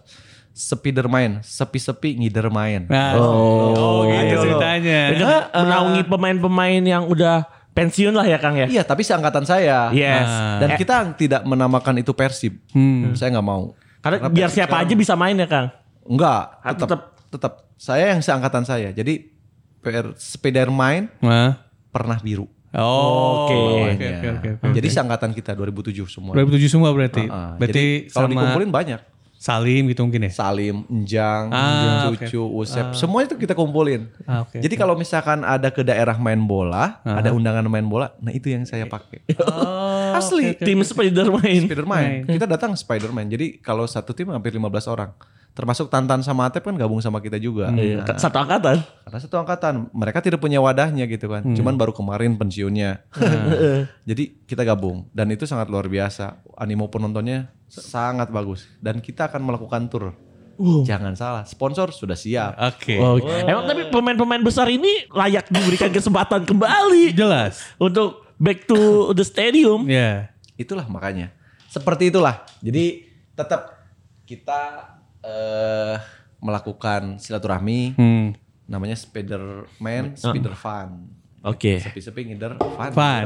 Spiderman, 0.50 1.40
sepi-sepi 1.40 2.20
ngider 2.20 2.48
main. 2.50 2.88
Nah. 2.88 3.16
Oh, 3.16 3.76
Oh, 3.76 4.00
gitu 4.08 4.24
gitu. 4.26 4.40
ceritanya. 4.50 5.00
Dengan 5.14 5.42
menaungi 5.54 6.02
pemain-pemain 6.04 6.84
yang 6.84 7.04
udah 7.06 7.48
pensiun 7.72 8.12
lah 8.12 8.26
ya 8.26 8.40
Kang 8.40 8.56
ya. 8.56 8.68
Iya, 8.68 8.84
tapi 8.84 9.04
seangkatan 9.04 9.44
saya. 9.44 9.88
Yes. 9.92 10.28
Dan 10.60 10.76
kita 10.76 11.16
tidak 11.16 11.42
menamakan 11.44 12.00
itu 12.00 12.12
Persib. 12.12 12.60
Hmm. 12.72 13.16
Saya 13.16 13.36
nggak 13.36 13.48
mau. 13.48 13.72
Karena 14.00 14.28
biar 14.28 14.48
siapa 14.48 14.80
aja 14.80 14.96
bisa 14.96 15.16
main 15.16 15.36
ya 15.36 15.48
Kang. 15.48 15.72
Enggak, 16.04 16.60
Ah, 16.60 16.74
tetap 16.74 16.88
tetap. 16.88 17.02
tetap. 17.30 17.54
Saya 17.80 18.12
yang 18.12 18.20
seangkatan 18.20 18.64
saya. 18.68 18.92
Jadi 18.92 19.32
PR 19.80 20.14
Spiderman 20.16 21.08
Nah. 21.20 21.60
pernah 21.90 22.20
biru. 22.20 22.46
Oh, 22.70 23.50
Oke. 23.50 23.58
oke, 23.58 23.98
oke, 23.98 24.28
oke, 24.30 24.50
oke. 24.62 24.68
Jadi 24.78 24.88
seangkatan 24.88 25.34
kita 25.34 25.58
2007 25.58 26.06
semua. 26.06 26.38
2007 26.38 26.70
semua 26.70 26.94
berarti. 26.94 27.26
Ah, 27.26 27.58
berarti 27.58 28.06
jadi 28.06 28.14
kalau 28.14 28.28
sama 28.28 28.34
dikumpulin 28.38 28.70
banyak. 28.70 29.02
Salim 29.40 29.88
gitu 29.88 30.04
mungkin 30.04 30.28
ya? 30.28 30.32
Salim, 30.36 30.84
Enjang, 30.86 31.48
Ah, 31.50 32.12
Cucu, 32.12 32.44
Usep, 32.60 32.92
semua 32.92 33.24
itu 33.24 33.40
kita 33.40 33.56
kumpulin. 33.56 34.12
Ah, 34.28 34.44
oke. 34.44 34.60
Jadi 34.60 34.76
kalau 34.76 34.94
misalkan 34.94 35.42
ada 35.42 35.72
ke 35.72 35.80
daerah 35.80 36.20
main 36.20 36.44
bola, 36.44 37.00
ada 37.02 37.32
undangan 37.32 37.64
main 37.66 37.88
bola, 37.88 38.12
nah 38.20 38.30
itu 38.30 38.52
yang 38.52 38.68
saya 38.68 38.84
pakai. 38.86 39.24
Oh, 39.40 40.14
Asli. 40.14 40.54
Tim 40.60 40.84
Spiderman. 40.84 41.66
Spiderman. 41.66 42.28
Kita 42.28 42.44
datang 42.46 42.76
Spiderman. 42.76 43.32
Jadi 43.32 43.58
kalau 43.58 43.88
satu 43.88 44.12
tim 44.12 44.28
hampir 44.28 44.52
15 44.52 44.92
orang. 44.92 45.16
Termasuk 45.50 45.92
Tantan 45.92 46.24
sama 46.24 46.48
Atep 46.48 46.64
kan 46.64 46.72
gabung 46.74 47.04
sama 47.04 47.20
kita 47.20 47.36
juga. 47.36 47.68
Iya, 47.72 48.02
Nah, 48.02 48.16
Satu 48.16 48.40
angkatan. 48.40 48.80
karena 48.80 49.20
satu 49.20 49.36
angkatan, 49.36 49.74
mereka 49.92 50.22
tidak 50.22 50.40
punya 50.40 50.58
wadahnya 50.58 51.04
gitu 51.04 51.28
kan. 51.28 51.44
Cuman 51.44 51.76
baru 51.76 51.92
kemarin 51.92 52.36
pensiunnya. 52.36 53.04
Jadi 54.10 54.46
kita 54.46 54.64
gabung 54.64 55.10
dan 55.12 55.28
itu 55.30 55.44
sangat 55.44 55.68
luar 55.68 55.86
biasa. 55.86 56.40
Animo 56.56 56.88
penontonnya 56.88 57.52
sangat 57.66 58.30
bagus 58.30 58.66
dan 58.80 59.00
kita 59.00 59.28
akan 59.28 59.42
melakukan 59.44 59.88
tour. 59.88 60.16
Jangan 60.60 61.16
salah, 61.16 61.44
sponsor 61.44 61.88
sudah 61.90 62.20
siap. 62.20 62.60
Oke. 62.60 63.00
Oh, 63.00 63.16
Emang 63.42 63.64
tapi 63.64 63.88
pemain-pemain 63.88 64.44
besar 64.44 64.68
ini 64.68 65.08
layak 65.08 65.48
diberikan 65.48 65.88
kesempatan 65.88 66.44
kembali 66.44 67.16
Jelas. 67.16 67.64
untuk 67.76 68.28
back 68.36 68.68
to 68.68 68.76
the 69.12 69.24
stadium. 69.24 69.88
Ya. 69.88 70.36
Itulah 70.56 70.84
makanya. 70.86 71.32
Seperti 71.66 72.12
itulah. 72.12 72.44
Jadi 72.60 73.08
tetap 73.32 73.88
kita 74.28 74.84
eh 75.22 75.96
melakukan 76.40 77.18
silaturahmi 77.18 77.94
Hmm. 77.94 78.28
namanya 78.64 78.96
Spiderman, 78.96 80.16
Spider 80.16 80.56
Fun. 80.56 81.12
Oke. 81.40 81.80
Sepi-sepi 81.80 82.28
ngider 82.28 82.56
fun. 82.56 82.92
Fun. 82.92 83.26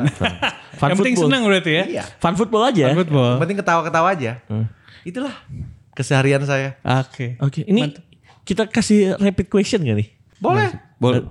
Fun 0.77 0.87
Yang 0.87 0.97
penting 0.97 1.13
football. 1.13 1.29
senang 1.29 1.41
berarti 1.43 1.71
ya. 1.71 1.83
Iya. 1.89 2.03
Fun 2.15 2.33
football 2.33 2.63
aja. 2.63 2.85
Fun 2.87 2.99
football. 2.99 3.29
Yang 3.31 3.41
penting 3.41 3.59
ketawa-ketawa 3.59 4.07
aja. 4.09 4.31
Itulah 5.01 5.33
keseharian 5.91 6.41
saya. 6.43 6.77
Oke. 7.01 7.37
Oke, 7.37 7.61
ini 7.63 7.89
kita 8.43 8.65
kasih 8.65 9.17
rapid 9.17 9.47
question 9.47 9.81
gak 9.81 9.97
nih? 9.97 10.09
Boleh. 10.37 10.69
Boleh. 10.95 11.25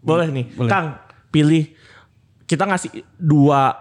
Boleh 0.00 0.26
nih. 0.28 0.46
Kang, 0.66 0.96
pilih 1.28 1.68
kita 2.44 2.64
ngasih 2.64 2.90
dua 3.14 3.76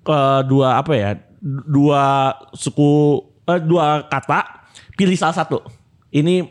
eh, 0.00 0.40
dua 0.46 0.78
apa 0.78 0.92
ya? 0.94 1.10
Dua 1.42 2.30
suku 2.52 3.18
eh, 3.44 3.58
dua 3.58 4.06
kata, 4.06 4.59
pilih 5.00 5.16
salah 5.16 5.32
satu. 5.32 5.64
Ini 6.12 6.44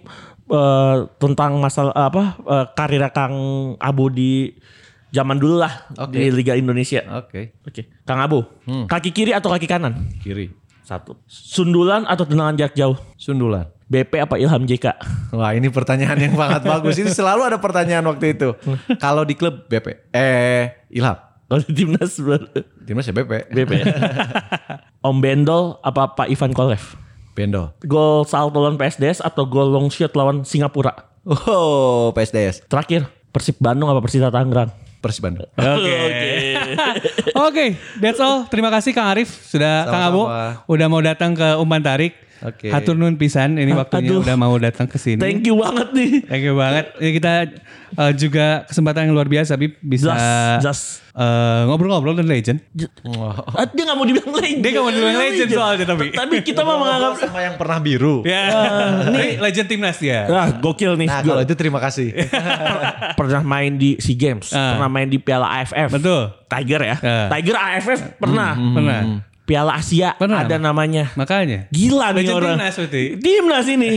eh, 0.50 0.98
tentang 1.22 1.62
masalah 1.62 1.94
apa? 1.94 2.34
eh, 2.42 2.66
karir 2.74 3.06
Kang 3.14 3.36
Abu 3.78 4.10
di 4.10 4.58
zaman 5.10 5.38
dulu 5.38 5.62
lah 5.62 5.90
Oke. 5.98 6.18
di 6.18 6.34
Liga 6.34 6.58
Indonesia. 6.58 7.06
Oke. 7.18 7.54
Oke, 7.62 7.86
Kang 8.06 8.22
Abu, 8.22 8.46
kaki 8.66 9.10
kiri 9.14 9.34
atau 9.34 9.50
kaki 9.50 9.70
kanan? 9.70 10.10
Kiri. 10.22 10.50
Satu. 10.86 11.14
Sundulan 11.30 12.02
atau 12.10 12.26
tendangan 12.26 12.58
jarak 12.58 12.74
jauh? 12.74 12.98
Sundulan. 13.14 13.70
BP 13.90 14.22
apa 14.22 14.38
Ilham 14.38 14.66
JK? 14.70 14.86
Wah 15.34 15.54
ini 15.54 15.70
pertanyaan 15.70 16.18
yang 16.18 16.34
sangat 16.38 16.62
bagus. 16.78 16.98
Ini 16.98 17.10
selalu 17.10 17.42
ada 17.46 17.58
pertanyaan 17.58 18.06
waktu 18.06 18.38
itu. 18.38 18.54
Kalau 19.02 19.26
di 19.26 19.34
klub 19.34 19.66
BP. 19.66 20.14
Eh 20.14 20.90
Ilham. 20.94 21.18
Kalau 21.50 21.62
di 21.66 21.74
timnas 21.74 22.14
Timnas 22.86 23.06
ya 23.06 23.14
BP. 23.14 23.50
BP. 23.50 23.72
Om 25.10 25.18
Bendol 25.18 25.82
apa 25.82 26.14
Pak 26.14 26.30
Ivan 26.30 26.54
Kolev? 26.54 26.82
Bendo. 27.40 27.72
Gol 27.88 28.28
salto 28.28 28.60
lawan 28.60 28.76
PSDS 28.76 29.24
atau 29.24 29.48
gol 29.48 29.72
long 29.72 29.88
shot 29.88 30.12
lawan 30.12 30.44
Singapura? 30.44 30.92
Oh 31.24 32.12
PSDS. 32.12 32.68
Terakhir, 32.68 33.08
Persib 33.32 33.56
Bandung 33.64 33.88
apa 33.88 34.04
Persita 34.04 34.28
Tangerang? 34.28 34.76
Persib 35.00 35.24
Bandung. 35.24 35.48
Oke. 35.56 35.96
Oke, 37.32 37.66
that's 38.04 38.20
all. 38.20 38.44
Terima 38.52 38.68
kasih 38.68 38.92
Kang 38.92 39.08
Arif 39.08 39.32
sudah 39.48 39.88
Kang 39.88 40.04
Abu 40.04 40.28
Sama-sama. 40.28 40.68
udah 40.68 40.88
mau 40.92 41.00
datang 41.00 41.32
ke 41.32 41.48
Umpan 41.56 41.80
Tarik. 41.80 42.14
Oke. 42.42 42.68
Hatur 42.70 42.94
nuhun 42.94 43.16
pisan 43.16 43.56
ini 43.56 43.76
waktunya 43.80 44.10
Aduh. 44.10 44.24
udah 44.24 44.36
mau 44.36 44.56
datang 44.56 44.86
ke 44.86 44.96
sini. 44.96 45.20
Thank 45.20 45.44
you 45.44 45.56
banget 45.56 45.92
nih. 45.92 46.12
Thank 46.24 46.44
you 46.44 46.56
banget. 46.56 46.86
Ya, 46.96 47.10
kita 47.12 47.32
eh, 47.94 48.12
juga 48.16 48.46
kesempatan 48.64 49.06
yang 49.06 49.14
luar 49.14 49.26
biasa 49.26 49.54
Bib 49.54 49.76
bisa 49.80 50.10
Just, 50.10 50.24
just. 50.62 50.84
eh, 51.12 51.62
ngobrol-ngobrol 51.66 52.16
dengan 52.16 52.30
legend. 52.30 52.60
Ah, 53.04 53.68
dia 53.68 53.84
gak 53.84 53.94
mau 53.94 54.04
dibilang 54.04 54.32
legend. 54.32 54.60
Dia 54.60 54.70
nggak 54.72 54.84
mau 54.84 54.94
dibilang 54.94 55.20
legend 55.20 55.50
soalnya, 55.50 55.86
tapi. 55.86 56.06
Tapi 56.12 56.36
kita 56.40 56.62
mah 56.62 56.76
menganggap. 56.76 57.14
sama 57.20 57.40
yang 57.42 57.56
pernah 57.56 57.78
biru. 57.78 58.24
Ya, 58.24 58.44
ini 59.10 59.36
legend 59.38 59.68
timnas 59.68 59.98
dia. 59.98 60.24
Ah, 60.26 60.48
gokil 60.54 60.96
nih. 60.96 61.08
Nah, 61.08 61.20
kalau 61.22 61.42
itu 61.42 61.54
terima 61.54 61.80
kasih. 61.80 62.16
pernah 63.20 63.42
main 63.42 63.76
di 63.76 63.98
SEA 63.98 64.16
Games, 64.16 64.52
Ah. 64.52 64.76
pernah 64.76 64.90
main 64.90 65.08
di 65.08 65.18
Piala 65.18 65.48
AFF. 65.60 65.90
Betul. 65.92 66.32
Tiger 66.48 66.82
ya. 66.84 66.96
Ah. 67.00 67.28
Tiger 67.30 67.56
AFF 67.58 68.00
pernah. 68.16 68.56
Pernah. 68.56 69.00
Piala 69.50 69.74
Asia 69.74 70.14
Pernah. 70.14 70.46
ada 70.46 70.56
namanya. 70.56 71.10
Makanya. 71.16 71.66
Gila 71.70 72.14
nih 72.14 72.30
orang. 72.30 72.54
timnas 72.56 72.76
berarti. 72.78 73.04
Timnas 73.18 73.66
ini. 73.68 73.90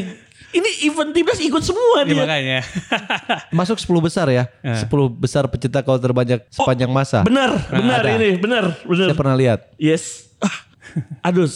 Ini 0.50 0.70
event 0.84 1.12
timnas 1.12 1.36
ikut 1.38 1.61
semua 1.61 2.05
Ya, 2.05 2.09
dia. 2.09 2.16
makanya. 2.18 2.59
Masuk 3.57 3.76
10 3.76 3.88
besar 4.03 4.28
ya. 4.28 4.48
10 4.62 4.88
besar 5.14 5.44
pecinta 5.46 5.80
gol 5.80 5.96
terbanyak 5.96 6.44
sepanjang 6.48 6.88
masa. 6.88 7.20
Bener, 7.22 7.53
bener 7.68 8.00
ada. 8.03 8.11
ini, 8.14 8.36
bener, 8.36 8.76
bener. 8.82 9.09
Saya 9.09 9.16
pernah 9.16 9.32
lihat. 9.34 9.68
Yes. 9.76 10.28
Ah, 10.38 10.53
Aduh, 11.22 11.48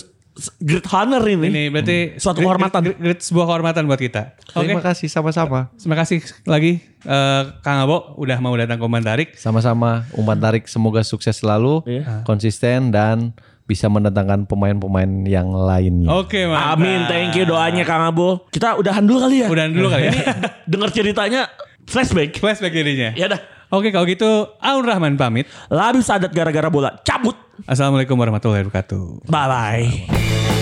great 0.59 0.85
honor 0.87 1.21
ini. 1.27 1.45
ini 1.47 1.65
berarti 1.67 2.17
Suatu 2.17 2.41
great- 2.41 2.49
kehormatan. 2.49 2.81
great- 2.83 3.01
great- 3.03 3.21
sebuah 3.21 3.45
kehormatan 3.47 3.85
buat 3.85 3.97
kita. 3.99 4.33
Oke. 4.51 4.65
Terima 4.65 4.81
kasih 4.81 5.09
sama-sama. 5.09 5.69
Terima 5.75 5.97
kasih 5.97 6.19
lagi 6.45 6.81
eh, 7.03 7.43
Kang 7.61 7.79
Abo 7.79 8.17
udah 8.17 8.37
mau 8.39 8.53
datang 8.55 8.77
ke 8.77 8.87
Mantarik. 8.87 9.29
Sama-sama 9.35 10.09
umpan 10.13 10.37
tarik 10.37 10.65
semoga 10.67 11.01
sukses 11.03 11.37
selalu, 11.37 11.85
Iya. 11.85 12.21
konsisten 12.23 12.89
dan 12.89 13.37
bisa 13.67 13.91
mendatangkan 13.91 14.47
pemain-pemain 14.47 15.27
yang 15.27 15.51
lainnya. 15.51 16.09
Oke, 16.15 16.47
mantap. 16.47 16.79
Amin, 16.79 17.03
thank 17.11 17.35
you 17.35 17.43
doanya 17.43 17.83
Kang 17.83 18.07
Abo. 18.07 18.47
Kita 18.49 18.79
udahan 18.79 19.03
dulu 19.03 19.27
kali 19.27 19.43
ya. 19.43 19.49
Udahan 19.51 19.75
dulu 19.75 19.91
kali 19.91 20.07
ya. 20.07 20.13
Ini 20.15 20.23
dengar 20.71 20.91
ceritanya 20.95 21.51
flashback. 21.85 22.39
Flashback 22.39 22.73
jadinya. 22.73 23.11
Ya 23.19 23.27
dah. 23.27 23.43
Oke, 23.67 23.91
kalau 23.91 24.07
gitu 24.07 24.47
Aun 24.63 24.87
Rahman 24.87 25.19
pamit. 25.19 25.51
Lalu 25.67 25.99
sadat 25.99 26.31
gara-gara 26.31 26.71
bola 26.71 26.95
cabut. 27.03 27.35
Assalamualaikum 27.67 28.15
warahmatullahi 28.15 28.63
wabarakatuh. 28.63 29.27
Bye 29.27 29.47
bye. 29.51 30.56